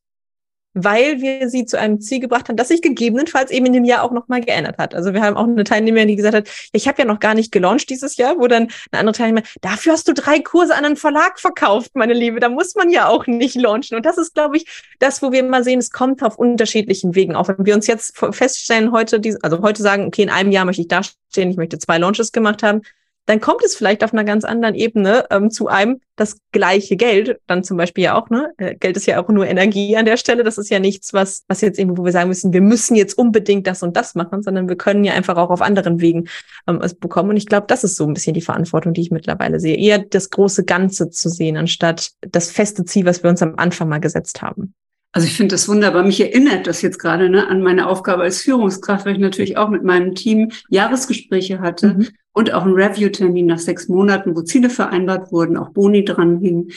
weil 0.74 1.20
wir 1.20 1.48
sie 1.48 1.64
zu 1.64 1.78
einem 1.78 2.00
Ziel 2.00 2.20
gebracht 2.20 2.48
haben, 2.48 2.56
das 2.56 2.68
sich 2.68 2.82
gegebenenfalls 2.82 3.50
eben 3.50 3.66
in 3.66 3.72
dem 3.72 3.84
Jahr 3.84 4.02
auch 4.02 4.10
nochmal 4.10 4.40
geändert 4.40 4.78
hat. 4.78 4.94
Also 4.94 5.14
wir 5.14 5.22
haben 5.22 5.36
auch 5.36 5.44
eine 5.44 5.64
Teilnehmerin, 5.64 6.08
die 6.08 6.16
gesagt 6.16 6.34
hat, 6.34 6.48
ich 6.72 6.88
habe 6.88 7.00
ja 7.00 7.04
noch 7.04 7.20
gar 7.20 7.34
nicht 7.34 7.52
gelauncht 7.52 7.88
dieses 7.88 8.16
Jahr, 8.16 8.38
wo 8.38 8.48
dann 8.48 8.68
eine 8.90 9.00
andere 9.00 9.14
Teilnehmerin, 9.14 9.48
dafür 9.60 9.92
hast 9.92 10.08
du 10.08 10.12
drei 10.12 10.40
Kurse 10.40 10.74
an 10.74 10.84
einen 10.84 10.96
Verlag 10.96 11.38
verkauft, 11.38 11.92
meine 11.94 12.12
Liebe, 12.12 12.40
da 12.40 12.48
muss 12.48 12.74
man 12.74 12.90
ja 12.90 13.08
auch 13.08 13.26
nicht 13.26 13.54
launchen. 13.54 13.96
Und 13.96 14.04
das 14.04 14.18
ist, 14.18 14.34
glaube 14.34 14.56
ich, 14.56 14.66
das, 14.98 15.22
wo 15.22 15.32
wir 15.32 15.42
mal 15.44 15.64
sehen, 15.64 15.78
es 15.78 15.90
kommt 15.90 16.22
auf 16.22 16.38
unterschiedlichen 16.38 17.14
Wegen. 17.14 17.36
Auch 17.36 17.48
wenn 17.48 17.64
wir 17.64 17.74
uns 17.74 17.86
jetzt 17.86 18.18
feststellen, 18.32 18.92
heute, 18.92 19.20
also 19.42 19.62
heute 19.62 19.82
sagen, 19.82 20.06
okay, 20.06 20.22
in 20.22 20.30
einem 20.30 20.50
Jahr 20.50 20.64
möchte 20.64 20.82
ich 20.82 20.88
dastehen, 20.88 21.50
ich 21.50 21.56
möchte 21.56 21.78
zwei 21.78 21.98
Launches 21.98 22.32
gemacht 22.32 22.62
haben, 22.62 22.82
dann 23.26 23.40
kommt 23.40 23.64
es 23.64 23.74
vielleicht 23.74 24.04
auf 24.04 24.12
einer 24.12 24.24
ganz 24.24 24.44
anderen 24.44 24.74
Ebene 24.74 25.24
ähm, 25.30 25.50
zu 25.50 25.68
einem 25.68 26.00
das 26.16 26.38
gleiche 26.52 26.96
Geld, 26.96 27.40
dann 27.46 27.64
zum 27.64 27.76
Beispiel 27.76 28.04
ja 28.04 28.16
auch, 28.16 28.30
ne? 28.30 28.52
Äh, 28.58 28.76
Geld 28.76 28.96
ist 28.96 29.06
ja 29.06 29.22
auch 29.22 29.28
nur 29.28 29.46
Energie 29.46 29.96
an 29.96 30.04
der 30.04 30.16
Stelle. 30.16 30.44
Das 30.44 30.58
ist 30.58 30.70
ja 30.70 30.78
nichts, 30.78 31.12
was, 31.12 31.44
was 31.48 31.60
jetzt 31.60 31.78
irgendwo, 31.78 32.02
wo 32.02 32.04
wir 32.04 32.12
sagen 32.12 32.28
müssen, 32.28 32.52
wir 32.52 32.60
müssen 32.60 32.94
jetzt 32.94 33.16
unbedingt 33.16 33.66
das 33.66 33.82
und 33.82 33.96
das 33.96 34.14
machen, 34.14 34.42
sondern 34.42 34.68
wir 34.68 34.76
können 34.76 35.04
ja 35.04 35.14
einfach 35.14 35.36
auch 35.36 35.50
auf 35.50 35.62
anderen 35.62 36.00
Wegen 36.00 36.28
ähm, 36.68 36.80
es 36.82 36.94
bekommen. 36.94 37.30
Und 37.30 37.36
ich 37.36 37.46
glaube, 37.46 37.66
das 37.66 37.82
ist 37.82 37.96
so 37.96 38.06
ein 38.06 38.14
bisschen 38.14 38.34
die 38.34 38.42
Verantwortung, 38.42 38.92
die 38.92 39.00
ich 39.00 39.10
mittlerweile 39.10 39.58
sehe. 39.58 39.76
Eher 39.76 39.98
das 39.98 40.30
große 40.30 40.64
Ganze 40.64 41.10
zu 41.10 41.28
sehen, 41.28 41.56
anstatt 41.56 42.10
das 42.20 42.50
feste 42.50 42.84
Ziel, 42.84 43.06
was 43.06 43.22
wir 43.22 43.30
uns 43.30 43.42
am 43.42 43.54
Anfang 43.56 43.88
mal 43.88 43.98
gesetzt 43.98 44.42
haben. 44.42 44.74
Also 45.14 45.28
ich 45.28 45.36
finde 45.36 45.54
das 45.54 45.68
wunderbar. 45.68 46.02
Mich 46.02 46.20
erinnert 46.20 46.66
das 46.66 46.82
jetzt 46.82 46.98
gerade 46.98 47.30
ne, 47.30 47.46
an 47.48 47.62
meine 47.62 47.86
Aufgabe 47.86 48.24
als 48.24 48.42
Führungskraft, 48.42 49.06
weil 49.06 49.12
ich 49.12 49.20
natürlich 49.20 49.56
auch 49.56 49.68
mit 49.68 49.84
meinem 49.84 50.16
Team 50.16 50.50
Jahresgespräche 50.70 51.60
hatte 51.60 51.94
mhm. 51.94 52.08
und 52.32 52.52
auch 52.52 52.64
einen 52.64 52.74
Review-Termin 52.74 53.46
nach 53.46 53.60
sechs 53.60 53.86
Monaten, 53.86 54.34
wo 54.34 54.42
Ziele 54.42 54.70
vereinbart 54.70 55.30
wurden, 55.30 55.56
auch 55.56 55.68
Boni 55.68 56.04
dran 56.04 56.40
hingen. 56.40 56.72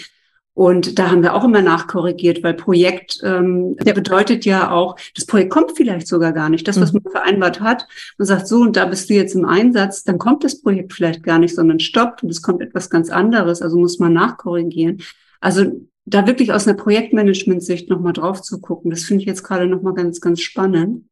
Und 0.53 0.99
da 0.99 1.09
haben 1.09 1.23
wir 1.23 1.33
auch 1.33 1.45
immer 1.45 1.63
nachkorrigiert, 1.63 2.43
weil 2.43 2.53
Projekt 2.53 3.19
ähm, 3.23 3.75
ja. 3.83 3.93
bedeutet 3.93 4.45
ja 4.45 4.69
auch, 4.69 4.97
das 5.15 5.25
Projekt 5.25 5.49
kommt 5.49 5.71
vielleicht 5.75 6.07
sogar 6.07 6.31
gar 6.31 6.49
nicht. 6.49 6.67
Das, 6.67 6.79
was 6.79 6.93
mhm. 6.93 7.01
man 7.03 7.11
vereinbart 7.13 7.59
hat, 7.59 7.87
man 8.19 8.27
sagt 8.27 8.47
so 8.47 8.61
und 8.61 8.77
da 8.77 8.85
bist 8.85 9.09
du 9.09 9.15
jetzt 9.15 9.33
im 9.33 9.45
Einsatz, 9.45 10.03
dann 10.03 10.19
kommt 10.19 10.43
das 10.43 10.61
Projekt 10.61 10.93
vielleicht 10.93 11.23
gar 11.23 11.39
nicht, 11.39 11.55
sondern 11.55 11.79
stoppt 11.79 12.21
und 12.21 12.29
es 12.29 12.43
kommt 12.43 12.61
etwas 12.61 12.91
ganz 12.91 13.09
anderes. 13.09 13.63
Also 13.63 13.77
muss 13.79 13.97
man 13.97 14.13
nachkorrigieren. 14.13 15.01
Also 15.41 15.71
da 16.07 16.25
wirklich 16.25 16.53
aus 16.53 16.67
einer 16.67 16.77
Projektmanagement-Sicht 16.77 17.89
nochmal 17.89 18.13
drauf 18.13 18.41
zu 18.41 18.61
gucken, 18.61 18.89
das 18.89 19.03
finde 19.03 19.21
ich 19.21 19.27
jetzt 19.27 19.43
gerade 19.43 19.67
nochmal 19.67 19.93
ganz, 19.93 20.21
ganz 20.21 20.39
spannend. 20.41 21.03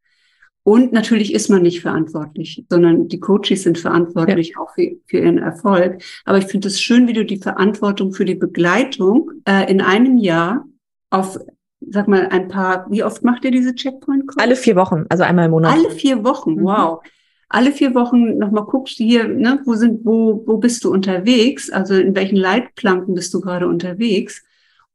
Und 0.63 0.93
natürlich 0.93 1.33
ist 1.33 1.49
man 1.49 1.61
nicht 1.61 1.81
verantwortlich, 1.81 2.65
sondern 2.69 3.07
die 3.07 3.19
Coaches 3.19 3.63
sind 3.63 3.77
verantwortlich 3.77 4.53
ja. 4.55 4.61
auch 4.61 4.73
für, 4.73 4.95
für, 5.05 5.19
ihren 5.19 5.37
Erfolg. 5.37 6.01
Aber 6.23 6.39
ich 6.39 6.45
finde 6.45 6.69
es 6.69 6.81
schön, 6.81 7.07
wie 7.07 7.13
du 7.13 7.25
die 7.25 7.37
Verantwortung 7.37 8.13
für 8.13 8.25
die 8.25 8.35
Begleitung 8.35 9.31
äh, 9.47 9.69
in 9.69 9.81
einem 9.81 10.17
Jahr 10.17 10.65
auf, 11.11 11.37
sag 11.81 12.07
mal, 12.07 12.29
ein 12.29 12.47
paar, 12.47 12.87
wie 12.89 13.03
oft 13.03 13.23
macht 13.23 13.43
ihr 13.45 13.51
diese 13.51 13.75
checkpoint 13.75 14.23
-Code? 14.23 14.41
Alle 14.41 14.55
vier 14.55 14.75
Wochen, 14.75 15.05
also 15.09 15.23
einmal 15.23 15.45
im 15.45 15.51
Monat. 15.51 15.73
Alle 15.73 15.91
vier 15.91 16.23
Wochen, 16.23 16.55
mhm. 16.55 16.63
wow. 16.63 17.01
Alle 17.49 17.71
vier 17.71 17.93
Wochen 17.93 18.37
nochmal 18.37 18.63
guckst 18.63 18.97
du 18.99 19.03
hier, 19.03 19.27
ne, 19.27 19.59
wo 19.65 19.75
sind, 19.75 20.03
wo, 20.03 20.41
wo 20.47 20.57
bist 20.57 20.83
du 20.83 20.91
unterwegs? 20.91 21.69
Also 21.69 21.93
in 21.93 22.15
welchen 22.15 22.37
Leitplanken 22.37 23.13
bist 23.13 23.33
du 23.33 23.41
gerade 23.41 23.67
unterwegs? 23.67 24.43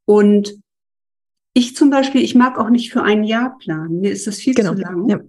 Und 0.05 0.55
ich 1.53 1.77
zum 1.77 1.91
Beispiel, 1.91 2.23
ich 2.23 2.35
mag 2.35 2.59
auch 2.59 2.71
nicht 2.71 2.93
für 2.93 3.03
ein 3.03 3.25
Jahr 3.25 3.59
planen. 3.59 4.01
Mir 4.01 4.13
ist 4.13 4.27
das 4.27 4.39
viel 4.39 4.55
genau. 4.55 4.75
zu 4.75 4.81
lang. 4.81 5.09
Ja. 5.09 5.21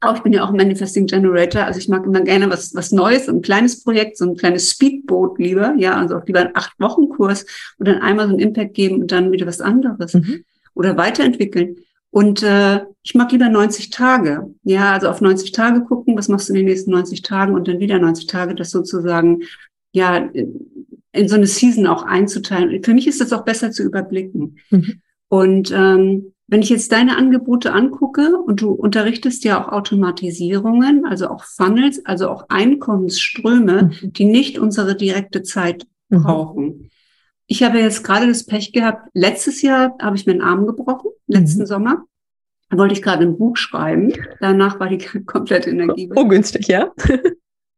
Auch 0.00 0.16
ich 0.16 0.22
bin 0.22 0.32
ja 0.32 0.44
auch 0.44 0.50
Manifesting 0.50 1.06
Generator, 1.06 1.62
also 1.62 1.78
ich 1.78 1.88
mag 1.88 2.04
immer 2.04 2.22
gerne 2.22 2.50
was, 2.50 2.74
was 2.74 2.90
Neues, 2.90 3.28
ein 3.28 3.40
kleines 3.40 3.84
Projekt, 3.84 4.18
so 4.18 4.24
ein 4.24 4.36
kleines 4.36 4.68
Speedboot 4.70 5.38
lieber, 5.38 5.74
ja, 5.76 5.96
also 5.96 6.16
auch 6.16 6.26
lieber 6.26 6.40
einen 6.40 6.56
acht 6.56 6.78
Wochen 6.80 7.08
Kurs 7.08 7.46
und 7.78 7.86
dann 7.86 8.02
einmal 8.02 8.26
so 8.26 8.32
einen 8.32 8.40
Impact 8.40 8.74
geben 8.74 9.02
und 9.02 9.12
dann 9.12 9.30
wieder 9.30 9.46
was 9.46 9.60
anderes 9.60 10.14
mhm. 10.14 10.44
oder 10.74 10.96
weiterentwickeln. 10.96 11.76
Und 12.10 12.42
äh, 12.42 12.80
ich 13.04 13.14
mag 13.14 13.30
lieber 13.30 13.48
90 13.48 13.90
Tage, 13.90 14.52
ja, 14.64 14.92
also 14.92 15.08
auf 15.08 15.20
90 15.20 15.52
Tage 15.52 15.82
gucken, 15.82 16.16
was 16.16 16.28
machst 16.28 16.48
du 16.48 16.52
in 16.52 16.58
den 16.58 16.66
nächsten 16.66 16.90
90 16.90 17.22
Tagen 17.22 17.54
und 17.54 17.68
dann 17.68 17.78
wieder 17.78 18.00
90 18.00 18.26
Tage, 18.26 18.56
das 18.56 18.70
sozusagen 18.70 19.42
ja 19.92 20.28
in 21.12 21.28
so 21.28 21.36
eine 21.36 21.46
Season 21.46 21.86
auch 21.86 22.04
einzuteilen. 22.04 22.82
Für 22.82 22.94
mich 22.94 23.06
ist 23.06 23.20
das 23.20 23.32
auch 23.32 23.44
besser 23.44 23.70
zu 23.70 23.82
überblicken. 23.82 24.58
Mhm. 24.70 25.02
Und 25.28 25.72
ähm, 25.74 26.32
wenn 26.46 26.60
ich 26.60 26.68
jetzt 26.68 26.92
deine 26.92 27.16
Angebote 27.16 27.72
angucke 27.72 28.36
und 28.36 28.60
du 28.60 28.72
unterrichtest 28.72 29.44
ja 29.44 29.62
auch 29.62 29.72
Automatisierungen, 29.72 31.06
also 31.06 31.28
auch 31.28 31.44
Funnels, 31.44 32.04
also 32.04 32.28
auch 32.28 32.46
Einkommensströme, 32.50 33.84
mhm. 33.84 34.12
die 34.12 34.26
nicht 34.26 34.58
unsere 34.58 34.94
direkte 34.94 35.42
Zeit 35.42 35.86
mhm. 36.10 36.22
brauchen. 36.22 36.90
Ich 37.46 37.62
habe 37.62 37.78
jetzt 37.78 38.04
gerade 38.04 38.26
das 38.26 38.44
Pech 38.44 38.72
gehabt, 38.72 39.08
letztes 39.14 39.62
Jahr 39.62 39.96
habe 40.00 40.16
ich 40.16 40.26
mir 40.26 40.32
einen 40.32 40.42
Arm 40.42 40.66
gebrochen, 40.66 41.10
letzten 41.26 41.62
mhm. 41.62 41.66
Sommer. 41.66 42.04
Da 42.68 42.78
wollte 42.78 42.94
ich 42.94 43.02
gerade 43.02 43.22
ein 43.22 43.36
Buch 43.36 43.56
schreiben. 43.56 44.12
Danach 44.40 44.80
war 44.80 44.88
die 44.88 44.98
komplette 45.26 45.70
Energie. 45.70 46.10
Ungünstig, 46.14 46.68
ja. 46.68 46.92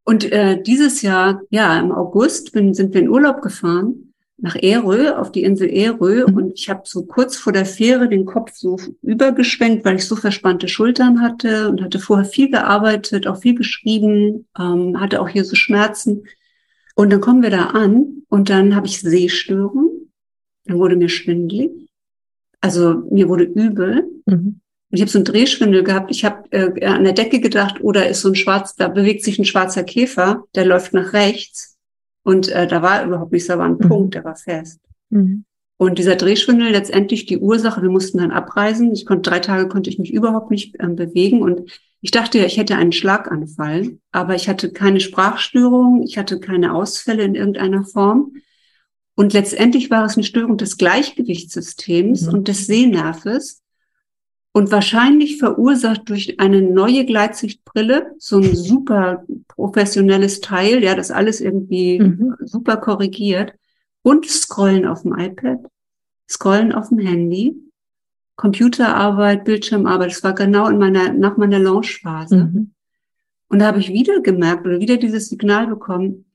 Und 0.05 0.31
äh, 0.31 0.63
dieses 0.63 1.03
Jahr, 1.03 1.43
ja, 1.51 1.79
im 1.79 1.91
August 1.91 2.53
bin, 2.53 2.75
sind 2.75 2.93
wir 2.93 3.01
in 3.01 3.09
Urlaub 3.09 3.41
gefahren 3.41 4.13
nach 4.37 4.57
Erö, 4.57 5.13
auf 5.13 5.33
die 5.33 5.43
Insel 5.43 5.69
Erö. 5.69 6.27
Mhm. 6.27 6.37
Und 6.37 6.53
ich 6.59 6.69
habe 6.69 6.83
so 6.85 7.05
kurz 7.05 7.37
vor 7.37 7.53
der 7.53 7.65
Fähre 7.65 8.09
den 8.09 8.27
Kopf 8.27 8.53
so 8.55 8.79
übergeschwenkt, 9.03 9.85
weil 9.85 9.97
ich 9.97 10.07
so 10.07 10.17
verspannte 10.17 10.69
Schultern 10.69 11.23
hatte 11.23 11.71
und 11.71 11.83
hatte 11.83 11.99
vorher 11.99 12.27
viel 12.27 12.51
gearbeitet, 12.51 13.27
auch 13.27 13.39
viel 13.39 13.55
geschrieben, 13.55 14.47
ähm, 14.59 15.01
hatte 15.01 15.21
auch 15.21 15.29
hier 15.29 15.45
so 15.45 15.55
Schmerzen. 15.55 16.25
Und 16.95 17.11
dann 17.11 17.21
kommen 17.21 17.43
wir 17.43 17.51
da 17.51 17.67
an 17.67 18.23
und 18.29 18.51
dann 18.51 18.77
habe 18.77 18.87
ich 18.87 19.01
Sehstörung. 19.01 20.11
Dann 20.67 20.79
wurde 20.79 20.97
mir 20.97 21.09
schwindlig. 21.09 21.71
Also 22.61 23.03
mir 23.11 23.29
wurde 23.29 23.45
übel. 23.45 24.05
Mhm. 24.27 24.61
Ich 24.91 25.01
habe 25.01 25.11
so 25.11 25.19
einen 25.19 25.25
Drehschwindel 25.25 25.83
gehabt. 25.83 26.11
Ich 26.11 26.25
habe 26.25 26.34
äh, 26.55 26.87
an 26.87 27.05
der 27.05 27.13
Decke 27.13 27.41
gedacht, 27.41 27.81
oder 27.83 28.09
ist 28.09 28.21
so 28.21 28.29
ein 28.29 28.35
schwarz, 28.35 28.77
da 28.77 28.89
bewegt 28.89 29.25
sich 29.25 29.39
ein 29.39 29.45
schwarzer 29.45 29.83
Käfer, 29.83 30.45
der 30.55 30.65
läuft 30.65 30.95
nach 30.95 31.13
rechts. 31.13 31.77
Und 32.23 32.49
äh, 32.49 32.67
da 32.67 32.81
war 32.81 33.05
überhaupt 33.05 33.33
nichts, 33.33 33.49
da 33.49 33.59
war 33.59 33.67
ein 33.67 33.79
mhm. 33.79 33.89
Punkt, 33.89 34.15
der 34.15 34.25
war 34.25 34.37
fest. 34.37 34.81
Mhm. 35.11 35.45
Und 35.77 35.99
dieser 35.99 36.17
Drehschwindel 36.17 36.71
letztendlich 36.71 37.27
die 37.27 37.39
Ursache, 37.39 37.83
wir 37.83 37.91
mussten 37.91 38.19
dann 38.19 38.31
abreisen. 38.31 38.93
Ich 38.93 39.05
konnte 39.05 39.29
drei 39.29 39.41
Tage 39.41 39.69
konnte 39.69 39.91
ich 39.91 39.99
mich 39.99 40.13
überhaupt 40.13 40.51
nicht 40.51 40.77
ähm, 40.81 40.95
bewegen 40.97 41.43
und 41.43 41.71
ich 42.01 42.11
dachte 42.11 42.39
ja, 42.39 42.45
ich 42.45 42.59
hätte 42.59 42.77
einen 42.77 42.93
Schlaganfall, 42.93 43.99
aber 44.13 44.35
ich 44.35 44.49
hatte 44.49 44.71
keine 44.71 45.01
Sprachstörung, 45.01 46.03
ich 46.03 46.19
hatte 46.19 46.39
keine 46.39 46.75
Ausfälle 46.75 47.25
in 47.25 47.35
irgendeiner 47.35 47.85
Form. 47.85 48.35
Und 49.17 49.33
letztendlich 49.33 49.91
war 49.91 50.05
es 50.05 50.15
eine 50.15 50.25
Störung 50.25 50.59
des 50.59 50.77
Gleichgewichtssystems 50.77 52.23
mhm. 52.23 52.35
und 52.35 52.49
des 52.49 52.67
Sehnerves 52.67 53.63
und 54.57 54.71
wahrscheinlich 54.71 55.39
verursacht 55.39 56.09
durch 56.09 56.39
eine 56.39 56.63
neue 56.63 57.05
Gleitsichtbrille, 57.05 58.15
so 58.19 58.39
ein 58.39 58.55
super 58.55 59.25
professionelles 59.49 60.41
Teil, 60.41 60.83
ja, 60.83 60.95
das 60.95 61.11
alles 61.11 61.41
irgendwie 61.41 61.99
mhm. 61.99 62.37
super 62.41 62.77
korrigiert 62.77 63.53
und 64.03 64.27
Scrollen 64.27 64.87
auf 64.87 65.03
dem 65.03 65.19
iPad, 65.19 65.59
Scrollen 66.31 66.73
auf 66.73 66.89
dem 66.91 67.01
Handy, 67.01 67.57
Computerarbeit, 68.37 69.45
Bildschirmarbeit, 69.45 70.13
das 70.13 70.23
war 70.23 70.35
genau 70.35 70.69
in 70.69 70.79
meiner, 70.79 71.13
nach 71.13 71.37
meiner 71.37 71.59
Launchphase. 71.59 72.37
Mhm. 72.45 72.71
Und 73.49 73.59
da 73.59 73.67
habe 73.67 73.81
ich 73.81 73.93
wieder 73.93 74.21
gemerkt 74.21 74.65
oder 74.67 74.79
wieder 74.79 74.99
dieses 74.99 75.29
Signal 75.29 75.67
bekommen, 75.67 76.27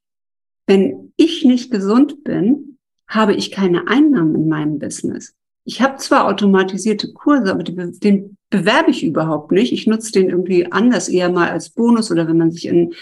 wenn 0.68 1.14
ich 1.16 1.46
nicht 1.46 1.72
gesund 1.72 2.26
bin, 2.26 2.78
habe 3.08 3.34
ich 3.34 3.52
keine 3.52 3.88
Einnahmen 3.88 4.36
in 4.36 4.50
meinem 4.50 4.78
Business. 4.78 5.36
Ich 5.70 5.84
habe 5.84 5.98
zwar 5.98 6.26
automatisierte 6.26 7.14
Kurse, 7.14 7.52
aber 7.52 7.62
die, 7.62 7.76
den 8.00 8.38
bewerbe 8.50 8.90
ich 8.90 9.04
überhaupt 9.04 9.52
nicht. 9.52 9.72
Ich 9.72 9.86
nutze 9.86 10.12
den 10.12 10.28
irgendwie 10.28 10.72
anders, 10.72 11.10
eher 11.10 11.32
mal 11.32 11.50
als 11.50 11.70
Bonus 11.70 12.10
oder 12.10 12.28
wenn 12.28 12.40
man 12.40 12.50
sich 12.50 12.66
in, 12.66 12.96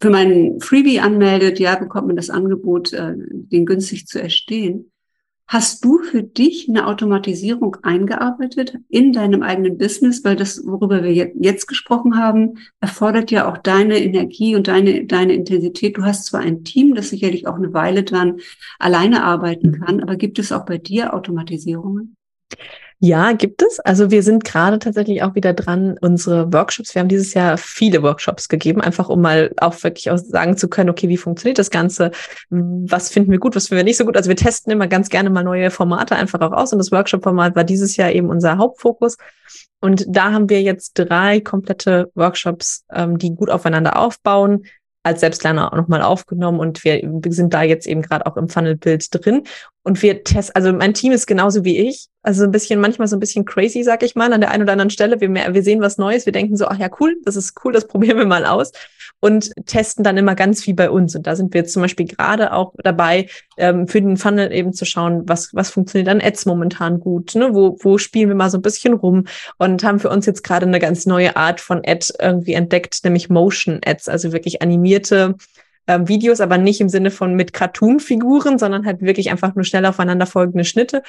für 0.00 0.08
meinen 0.08 0.60
Freebie 0.60 1.00
anmeldet, 1.00 1.58
ja, 1.58 1.74
bekommt 1.74 2.06
man 2.06 2.14
das 2.14 2.30
Angebot, 2.30 2.92
äh, 2.92 3.14
den 3.16 3.66
günstig 3.66 4.06
zu 4.06 4.22
erstehen. 4.22 4.89
Hast 5.52 5.84
du 5.84 5.98
für 5.98 6.22
dich 6.22 6.68
eine 6.68 6.86
Automatisierung 6.86 7.78
eingearbeitet 7.82 8.78
in 8.88 9.12
deinem 9.12 9.42
eigenen 9.42 9.78
Business? 9.78 10.22
Weil 10.22 10.36
das, 10.36 10.64
worüber 10.64 11.02
wir 11.02 11.12
jetzt 11.12 11.66
gesprochen 11.66 12.16
haben, 12.16 12.58
erfordert 12.78 13.32
ja 13.32 13.50
auch 13.50 13.58
deine 13.58 13.98
Energie 13.98 14.54
und 14.54 14.68
deine, 14.68 15.06
deine 15.06 15.32
Intensität. 15.32 15.96
Du 15.96 16.04
hast 16.04 16.26
zwar 16.26 16.38
ein 16.38 16.62
Team, 16.62 16.94
das 16.94 17.10
sicherlich 17.10 17.48
auch 17.48 17.56
eine 17.56 17.72
Weile 17.72 18.04
dran 18.04 18.38
alleine 18.78 19.24
arbeiten 19.24 19.70
mhm. 19.70 19.80
kann, 19.80 20.00
aber 20.00 20.14
gibt 20.14 20.38
es 20.38 20.52
auch 20.52 20.64
bei 20.64 20.78
dir 20.78 21.14
Automatisierungen? 21.14 22.14
Ja, 23.02 23.32
gibt 23.32 23.62
es. 23.62 23.80
Also 23.80 24.10
wir 24.10 24.22
sind 24.22 24.44
gerade 24.44 24.78
tatsächlich 24.78 25.22
auch 25.22 25.34
wieder 25.34 25.54
dran, 25.54 25.96
unsere 26.02 26.52
Workshops. 26.52 26.94
Wir 26.94 27.00
haben 27.00 27.08
dieses 27.08 27.32
Jahr 27.32 27.56
viele 27.56 28.02
Workshops 28.02 28.46
gegeben, 28.50 28.82
einfach 28.82 29.08
um 29.08 29.22
mal 29.22 29.52
auch 29.56 29.82
wirklich 29.82 30.10
auch 30.10 30.18
sagen 30.18 30.58
zu 30.58 30.68
können, 30.68 30.90
okay, 30.90 31.08
wie 31.08 31.16
funktioniert 31.16 31.58
das 31.58 31.70
Ganze? 31.70 32.10
Was 32.50 33.08
finden 33.08 33.30
wir 33.30 33.38
gut, 33.38 33.56
was 33.56 33.68
finden 33.68 33.78
wir 33.78 33.84
nicht 33.84 33.96
so 33.96 34.04
gut? 34.04 34.18
Also 34.18 34.28
wir 34.28 34.36
testen 34.36 34.70
immer 34.70 34.86
ganz 34.86 35.08
gerne 35.08 35.30
mal 35.30 35.42
neue 35.42 35.70
Formate 35.70 36.14
einfach 36.14 36.42
auch 36.42 36.52
aus. 36.52 36.74
Und 36.74 36.78
das 36.78 36.92
Workshop-Format 36.92 37.56
war 37.56 37.64
dieses 37.64 37.96
Jahr 37.96 38.12
eben 38.12 38.28
unser 38.28 38.58
Hauptfokus. 38.58 39.16
Und 39.80 40.04
da 40.06 40.32
haben 40.32 40.50
wir 40.50 40.60
jetzt 40.60 40.92
drei 40.92 41.40
komplette 41.40 42.10
Workshops, 42.14 42.84
ähm, 42.92 43.16
die 43.16 43.34
gut 43.34 43.48
aufeinander 43.48 43.98
aufbauen, 43.98 44.66
als 45.02 45.20
Selbstlerner 45.20 45.72
auch 45.72 45.76
nochmal 45.76 46.02
aufgenommen 46.02 46.60
und 46.60 46.84
wir, 46.84 47.00
sind 47.28 47.54
da 47.54 47.62
jetzt 47.62 47.86
eben 47.86 48.02
gerade 48.02 48.26
auch 48.26 48.36
im 48.36 48.50
Funnelbild 48.50 49.06
drin 49.10 49.44
und 49.82 50.02
wir 50.02 50.24
testen, 50.24 50.54
also 50.54 50.74
mein 50.74 50.92
Team 50.92 51.12
ist 51.12 51.26
genauso 51.26 51.64
wie 51.64 51.78
ich, 51.78 52.09
also 52.22 52.44
ein 52.44 52.50
bisschen, 52.50 52.80
manchmal 52.80 53.08
so 53.08 53.16
ein 53.16 53.20
bisschen 53.20 53.44
crazy, 53.44 53.82
sag 53.82 54.02
ich 54.02 54.14
mal, 54.14 54.32
an 54.32 54.40
der 54.40 54.50
einen 54.50 54.62
oder 54.62 54.72
anderen 54.72 54.90
Stelle. 54.90 55.20
Wir, 55.20 55.30
wir 55.30 55.62
sehen 55.62 55.80
was 55.80 55.98
Neues, 55.98 56.26
wir 56.26 56.32
denken 56.32 56.56
so, 56.56 56.66
ach 56.66 56.78
ja, 56.78 56.88
cool, 57.00 57.16
das 57.24 57.36
ist 57.36 57.54
cool, 57.64 57.72
das 57.72 57.86
probieren 57.88 58.18
wir 58.18 58.26
mal 58.26 58.44
aus 58.44 58.72
und 59.20 59.52
testen 59.66 60.02
dann 60.02 60.16
immer 60.16 60.34
ganz 60.34 60.64
viel 60.64 60.74
bei 60.74 60.90
uns. 60.90 61.14
Und 61.14 61.26
da 61.26 61.36
sind 61.36 61.54
wir 61.54 61.66
zum 61.66 61.82
Beispiel 61.82 62.06
gerade 62.06 62.52
auch 62.52 62.74
dabei, 62.82 63.28
ähm, 63.58 63.86
für 63.86 64.00
den 64.00 64.16
Funnel 64.16 64.52
eben 64.52 64.72
zu 64.72 64.86
schauen, 64.86 65.22
was, 65.26 65.54
was 65.54 65.70
funktioniert 65.70 66.08
an 66.08 66.22
Ads 66.22 66.46
momentan 66.46 67.00
gut, 67.00 67.34
ne? 67.34 67.50
wo, 67.52 67.76
wo 67.80 67.98
spielen 67.98 68.28
wir 68.28 68.34
mal 68.34 68.50
so 68.50 68.58
ein 68.58 68.62
bisschen 68.62 68.94
rum 68.94 69.26
und 69.58 69.84
haben 69.84 70.00
für 70.00 70.08
uns 70.08 70.26
jetzt 70.26 70.42
gerade 70.42 70.66
eine 70.66 70.78
ganz 70.80 71.06
neue 71.06 71.36
Art 71.36 71.60
von 71.60 71.82
Ad 71.86 72.06
irgendwie 72.18 72.54
entdeckt, 72.54 73.04
nämlich 73.04 73.28
Motion 73.28 73.80
Ads, 73.84 74.08
also 74.08 74.32
wirklich 74.32 74.62
animierte 74.62 75.34
ähm, 75.86 76.08
Videos, 76.08 76.40
aber 76.40 76.56
nicht 76.56 76.80
im 76.80 76.88
Sinne 76.88 77.10
von 77.10 77.34
mit 77.34 77.52
Cartoon-Figuren, 77.52 78.58
sondern 78.58 78.86
halt 78.86 79.02
wirklich 79.02 79.30
einfach 79.30 79.54
nur 79.54 79.64
schnell 79.64 79.84
aufeinander 79.84 80.26
folgende 80.26 80.64
Schnitte. 80.64 81.02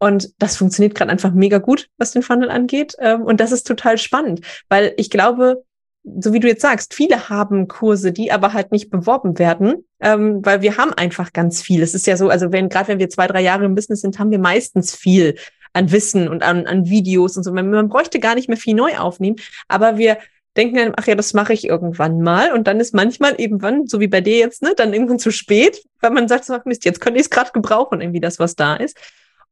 Und 0.00 0.30
das 0.38 0.56
funktioniert 0.56 0.94
gerade 0.94 1.10
einfach 1.10 1.32
mega 1.32 1.58
gut, 1.58 1.88
was 1.98 2.12
den 2.12 2.22
Funnel 2.22 2.50
angeht. 2.50 2.96
Ähm, 2.98 3.22
und 3.22 3.38
das 3.38 3.52
ist 3.52 3.66
total 3.66 3.98
spannend, 3.98 4.40
weil 4.68 4.94
ich 4.96 5.10
glaube, 5.10 5.62
so 6.02 6.32
wie 6.32 6.40
du 6.40 6.48
jetzt 6.48 6.62
sagst, 6.62 6.94
viele 6.94 7.28
haben 7.28 7.68
Kurse, 7.68 8.10
die 8.10 8.32
aber 8.32 8.54
halt 8.54 8.72
nicht 8.72 8.90
beworben 8.90 9.38
werden, 9.38 9.84
ähm, 10.00 10.40
weil 10.42 10.62
wir 10.62 10.78
haben 10.78 10.94
einfach 10.94 11.34
ganz 11.34 11.60
viel. 11.60 11.82
Es 11.82 11.94
ist 11.94 12.06
ja 12.06 12.16
so, 12.16 12.30
also 12.30 12.50
wenn 12.50 12.70
gerade 12.70 12.88
wenn 12.88 12.98
wir 12.98 13.10
zwei, 13.10 13.26
drei 13.26 13.42
Jahre 13.42 13.66
im 13.66 13.74
Business 13.74 14.00
sind, 14.00 14.18
haben 14.18 14.30
wir 14.30 14.38
meistens 14.38 14.96
viel 14.96 15.36
an 15.74 15.92
Wissen 15.92 16.28
und 16.28 16.42
an, 16.42 16.66
an 16.66 16.86
Videos 16.86 17.36
und 17.36 17.42
so. 17.42 17.52
Man, 17.52 17.88
bräuchte 17.90 18.18
gar 18.18 18.34
nicht 18.34 18.48
mehr 18.48 18.56
viel 18.56 18.74
neu 18.74 18.96
aufnehmen, 18.96 19.36
aber 19.68 19.98
wir 19.98 20.16
denken 20.56 20.76
dann, 20.76 20.94
ach 20.96 21.06
ja, 21.06 21.14
das 21.14 21.34
mache 21.34 21.52
ich 21.52 21.64
irgendwann 21.64 22.22
mal. 22.22 22.52
Und 22.52 22.66
dann 22.66 22.80
ist 22.80 22.94
manchmal 22.94 23.34
irgendwann, 23.34 23.86
so 23.86 24.00
wie 24.00 24.08
bei 24.08 24.22
dir 24.22 24.38
jetzt, 24.38 24.62
ne, 24.62 24.72
dann 24.74 24.94
irgendwann 24.94 25.18
zu 25.18 25.30
spät, 25.30 25.84
weil 26.00 26.10
man 26.10 26.26
sagt, 26.26 26.46
so, 26.46 26.56
Mist, 26.64 26.84
jetzt 26.86 27.00
könnte 27.00 27.20
ich 27.20 27.26
es 27.26 27.30
gerade 27.30 27.52
gebrauchen, 27.52 28.00
irgendwie 28.00 28.20
das, 28.20 28.38
was 28.38 28.56
da 28.56 28.74
ist. 28.76 28.98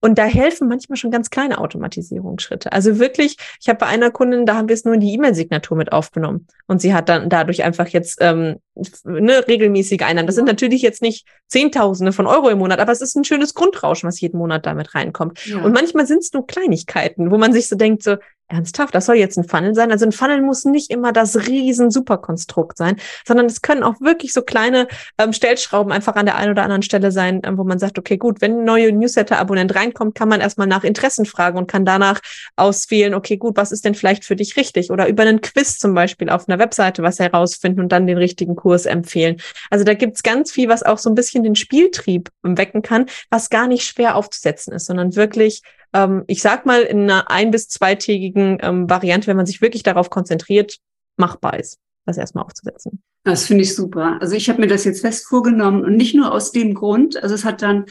Und 0.01 0.19
da 0.19 0.25
helfen 0.25 0.69
manchmal 0.69 0.97
schon 0.97 1.11
ganz 1.11 1.31
kleine 1.31 1.59
Automatisierungsschritte. 1.59 2.73
Also 2.73 2.99
wirklich, 2.99 3.37
ich 3.61 3.69
habe 3.69 3.81
bei 3.81 3.87
einer 3.87 4.11
Kundin, 4.11 4.47
da 4.47 4.55
haben 4.55 4.69
wir 4.69 4.75
es 4.75 4.85
nur 4.85 4.95
in 4.95 5.01
die 5.01 5.13
E-Mail-Signatur 5.15 5.77
mit 5.77 5.93
aufgenommen. 5.93 6.47
Und 6.67 6.81
sie 6.81 6.95
hat 6.95 7.09
dann 7.09 7.29
dadurch 7.29 7.65
einfach 7.65 7.89
jetzt 7.89 8.19
ähm, 8.21 8.57
ne, 9.05 9.47
regelmäßige 9.49 10.03
Einnahmen. 10.03 10.27
Das 10.27 10.37
sind 10.37 10.47
natürlich 10.47 10.83
jetzt 10.83 11.03
nicht 11.03 11.27
Zehntausende 11.49 12.13
von 12.13 12.27
Euro 12.27 12.49
im 12.49 12.59
Monat, 12.59 12.79
aber 12.79 12.93
es 12.93 13.01
ist 13.01 13.17
ein 13.17 13.25
schönes 13.25 13.55
Grundrauschen, 13.55 14.09
was 14.09 14.21
jeden 14.21 14.39
Monat 14.39 14.67
damit 14.67 14.95
reinkommt. 14.95 15.45
Ja. 15.47 15.63
Und 15.63 15.73
manchmal 15.73 16.07
sind 16.07 16.19
es 16.19 16.33
nur 16.33 16.47
Kleinigkeiten, 16.47 17.31
wo 17.33 17.39
man 17.39 17.53
sich 17.53 17.69
so 17.69 17.75
denkt, 17.75 18.05
so, 18.05 18.17
Ernsthaft, 18.49 18.95
das 18.95 19.07
soll 19.07 19.17
jetzt 19.17 19.37
ein 19.37 19.45
Funnel 19.45 19.75
sein? 19.75 19.93
Also 19.93 20.07
ein 20.07 20.13
Funnel 20.13 20.41
muss 20.41 20.65
nicht 20.65 20.91
immer 20.91 21.13
das 21.13 21.47
riesen 21.47 21.91
Superkonstrukt 21.91 22.79
sein, 22.79 22.97
sondern 23.27 23.47
es 23.47 23.61
können 23.61 23.83
auch 23.83 24.01
wirklich 24.01 24.33
so 24.33 24.43
kleine 24.43 24.89
ähm, 25.19 25.33
Stellschrauben 25.35 25.93
einfach 25.93 26.17
an 26.17 26.25
der 26.27 26.37
einen 26.37 26.53
oder 26.53 26.63
anderen 26.63 26.83
Stelle 26.83 27.13
sein, 27.13 27.43
ähm, 27.45 27.59
wo 27.59 27.65
man 27.65 27.79
sagt, 27.79 27.99
okay, 27.99 28.17
gut, 28.17 28.41
wenn 28.41 28.61
ein 28.61 28.65
neuer 28.65 28.91
Newsletter-Abonnent 28.91 29.75
reinkommt, 29.75 30.15
kann 30.15 30.29
man 30.29 30.41
erstmal 30.41 30.67
nach 30.67 30.83
Interessen 30.83 31.27
fragen 31.27 31.59
und 31.59 31.67
kann 31.67 31.85
danach 31.85 32.21
auswählen, 32.57 33.15
okay, 33.15 33.37
gut, 33.37 33.57
was 33.57 33.71
ist 33.71 33.85
denn 33.85 33.95
vielleicht 33.95 34.25
für 34.25 34.37
dich 34.37 34.57
richtig? 34.57 34.91
Oder 34.91 35.09
über 35.09 35.25
einen 35.25 35.43
Quiz 35.43 35.79
zum 35.79 35.95
Beispiel 35.95 36.31
auf 36.31 36.49
einer 36.49 36.59
Webseite 36.59 37.03
was 37.03 37.19
herausfinden 37.19 37.81
und 37.81 37.93
dann 37.93 38.07
den 38.07 38.19
richtigen 38.19 38.57
Kurs 38.57 38.87
empfehlen. 38.87 39.37
Also 39.71 39.85
da 39.85 39.93
gibt's 39.93 40.23
ganz 40.23 40.53
viel, 40.53 40.69
was 40.69 40.83
auch 40.83 40.99
so 40.99 41.11
ein 41.11 41.15
bisschen 41.15 41.45
den 41.45 41.55
Spieltrieb 41.55 42.31
wecken 42.43 42.81
kann, 42.81 43.07
was 43.31 43.51
gar 43.51 43.69
nicht 43.69 43.85
schwer 43.85 44.17
aufzusetzen 44.17 44.73
ist, 44.73 44.87
sondern 44.87 45.17
wirklich 45.17 45.63
ähm, 45.93 46.25
ich 46.27 46.43
sag 46.43 46.67
mal, 46.67 46.83
in 46.83 47.03
einer 47.03 47.31
ein- 47.31 47.51
bis 47.51 47.69
zweitägigen 47.69 48.59
ähm, 48.61 48.89
Variante, 48.91 49.27
wenn 49.27 49.37
man 49.37 49.47
sich 49.47 49.61
wirklich 49.61 49.83
darauf 49.83 50.11
konzentriert, 50.11 50.79
machbar 51.17 51.59
ist, 51.59 51.79
das 52.07 52.19
erstmal 52.19 52.45
aufzusetzen. 52.45 53.03
Das 53.25 53.47
finde 53.47 53.65
ich 53.65 53.75
super. 53.75 54.19
Also 54.21 54.37
ich 54.37 54.49
habe 54.49 54.61
mir 54.61 54.69
das 54.69 54.85
jetzt 54.85 55.01
fest 55.01 55.27
vorgenommen 55.27 55.85
und 55.85 55.97
nicht 55.97 56.15
nur 56.15 56.33
aus 56.33 56.53
dem 56.53 56.75
Grund, 56.75 57.23
also 57.23 57.35
es 57.35 57.45
hat 57.45 57.63
dann 57.63 57.87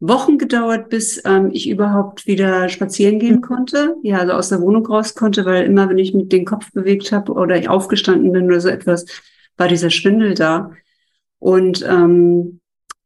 Wochen 0.00 0.38
gedauert, 0.38 0.90
bis 0.90 1.22
ähm, 1.24 1.50
ich 1.52 1.68
überhaupt 1.68 2.26
wieder 2.26 2.68
spazieren 2.68 3.18
gehen 3.18 3.36
mhm. 3.36 3.40
konnte, 3.42 3.96
ja, 4.02 4.18
also 4.18 4.32
aus 4.32 4.48
der 4.50 4.60
Wohnung 4.60 4.84
raus 4.86 5.14
konnte, 5.14 5.44
weil 5.44 5.64
immer, 5.64 5.88
wenn 5.88 5.98
ich 5.98 6.12
mit 6.12 6.32
den 6.32 6.44
Kopf 6.44 6.72
bewegt 6.72 7.12
habe 7.12 7.32
oder 7.32 7.56
ich 7.56 7.68
aufgestanden 7.68 8.32
bin 8.32 8.46
oder 8.46 8.60
so 8.60 8.68
etwas, 8.68 9.06
war 9.56 9.68
dieser 9.68 9.90
Schwindel 9.90 10.34
da. 10.34 10.72
Und 11.38 11.84
ähm, 11.88 12.60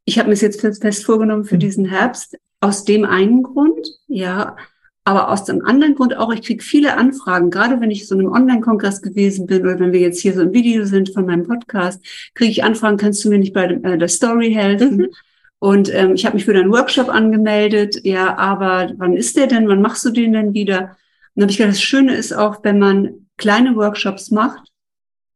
ich 0.04 0.18
habe 0.18 0.30
mir 0.30 0.34
jetzt 0.34 0.60
fest 0.60 1.04
vorgenommen 1.04 1.44
für 1.44 1.56
mhm. 1.56 1.60
diesen 1.60 1.84
Herbst, 1.84 2.38
aus 2.60 2.84
dem 2.84 3.04
einen 3.04 3.42
Grund, 3.42 3.88
ja, 4.06 4.56
aber 5.04 5.30
aus 5.30 5.44
dem 5.44 5.64
anderen 5.64 5.94
Grund 5.94 6.16
auch, 6.16 6.32
ich 6.34 6.42
kriege 6.42 6.62
viele 6.62 6.96
Anfragen, 6.96 7.50
gerade 7.50 7.80
wenn 7.80 7.90
ich 7.90 8.06
so 8.06 8.14
einem 8.14 8.30
Online-Kongress 8.30 9.00
gewesen 9.00 9.46
bin 9.46 9.62
oder 9.62 9.80
wenn 9.80 9.92
wir 9.92 10.00
jetzt 10.00 10.20
hier 10.20 10.34
so 10.34 10.42
im 10.42 10.52
Video 10.52 10.84
sind 10.84 11.14
von 11.14 11.24
meinem 11.24 11.46
Podcast, 11.46 12.04
kriege 12.34 12.50
ich 12.50 12.62
Anfragen, 12.62 12.98
kannst 12.98 13.24
du 13.24 13.30
mir 13.30 13.38
nicht 13.38 13.54
bei 13.54 13.64
äh, 13.64 13.96
der 13.96 14.08
Story 14.08 14.52
helfen? 14.52 14.98
Mhm. 14.98 15.08
Und 15.60 15.92
ähm, 15.94 16.14
ich 16.14 16.26
habe 16.26 16.36
mich 16.36 16.44
für 16.44 16.52
einen 16.52 16.70
Workshop 16.70 17.08
angemeldet, 17.08 18.04
ja, 18.04 18.36
aber 18.36 18.92
wann 18.98 19.16
ist 19.16 19.36
der 19.36 19.46
denn? 19.46 19.66
Wann 19.66 19.80
machst 19.80 20.04
du 20.04 20.10
den 20.10 20.34
denn 20.34 20.52
wieder? 20.52 20.80
Und 20.80 20.90
dann 21.36 21.42
habe 21.44 21.52
ich 21.52 21.56
gedacht, 21.56 21.74
das 21.74 21.82
Schöne 21.82 22.14
ist 22.14 22.32
auch, 22.32 22.62
wenn 22.62 22.78
man 22.78 23.26
kleine 23.38 23.76
Workshops 23.76 24.30
macht 24.30 24.68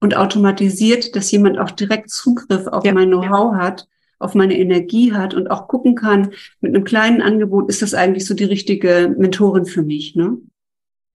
und 0.00 0.16
automatisiert, 0.16 1.16
dass 1.16 1.30
jemand 1.30 1.58
auch 1.58 1.70
direkt 1.70 2.10
Zugriff 2.10 2.66
auf 2.66 2.84
ja, 2.84 2.92
mein 2.92 3.08
Know-how 3.08 3.54
ja. 3.54 3.58
hat 3.58 3.88
auf 4.22 4.34
meine 4.34 4.58
Energie 4.58 5.12
hat 5.12 5.34
und 5.34 5.48
auch 5.48 5.68
gucken 5.68 5.94
kann, 5.94 6.32
mit 6.60 6.74
einem 6.74 6.84
kleinen 6.84 7.22
Angebot 7.22 7.68
ist 7.68 7.82
das 7.82 7.94
eigentlich 7.94 8.26
so 8.26 8.34
die 8.34 8.44
richtige 8.44 9.14
Mentorin 9.18 9.66
für 9.66 9.82
mich, 9.82 10.14
ne? 10.14 10.38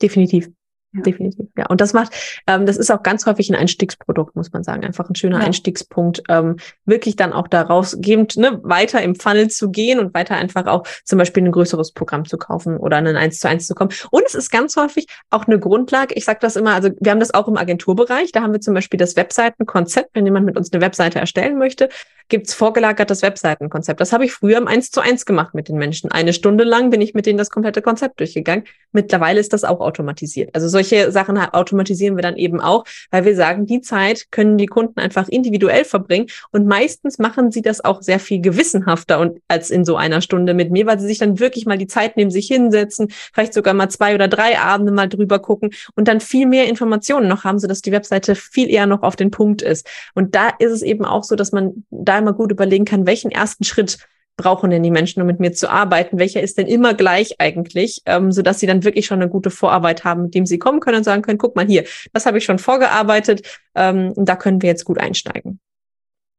Definitiv. 0.01 0.49
Ja. 0.97 1.03
Definitiv, 1.03 1.47
ja. 1.57 1.67
Und 1.67 1.81
das 1.81 1.93
macht, 1.93 2.13
ähm, 2.47 2.65
das 2.65 2.77
ist 2.77 2.91
auch 2.91 3.03
ganz 3.03 3.25
häufig 3.25 3.49
ein 3.49 3.55
Einstiegsprodukt, 3.55 4.35
muss 4.35 4.51
man 4.51 4.63
sagen. 4.63 4.83
Einfach 4.83 5.09
ein 5.09 5.15
schöner 5.15 5.39
ja. 5.39 5.45
Einstiegspunkt, 5.45 6.23
ähm, 6.29 6.57
wirklich 6.85 7.15
dann 7.15 7.33
auch 7.33 7.47
daraus 7.47 7.97
gebend, 7.99 8.37
ne, 8.37 8.59
weiter 8.63 9.01
im 9.01 9.15
Funnel 9.15 9.49
zu 9.49 9.69
gehen 9.69 9.99
und 9.99 10.13
weiter 10.13 10.35
einfach 10.35 10.65
auch 10.65 10.87
zum 11.03 11.19
Beispiel 11.19 11.43
ein 11.43 11.51
größeres 11.51 11.91
Programm 11.91 12.25
zu 12.25 12.37
kaufen 12.37 12.77
oder 12.77 12.97
einen 12.97 13.15
eins 13.15 13.39
zu 13.39 13.47
eins 13.47 13.67
zu 13.67 13.75
kommen. 13.75 13.91
Und 14.11 14.23
es 14.25 14.35
ist 14.35 14.49
ganz 14.49 14.75
häufig 14.75 15.07
auch 15.29 15.45
eine 15.45 15.59
Grundlage. 15.59 16.15
Ich 16.15 16.25
sage 16.25 16.39
das 16.41 16.55
immer, 16.55 16.73
also 16.73 16.89
wir 16.99 17.11
haben 17.11 17.19
das 17.19 17.33
auch 17.33 17.47
im 17.47 17.57
Agenturbereich. 17.57 18.31
Da 18.31 18.41
haben 18.41 18.53
wir 18.53 18.61
zum 18.61 18.73
Beispiel 18.73 18.97
das 18.97 19.15
Webseitenkonzept, 19.15 20.11
wenn 20.13 20.25
jemand 20.25 20.45
mit 20.45 20.57
uns 20.57 20.73
eine 20.73 20.81
Webseite 20.81 21.19
erstellen 21.19 21.57
möchte, 21.57 21.89
gibt's 22.29 22.53
vorgelagertes 22.53 23.21
Webseitenkonzept. 23.21 24.01
Das 24.01 24.11
habe 24.11 24.25
ich 24.25 24.33
früher 24.33 24.57
im 24.57 24.67
eins 24.67 24.91
zu 24.91 25.01
eins 25.01 25.25
gemacht 25.25 25.53
mit 25.53 25.69
den 25.69 25.77
Menschen. 25.77 26.11
Eine 26.11 26.33
Stunde 26.33 26.63
lang 26.63 26.89
bin 26.89 27.01
ich 27.01 27.13
mit 27.13 27.25
denen 27.25 27.37
das 27.37 27.49
komplette 27.49 27.81
Konzept 27.81 28.19
durchgegangen. 28.19 28.65
Mittlerweile 28.91 29.39
ist 29.39 29.53
das 29.53 29.63
auch 29.63 29.79
automatisiert. 29.79 30.53
Also 30.53 30.67
solche 30.67 30.86
Sachen 31.11 31.37
automatisieren 31.37 32.15
wir 32.15 32.23
dann 32.23 32.37
eben 32.37 32.59
auch, 32.59 32.85
weil 33.11 33.25
wir 33.25 33.35
sagen, 33.35 33.65
die 33.65 33.81
Zeit 33.81 34.27
können 34.31 34.57
die 34.57 34.65
Kunden 34.65 34.99
einfach 34.99 35.27
individuell 35.27 35.85
verbringen 35.85 36.27
und 36.51 36.67
meistens 36.67 37.19
machen 37.19 37.51
sie 37.51 37.61
das 37.61 37.83
auch 37.83 38.01
sehr 38.01 38.19
viel 38.19 38.41
gewissenhafter 38.41 39.19
und 39.19 39.39
als 39.47 39.69
in 39.69 39.85
so 39.85 39.95
einer 39.95 40.21
Stunde 40.21 40.53
mit 40.53 40.71
mir, 40.71 40.85
weil 40.85 40.99
sie 40.99 41.07
sich 41.07 41.19
dann 41.19 41.39
wirklich 41.39 41.65
mal 41.65 41.77
die 41.77 41.87
Zeit 41.87 42.17
nehmen, 42.17 42.31
sich 42.31 42.47
hinsetzen, 42.47 43.09
vielleicht 43.33 43.53
sogar 43.53 43.73
mal 43.73 43.89
zwei 43.89 44.15
oder 44.15 44.27
drei 44.27 44.59
Abende 44.59 44.91
mal 44.91 45.07
drüber 45.07 45.39
gucken 45.39 45.71
und 45.95 46.07
dann 46.07 46.19
viel 46.19 46.47
mehr 46.47 46.67
Informationen 46.67 47.27
noch 47.27 47.43
haben, 47.43 47.59
sodass 47.59 47.81
die 47.81 47.91
Webseite 47.91 48.35
viel 48.35 48.69
eher 48.69 48.87
noch 48.87 49.03
auf 49.03 49.15
den 49.15 49.31
Punkt 49.31 49.61
ist. 49.61 49.87
Und 50.13 50.35
da 50.35 50.49
ist 50.59 50.71
es 50.71 50.81
eben 50.81 51.05
auch 51.05 51.23
so, 51.23 51.35
dass 51.35 51.51
man 51.51 51.85
da 51.89 52.17
immer 52.17 52.33
gut 52.33 52.51
überlegen 52.51 52.85
kann, 52.85 53.05
welchen 53.05 53.31
ersten 53.31 53.63
Schritt 53.63 53.97
brauchen 54.37 54.69
denn 54.69 54.83
die 54.83 54.91
Menschen, 54.91 55.21
um 55.21 55.27
mit 55.27 55.39
mir 55.39 55.51
zu 55.51 55.69
arbeiten? 55.69 56.19
Welcher 56.19 56.41
ist 56.41 56.57
denn 56.57 56.67
immer 56.67 56.93
gleich 56.93 57.35
eigentlich, 57.39 58.01
ähm, 58.05 58.31
sodass 58.31 58.59
sie 58.59 58.67
dann 58.67 58.83
wirklich 58.83 59.05
schon 59.07 59.21
eine 59.21 59.29
gute 59.29 59.49
Vorarbeit 59.49 60.03
haben, 60.03 60.23
mit 60.23 60.35
dem 60.35 60.45
sie 60.45 60.59
kommen 60.59 60.79
können 60.79 60.97
und 60.97 61.03
sagen 61.03 61.23
können, 61.23 61.39
guck 61.39 61.55
mal 61.55 61.65
hier, 61.65 61.83
das 62.13 62.25
habe 62.25 62.37
ich 62.37 62.45
schon 62.45 62.59
vorgearbeitet, 62.59 63.59
ähm, 63.75 64.13
da 64.15 64.35
können 64.35 64.61
wir 64.61 64.69
jetzt 64.69 64.85
gut 64.85 64.99
einsteigen. 64.99 65.59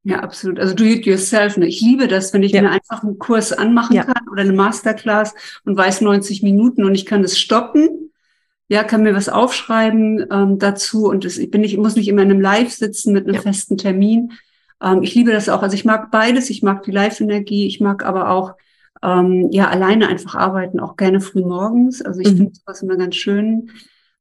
Ja, 0.04 0.20
absolut. 0.20 0.58
Also 0.58 0.74
do 0.74 0.84
it 0.84 1.04
yourself. 1.04 1.56
Ne? 1.56 1.66
Ich 1.66 1.80
liebe 1.80 2.08
das, 2.08 2.32
wenn 2.32 2.42
ich 2.42 2.52
ja. 2.52 2.62
mir 2.62 2.70
einfach 2.70 3.02
einen 3.02 3.18
Kurs 3.18 3.52
anmachen 3.52 3.96
ja. 3.96 4.04
kann 4.04 4.28
oder 4.30 4.42
eine 4.42 4.52
Masterclass 4.52 5.34
und 5.64 5.76
weiß 5.76 6.00
90 6.00 6.42
Minuten 6.42 6.84
und 6.84 6.94
ich 6.94 7.04
kann 7.04 7.24
es 7.24 7.38
stoppen. 7.38 8.10
Ja, 8.68 8.84
kann 8.84 9.02
mir 9.02 9.14
was 9.14 9.28
aufschreiben 9.28 10.26
ähm, 10.30 10.58
dazu 10.58 11.08
und 11.08 11.24
das, 11.24 11.38
ich 11.38 11.50
bin 11.50 11.62
nicht, 11.62 11.76
muss 11.78 11.96
nicht 11.96 12.08
immer 12.08 12.22
in 12.22 12.30
einem 12.30 12.40
Live 12.40 12.70
sitzen 12.70 13.12
mit 13.14 13.24
einem 13.24 13.36
ja. 13.36 13.40
festen 13.40 13.78
Termin, 13.78 14.32
ähm, 14.82 15.02
ich 15.02 15.14
liebe 15.14 15.32
das 15.32 15.48
auch. 15.48 15.62
Also 15.62 15.74
ich 15.74 15.84
mag 15.84 16.10
beides. 16.10 16.50
Ich 16.50 16.62
mag 16.62 16.82
die 16.82 16.90
Live-Energie. 16.90 17.66
Ich 17.66 17.80
mag 17.80 18.04
aber 18.04 18.30
auch 18.30 18.54
ähm, 19.02 19.48
ja 19.50 19.68
alleine 19.68 20.08
einfach 20.08 20.34
arbeiten, 20.34 20.80
auch 20.80 20.96
gerne 20.96 21.20
früh 21.20 21.42
morgens. 21.42 22.02
Also 22.02 22.20
ich 22.20 22.32
mhm. 22.32 22.36
finde 22.36 22.54
sowas 22.54 22.82
immer 22.82 22.96
ganz 22.96 23.16
schön. 23.16 23.70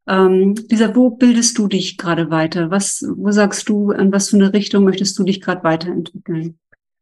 Ähm, 0.08 0.56
Lisa, 0.70 0.96
wo 0.96 1.10
bildest 1.10 1.58
du 1.58 1.68
dich 1.68 1.98
gerade 1.98 2.30
weiter? 2.30 2.72
Was, 2.72 3.06
wo 3.16 3.32
sagst 3.32 3.68
du, 3.70 3.92
an 3.92 4.12
was 4.12 4.30
für 4.30 4.38
eine 4.38 4.54
Richtung 4.54 4.84
möchtest 4.84 5.18
du 5.20 5.24
dich 5.24 5.42
gerade 5.42 5.64
weiterentwickeln? 5.64 6.58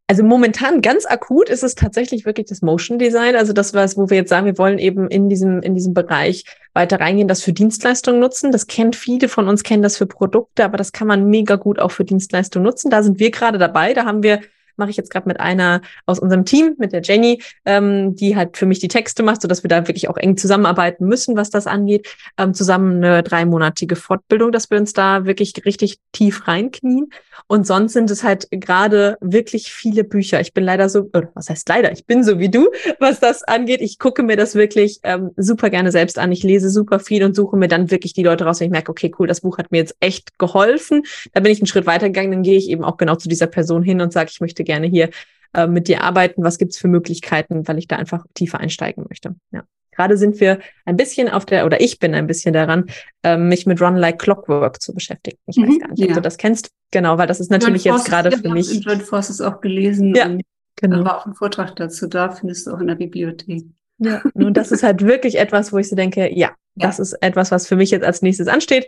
Also 0.08 0.22
momentan 0.22 0.82
ganz 0.82 1.04
akut 1.04 1.48
ist 1.48 1.64
es 1.64 1.74
tatsächlich 1.74 2.24
wirklich 2.24 2.46
das 2.46 2.62
Motion 2.62 2.98
Design. 2.98 3.34
Also 3.34 3.52
das 3.52 3.74
was, 3.74 3.96
wo 3.96 4.08
wir 4.08 4.18
jetzt 4.18 4.28
sagen, 4.28 4.46
wir 4.46 4.56
wollen 4.56 4.78
eben 4.78 5.08
in 5.08 5.28
diesem, 5.28 5.60
in 5.62 5.74
diesem 5.74 5.94
Bereich 5.94 6.44
weiter 6.74 7.00
reingehen, 7.00 7.26
das 7.26 7.42
für 7.42 7.52
Dienstleistungen 7.52 8.20
nutzen. 8.20 8.52
Das 8.52 8.68
kennt 8.68 8.94
viele 8.94 9.28
von 9.28 9.48
uns, 9.48 9.64
kennen 9.64 9.82
das 9.82 9.96
für 9.96 10.06
Produkte, 10.06 10.64
aber 10.64 10.76
das 10.76 10.92
kann 10.92 11.08
man 11.08 11.28
mega 11.28 11.56
gut 11.56 11.80
auch 11.80 11.90
für 11.90 12.04
Dienstleistungen 12.04 12.64
nutzen. 12.64 12.88
Da 12.88 13.02
sind 13.02 13.18
wir 13.18 13.32
gerade 13.32 13.58
dabei. 13.58 13.94
Da 13.94 14.04
haben 14.04 14.22
wir 14.22 14.42
mache 14.78 14.90
ich 14.90 14.96
jetzt 14.96 15.10
gerade 15.10 15.28
mit 15.28 15.40
einer 15.40 15.80
aus 16.06 16.18
unserem 16.18 16.44
Team, 16.44 16.74
mit 16.78 16.92
der 16.92 17.02
Jenny, 17.02 17.42
ähm, 17.64 18.14
die 18.16 18.36
halt 18.36 18.56
für 18.56 18.66
mich 18.66 18.78
die 18.78 18.88
Texte 18.88 19.22
macht, 19.22 19.42
so 19.42 19.48
dass 19.48 19.62
wir 19.62 19.68
da 19.68 19.86
wirklich 19.88 20.08
auch 20.08 20.16
eng 20.16 20.36
zusammenarbeiten 20.36 21.06
müssen, 21.06 21.36
was 21.36 21.50
das 21.50 21.66
angeht. 21.66 22.08
Ähm, 22.38 22.54
zusammen 22.54 23.04
eine 23.04 23.22
dreimonatige 23.22 23.96
Fortbildung, 23.96 24.52
dass 24.52 24.70
wir 24.70 24.78
uns 24.78 24.92
da 24.92 25.24
wirklich 25.24 25.52
richtig 25.64 25.98
tief 26.12 26.46
reinknien. 26.48 27.10
Und 27.48 27.66
sonst 27.66 27.92
sind 27.92 28.10
es 28.10 28.24
halt 28.24 28.48
gerade 28.50 29.16
wirklich 29.20 29.72
viele 29.72 30.04
Bücher. 30.04 30.40
Ich 30.40 30.52
bin 30.52 30.64
leider 30.64 30.88
so, 30.88 31.10
oder 31.12 31.30
was 31.34 31.48
heißt 31.48 31.68
leider, 31.68 31.92
ich 31.92 32.06
bin 32.06 32.24
so 32.24 32.38
wie 32.38 32.48
du, 32.48 32.70
was 32.98 33.20
das 33.20 33.42
angeht. 33.44 33.80
Ich 33.80 33.98
gucke 33.98 34.22
mir 34.22 34.36
das 34.36 34.54
wirklich 34.54 35.00
ähm, 35.02 35.30
super 35.36 35.70
gerne 35.70 35.92
selbst 35.92 36.18
an. 36.18 36.32
Ich 36.32 36.42
lese 36.42 36.70
super 36.70 36.98
viel 36.98 37.24
und 37.24 37.36
suche 37.36 37.56
mir 37.56 37.68
dann 37.68 37.90
wirklich 37.90 38.12
die 38.12 38.22
Leute 38.22 38.44
raus, 38.44 38.60
wenn 38.60 38.66
ich 38.66 38.72
merke, 38.72 38.90
okay, 38.90 39.12
cool, 39.18 39.26
das 39.26 39.40
Buch 39.40 39.58
hat 39.58 39.70
mir 39.70 39.78
jetzt 39.78 39.96
echt 40.00 40.38
geholfen. 40.38 41.02
Da 41.32 41.40
bin 41.40 41.52
ich 41.52 41.60
einen 41.60 41.66
Schritt 41.66 41.86
weitergegangen, 41.86 42.32
dann 42.32 42.42
gehe 42.42 42.58
ich 42.58 42.68
eben 42.68 42.84
auch 42.84 42.96
genau 42.96 43.16
zu 43.16 43.28
dieser 43.28 43.46
Person 43.46 43.82
hin 43.82 44.00
und 44.00 44.12
sage, 44.12 44.30
ich 44.32 44.40
möchte 44.40 44.64
gerne 44.66 44.86
hier 44.86 45.08
äh, 45.54 45.66
mit 45.66 45.88
dir 45.88 46.02
arbeiten. 46.02 46.44
Was 46.44 46.58
gibt's 46.58 46.76
für 46.76 46.88
Möglichkeiten, 46.88 47.66
weil 47.66 47.78
ich 47.78 47.88
da 47.88 47.96
einfach 47.96 48.24
tiefer 48.34 48.60
einsteigen 48.60 49.06
möchte. 49.08 49.34
Ja. 49.52 49.64
Gerade 49.96 50.18
sind 50.18 50.38
wir 50.40 50.58
ein 50.84 50.96
bisschen 50.96 51.30
auf 51.30 51.46
der, 51.46 51.64
oder 51.64 51.80
ich 51.80 51.98
bin 51.98 52.14
ein 52.14 52.26
bisschen 52.26 52.52
daran, 52.52 52.84
äh, 53.22 53.38
mich 53.38 53.64
mit 53.64 53.80
Run 53.80 53.96
Like 53.96 54.18
Clockwork 54.18 54.82
zu 54.82 54.92
beschäftigen. 54.92 55.38
Ich 55.46 55.56
weiß 55.56 55.68
mhm, 55.68 55.78
gar 55.78 55.88
nicht, 55.88 56.00
ja. 56.00 56.08
ob 56.08 56.14
du 56.14 56.20
das 56.20 56.36
kennst. 56.36 56.70
Genau, 56.90 57.16
weil 57.16 57.26
das 57.26 57.40
ist 57.40 57.50
natürlich 57.50 57.84
jetzt 57.84 58.04
gerade 58.04 58.36
für 58.36 58.50
mich. 58.50 58.70
Ich 58.70 58.86
habe 58.86 59.00
Forces 59.00 59.40
auch 59.40 59.62
gelesen. 59.62 60.14
Ja, 60.14 60.26
und 60.26 60.42
genau. 60.76 61.02
war 61.04 61.18
auch 61.18 61.26
ein 61.26 61.34
Vortrag 61.34 61.74
dazu 61.76 62.06
da, 62.06 62.30
findest 62.30 62.66
du 62.66 62.72
auch 62.72 62.80
in 62.80 62.88
der 62.88 62.96
Bibliothek. 62.96 63.64
Ja, 63.98 64.22
und 64.34 64.54
das 64.58 64.70
ist 64.70 64.82
halt 64.82 65.02
wirklich 65.02 65.38
etwas, 65.38 65.72
wo 65.72 65.78
ich 65.78 65.88
so 65.88 65.96
denke, 65.96 66.30
ja, 66.30 66.48
ja, 66.48 66.54
das 66.74 66.98
ist 66.98 67.14
etwas, 67.22 67.50
was 67.50 67.66
für 67.66 67.76
mich 67.76 67.90
jetzt 67.90 68.04
als 68.04 68.20
nächstes 68.20 68.48
ansteht. 68.48 68.86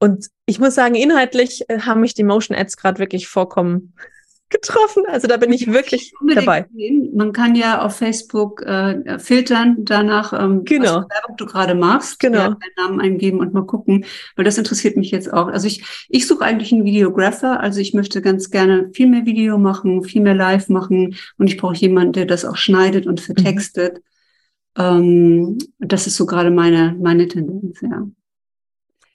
Und 0.00 0.28
ich 0.46 0.58
muss 0.58 0.74
sagen, 0.74 0.96
inhaltlich 0.96 1.68
äh, 1.68 1.78
haben 1.80 2.00
mich 2.00 2.14
die 2.14 2.24
Motion 2.24 2.56
Ads 2.56 2.76
gerade 2.76 2.98
wirklich 2.98 3.28
vorkommen 3.28 3.94
getroffen. 4.50 5.04
Also 5.08 5.28
da 5.28 5.36
bin 5.36 5.52
ich 5.52 5.66
wirklich 5.68 6.12
dabei. 6.34 6.66
Sehen. 6.74 7.10
Man 7.14 7.32
kann 7.32 7.54
ja 7.54 7.82
auf 7.82 7.96
Facebook 7.96 8.62
äh, 8.62 9.18
filtern 9.18 9.76
danach, 9.80 10.32
ähm, 10.32 10.64
genau. 10.64 10.84
was 10.84 11.08
Werbung 11.08 11.36
du 11.36 11.46
gerade 11.46 11.74
machst. 11.74 12.20
Genau. 12.20 12.38
Ja, 12.38 12.48
deinen 12.48 12.58
Namen 12.76 13.00
eingeben 13.00 13.40
und 13.40 13.54
mal 13.54 13.64
gucken, 13.64 14.04
weil 14.36 14.44
das 14.44 14.58
interessiert 14.58 14.96
mich 14.96 15.10
jetzt 15.10 15.32
auch. 15.32 15.48
Also 15.48 15.66
ich, 15.66 15.84
ich 16.08 16.26
suche 16.26 16.44
eigentlich 16.44 16.72
einen 16.72 16.84
Videographer. 16.84 17.60
Also 17.60 17.80
ich 17.80 17.94
möchte 17.94 18.20
ganz 18.20 18.50
gerne 18.50 18.90
viel 18.92 19.06
mehr 19.06 19.24
Video 19.24 19.56
machen, 19.58 20.02
viel 20.02 20.22
mehr 20.22 20.34
Live 20.34 20.68
machen 20.68 21.16
und 21.38 21.46
ich 21.46 21.56
brauche 21.56 21.76
jemanden, 21.76 22.12
der 22.12 22.26
das 22.26 22.44
auch 22.44 22.56
schneidet 22.56 23.06
und 23.06 23.20
vertextet. 23.20 24.02
Mhm. 24.76 24.82
Ähm, 24.82 25.58
das 25.78 26.06
ist 26.06 26.16
so 26.16 26.26
gerade 26.26 26.50
meine, 26.50 26.96
meine 27.00 27.28
Tendenz, 27.28 27.80
ja. 27.80 28.06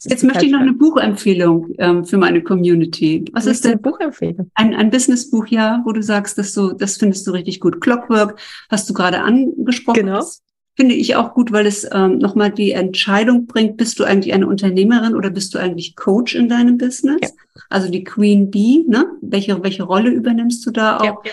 Jetzt 0.04 0.24
möchte 0.24 0.46
ich 0.46 0.52
noch 0.52 0.60
eine 0.60 0.74
Buchempfehlung 0.74 1.74
ähm, 1.78 2.06
für 2.06 2.18
meine 2.18 2.44
Community. 2.44 3.26
Was 3.32 3.46
ist 3.46 3.66
denn 3.66 3.82
Buchempfehlung? 3.82 4.52
Ein, 4.54 4.76
ein 4.76 4.92
Businessbuch, 4.92 5.48
ja, 5.48 5.82
wo 5.86 5.92
du 5.92 6.04
sagst, 6.04 6.38
dass 6.38 6.54
du, 6.54 6.74
das 6.74 6.98
findest 6.98 7.26
du 7.26 7.32
richtig 7.32 7.60
gut. 7.60 7.82
Clockwork 7.82 8.40
hast 8.70 8.90
du 8.90 8.94
gerade 8.94 9.22
angesprochen. 9.22 10.02
Genau. 10.02 10.18
Das 10.18 10.44
finde 10.76 10.96
ich 10.96 11.16
auch 11.16 11.34
gut, 11.34 11.52
weil 11.52 11.66
es 11.66 11.88
ähm, 11.92 12.18
nochmal 12.18 12.52
die 12.52 12.72
Entscheidung 12.72 13.48
bringt, 13.48 13.78
bist 13.78 14.00
du 14.00 14.04
eigentlich 14.04 14.34
eine 14.34 14.48
Unternehmerin 14.48 15.16
oder 15.16 15.30
bist 15.30 15.54
du 15.56 15.60
eigentlich 15.60 15.96
Coach 15.96 16.36
in 16.36 16.50
deinem 16.50 16.78
Business? 16.78 17.22
Ja. 17.24 17.30
Also 17.70 17.90
die 17.90 18.04
Queen 18.04 18.52
Bee, 18.52 18.84
ne? 18.88 19.08
Welche, 19.22 19.64
welche 19.64 19.84
Rolle 19.84 20.10
übernimmst 20.10 20.66
du 20.66 20.72
da 20.72 20.98
auch? 20.98 21.24
Ja. 21.26 21.32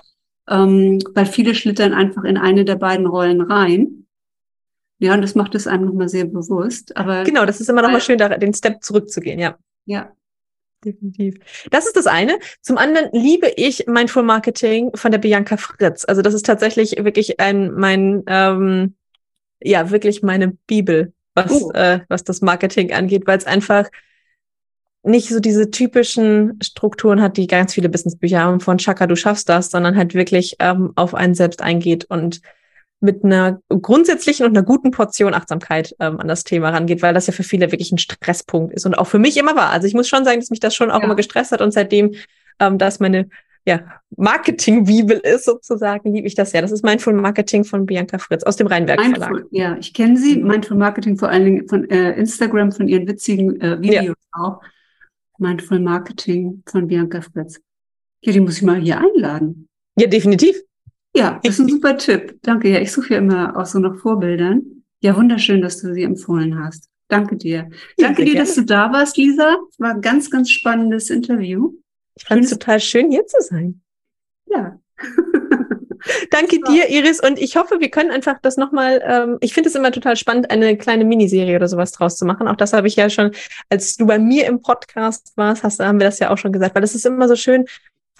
Ähm, 0.49 0.99
weil 1.15 1.27
viele 1.27 1.55
schlittern 1.55 1.93
einfach 1.93 2.25
in 2.25 2.37
eine 2.37 2.65
der 2.65 2.77
beiden 2.77 3.07
Rollen 3.07 3.41
rein. 3.41 4.07
Ja, 5.03 5.15
und 5.15 5.23
das 5.23 5.35
macht 5.35 5.57
es 5.57 5.67
einem 5.67 5.87
nochmal 5.87 6.09
sehr 6.09 6.27
bewusst. 6.27 6.97
Aber 6.97 7.25
genau, 7.25 7.45
das 7.45 7.61
ist 7.61 7.69
immer 7.69 7.83
nochmal 7.83 8.01
schön, 8.01 8.19
da, 8.19 8.29
den 8.29 8.55
Step 8.55 8.85
zurückzugehen, 8.85 9.41
ja. 9.41 9.59
Ja. 9.85 10.13
Definitiv. 10.85 11.37
Das 11.71 11.87
ist 11.87 11.97
das 11.97 12.07
eine. 12.07 12.39
Zum 12.61 12.79
anderen 12.79 13.09
liebe 13.13 13.53
ich 13.57 13.87
Mindful 13.89 14.23
Marketing 14.23 14.91
von 14.95 15.11
der 15.11 15.19
Bianca 15.19 15.57
Fritz. 15.57 16.05
Also 16.05 16.23
das 16.23 16.35
ist 16.35 16.47
tatsächlich 16.47 16.97
wirklich 17.05 17.41
ein 17.41 17.73
mein 17.73 18.23
ähm, 18.27 18.95
ja 19.61 19.91
wirklich 19.91 20.23
meine 20.23 20.57
Bibel, 20.67 21.13
was 21.35 21.53
oh. 21.53 21.73
äh, 21.73 22.01
was 22.09 22.25
das 22.25 22.41
Marketing 22.41 22.93
angeht, 22.93 23.27
weil 23.27 23.39
es 23.39 23.47
einfach 23.47 23.91
nicht 25.05 25.29
so 25.29 25.41
diese 25.41 25.71
typischen 25.71 26.59
Strukturen 26.63 27.23
hat, 27.23 27.37
die 27.37 27.49
ganz 27.49 27.75
viele 27.75 27.89
Businessbücher 27.89 28.41
haben 28.41 28.61
von 28.61 28.79
Chaka, 28.79 29.07
du 29.07 29.17
schaffst 29.17 29.49
das, 29.49 29.71
sondern 29.71 29.97
halt 29.97 30.15
wirklich 30.15 30.57
ähm, 30.61 30.93
auf 30.95 31.15
einen 31.15 31.35
selbst 31.35 31.63
eingeht 31.63 32.05
und 32.05 32.41
mit 33.03 33.25
einer 33.25 33.61
grundsätzlichen 33.69 34.47
und 34.47 34.57
einer 34.57 34.65
guten 34.65 34.91
Portion 34.91 35.35
Achtsamkeit 35.35 35.95
ähm, 35.99 36.21
an 36.21 36.29
das 36.29 36.45
Thema 36.45 36.71
rangeht, 36.71 37.03
weil 37.03 37.15
das 37.15 37.27
ja 37.27 37.33
für 37.33 37.43
viele 37.43 37.73
wirklich 37.73 37.93
ein 37.93 37.99
Stresspunkt 37.99 38.73
ist 38.73 38.87
und 38.87 38.95
auch 38.95 39.07
für 39.07 39.19
mich 39.19 39.37
immer 39.37 39.57
war. 39.57 39.71
Also 39.71 39.87
ich 39.87 39.95
muss 39.95 40.09
schon 40.09 40.25
sagen, 40.25 40.41
dass 40.41 40.51
mich 40.51 40.61
das 40.61 40.75
schon 40.75 40.91
auch 40.91 41.01
ja. 41.01 41.05
immer 41.05 41.17
gestresst 41.17 41.53
hat 41.53 41.61
und 41.61 41.73
seitdem 41.73 42.15
ähm, 42.61 42.79
das 42.79 43.01
meine 43.01 43.29
ja, 43.65 43.81
Marketing-Bibel 44.17 45.19
ist 45.19 45.45
sozusagen, 45.45 46.13
liebe 46.13 46.27
ich 46.27 46.35
das 46.35 46.53
ja. 46.53 46.61
Das 46.61 46.73
ist 46.73 46.85
Mindful 46.85 47.13
Marketing 47.13 47.65
von 47.65 47.87
Bianca 47.87 48.19
Fritz 48.19 48.43
aus 48.43 48.57
dem 48.57 48.67
Rheinwerk 48.67 48.99
Mindful, 49.01 49.25
Verlag. 49.25 49.47
Ja, 49.51 49.77
ich 49.79 49.95
kenne 49.95 50.17
sie. 50.17 50.39
Mhm. 50.39 50.49
Mindful 50.49 50.77
Marketing 50.77 51.17
vor 51.17 51.29
allen 51.29 51.45
Dingen 51.45 51.69
von 51.69 51.89
äh, 51.89 52.13
Instagram, 52.13 52.73
von 52.73 52.89
ihren 52.89 53.07
witzigen 53.07 53.61
äh, 53.61 53.81
Videos 53.81 54.17
ja. 54.35 54.43
auch. 54.43 54.61
Mindful 55.39 55.79
Marketing 55.81 56.63
von 56.67 56.89
Bianca 56.89 57.21
Fritz. 57.21 57.61
Ja, 58.25 58.33
die 58.33 58.41
muss 58.41 58.57
ich 58.57 58.63
mal 58.63 58.81
hier 58.81 58.99
einladen. 58.99 59.69
Ja, 59.97 60.07
definitiv. 60.07 60.57
Ja, 61.15 61.41
das 61.45 61.55
ist 61.55 61.61
ein 61.61 61.69
super 61.69 61.97
Tipp. 61.97 62.39
Danke. 62.43 62.69
Ja, 62.69 62.81
ich 62.81 62.93
suche 62.93 63.15
ja 63.15 63.19
immer 63.19 63.57
auch 63.57 63.67
so 63.67 63.79
nach 63.79 63.97
Vorbildern. 63.97 64.85
Ja, 65.01 65.17
wunderschön, 65.17 65.63
dass 65.63 65.81
du 65.81 65.93
sie 65.93 66.05
empfohlen 66.05 66.63
hast. 66.63 66.89
Danke 67.09 67.37
dir. 67.37 67.69
Danke 67.99 68.25
dir, 68.25 68.33
gerne. 68.33 68.47
dass 68.47 68.55
du 68.55 68.63
da 68.63 68.93
warst, 68.93 69.17
Lisa. 69.17 69.57
War 69.79 69.91
ein 69.91 70.01
ganz, 70.01 70.31
ganz 70.31 70.51
spannendes 70.51 71.11
Interview. 71.11 71.75
Ich 72.15 72.25
fand 72.25 72.45
es 72.45 72.51
total 72.51 72.81
schön, 72.81 73.11
hier 73.11 73.27
zu 73.27 73.41
sein. 73.41 73.83
Ja. 74.47 74.79
Danke 76.31 76.59
dir, 76.61 76.89
Iris. 76.89 77.21
Und 77.21 77.39
ich 77.39 77.57
hoffe, 77.57 77.81
wir 77.81 77.91
können 77.91 78.11
einfach 78.11 78.37
das 78.43 78.57
nochmal, 78.57 79.03
ähm, 79.07 79.39
ich 79.41 79.55
finde 79.55 79.69
es 79.69 79.75
immer 79.75 79.93
total 79.93 80.17
spannend, 80.17 80.51
eine 80.51 80.77
kleine 80.77 81.05
Miniserie 81.05 81.57
oder 81.57 81.69
sowas 81.69 81.93
draus 81.93 82.17
zu 82.17 82.25
machen. 82.25 82.49
Auch 82.49 82.57
das 82.57 82.73
habe 82.73 82.89
ich 82.89 82.97
ja 82.97 83.09
schon, 83.11 83.33
als 83.69 83.97
du 83.97 84.07
bei 84.07 84.19
mir 84.19 84.47
im 84.47 84.61
Podcast 84.61 85.33
warst, 85.37 85.63
hast, 85.63 85.81
haben 85.81 86.01
wir 86.01 86.07
das 86.07 86.19
ja 86.19 86.31
auch 86.31 86.39
schon 86.39 86.53
gesagt, 86.53 86.75
weil 86.75 86.83
es 86.83 86.95
ist 86.95 87.07
immer 87.07 87.29
so 87.29 87.37
schön, 87.37 87.67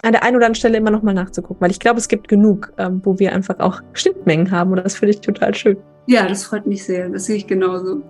an 0.03 0.11
der 0.11 0.23
einen 0.23 0.35
oder 0.35 0.45
anderen 0.45 0.55
Stelle 0.55 0.77
immer 0.77 0.91
noch 0.91 1.01
mal 1.01 1.13
nachzugucken, 1.13 1.61
weil 1.61 1.71
ich 1.71 1.79
glaube, 1.79 1.97
es 1.97 2.07
gibt 2.07 2.27
genug, 2.27 2.71
ähm, 2.77 3.01
wo 3.03 3.17
wir 3.19 3.33
einfach 3.33 3.59
auch 3.59 3.81
Schnittmengen 3.93 4.51
haben 4.51 4.71
und 4.71 4.83
das 4.83 4.95
finde 4.95 5.13
ich 5.13 5.21
total 5.21 5.55
schön. 5.55 5.77
Ja, 6.05 6.27
das 6.27 6.43
freut 6.43 6.67
mich 6.67 6.83
sehr. 6.83 7.09
Das 7.09 7.25
sehe 7.25 7.37
ich 7.37 7.47
genauso. 7.47 8.01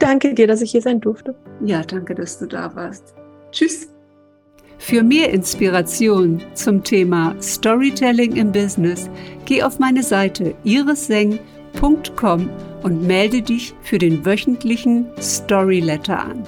Danke 0.00 0.34
dir, 0.34 0.46
dass 0.46 0.60
ich 0.60 0.72
hier 0.72 0.82
sein 0.82 1.00
durfte. 1.00 1.34
Ja, 1.64 1.82
danke, 1.82 2.14
dass 2.14 2.38
du 2.38 2.46
da 2.46 2.74
warst. 2.74 3.14
Tschüss. 3.52 3.88
Für 4.78 5.02
mehr 5.02 5.30
Inspiration 5.30 6.42
zum 6.54 6.82
Thema 6.82 7.34
Storytelling 7.40 8.36
im 8.36 8.52
Business, 8.52 9.08
geh 9.46 9.62
auf 9.62 9.78
meine 9.78 10.02
Seite 10.02 10.54
irisseng.com 10.64 12.50
und 12.82 13.06
melde 13.06 13.40
dich 13.40 13.74
für 13.82 13.98
den 13.98 14.26
wöchentlichen 14.26 15.06
Storyletter 15.18 16.18
an. 16.18 16.42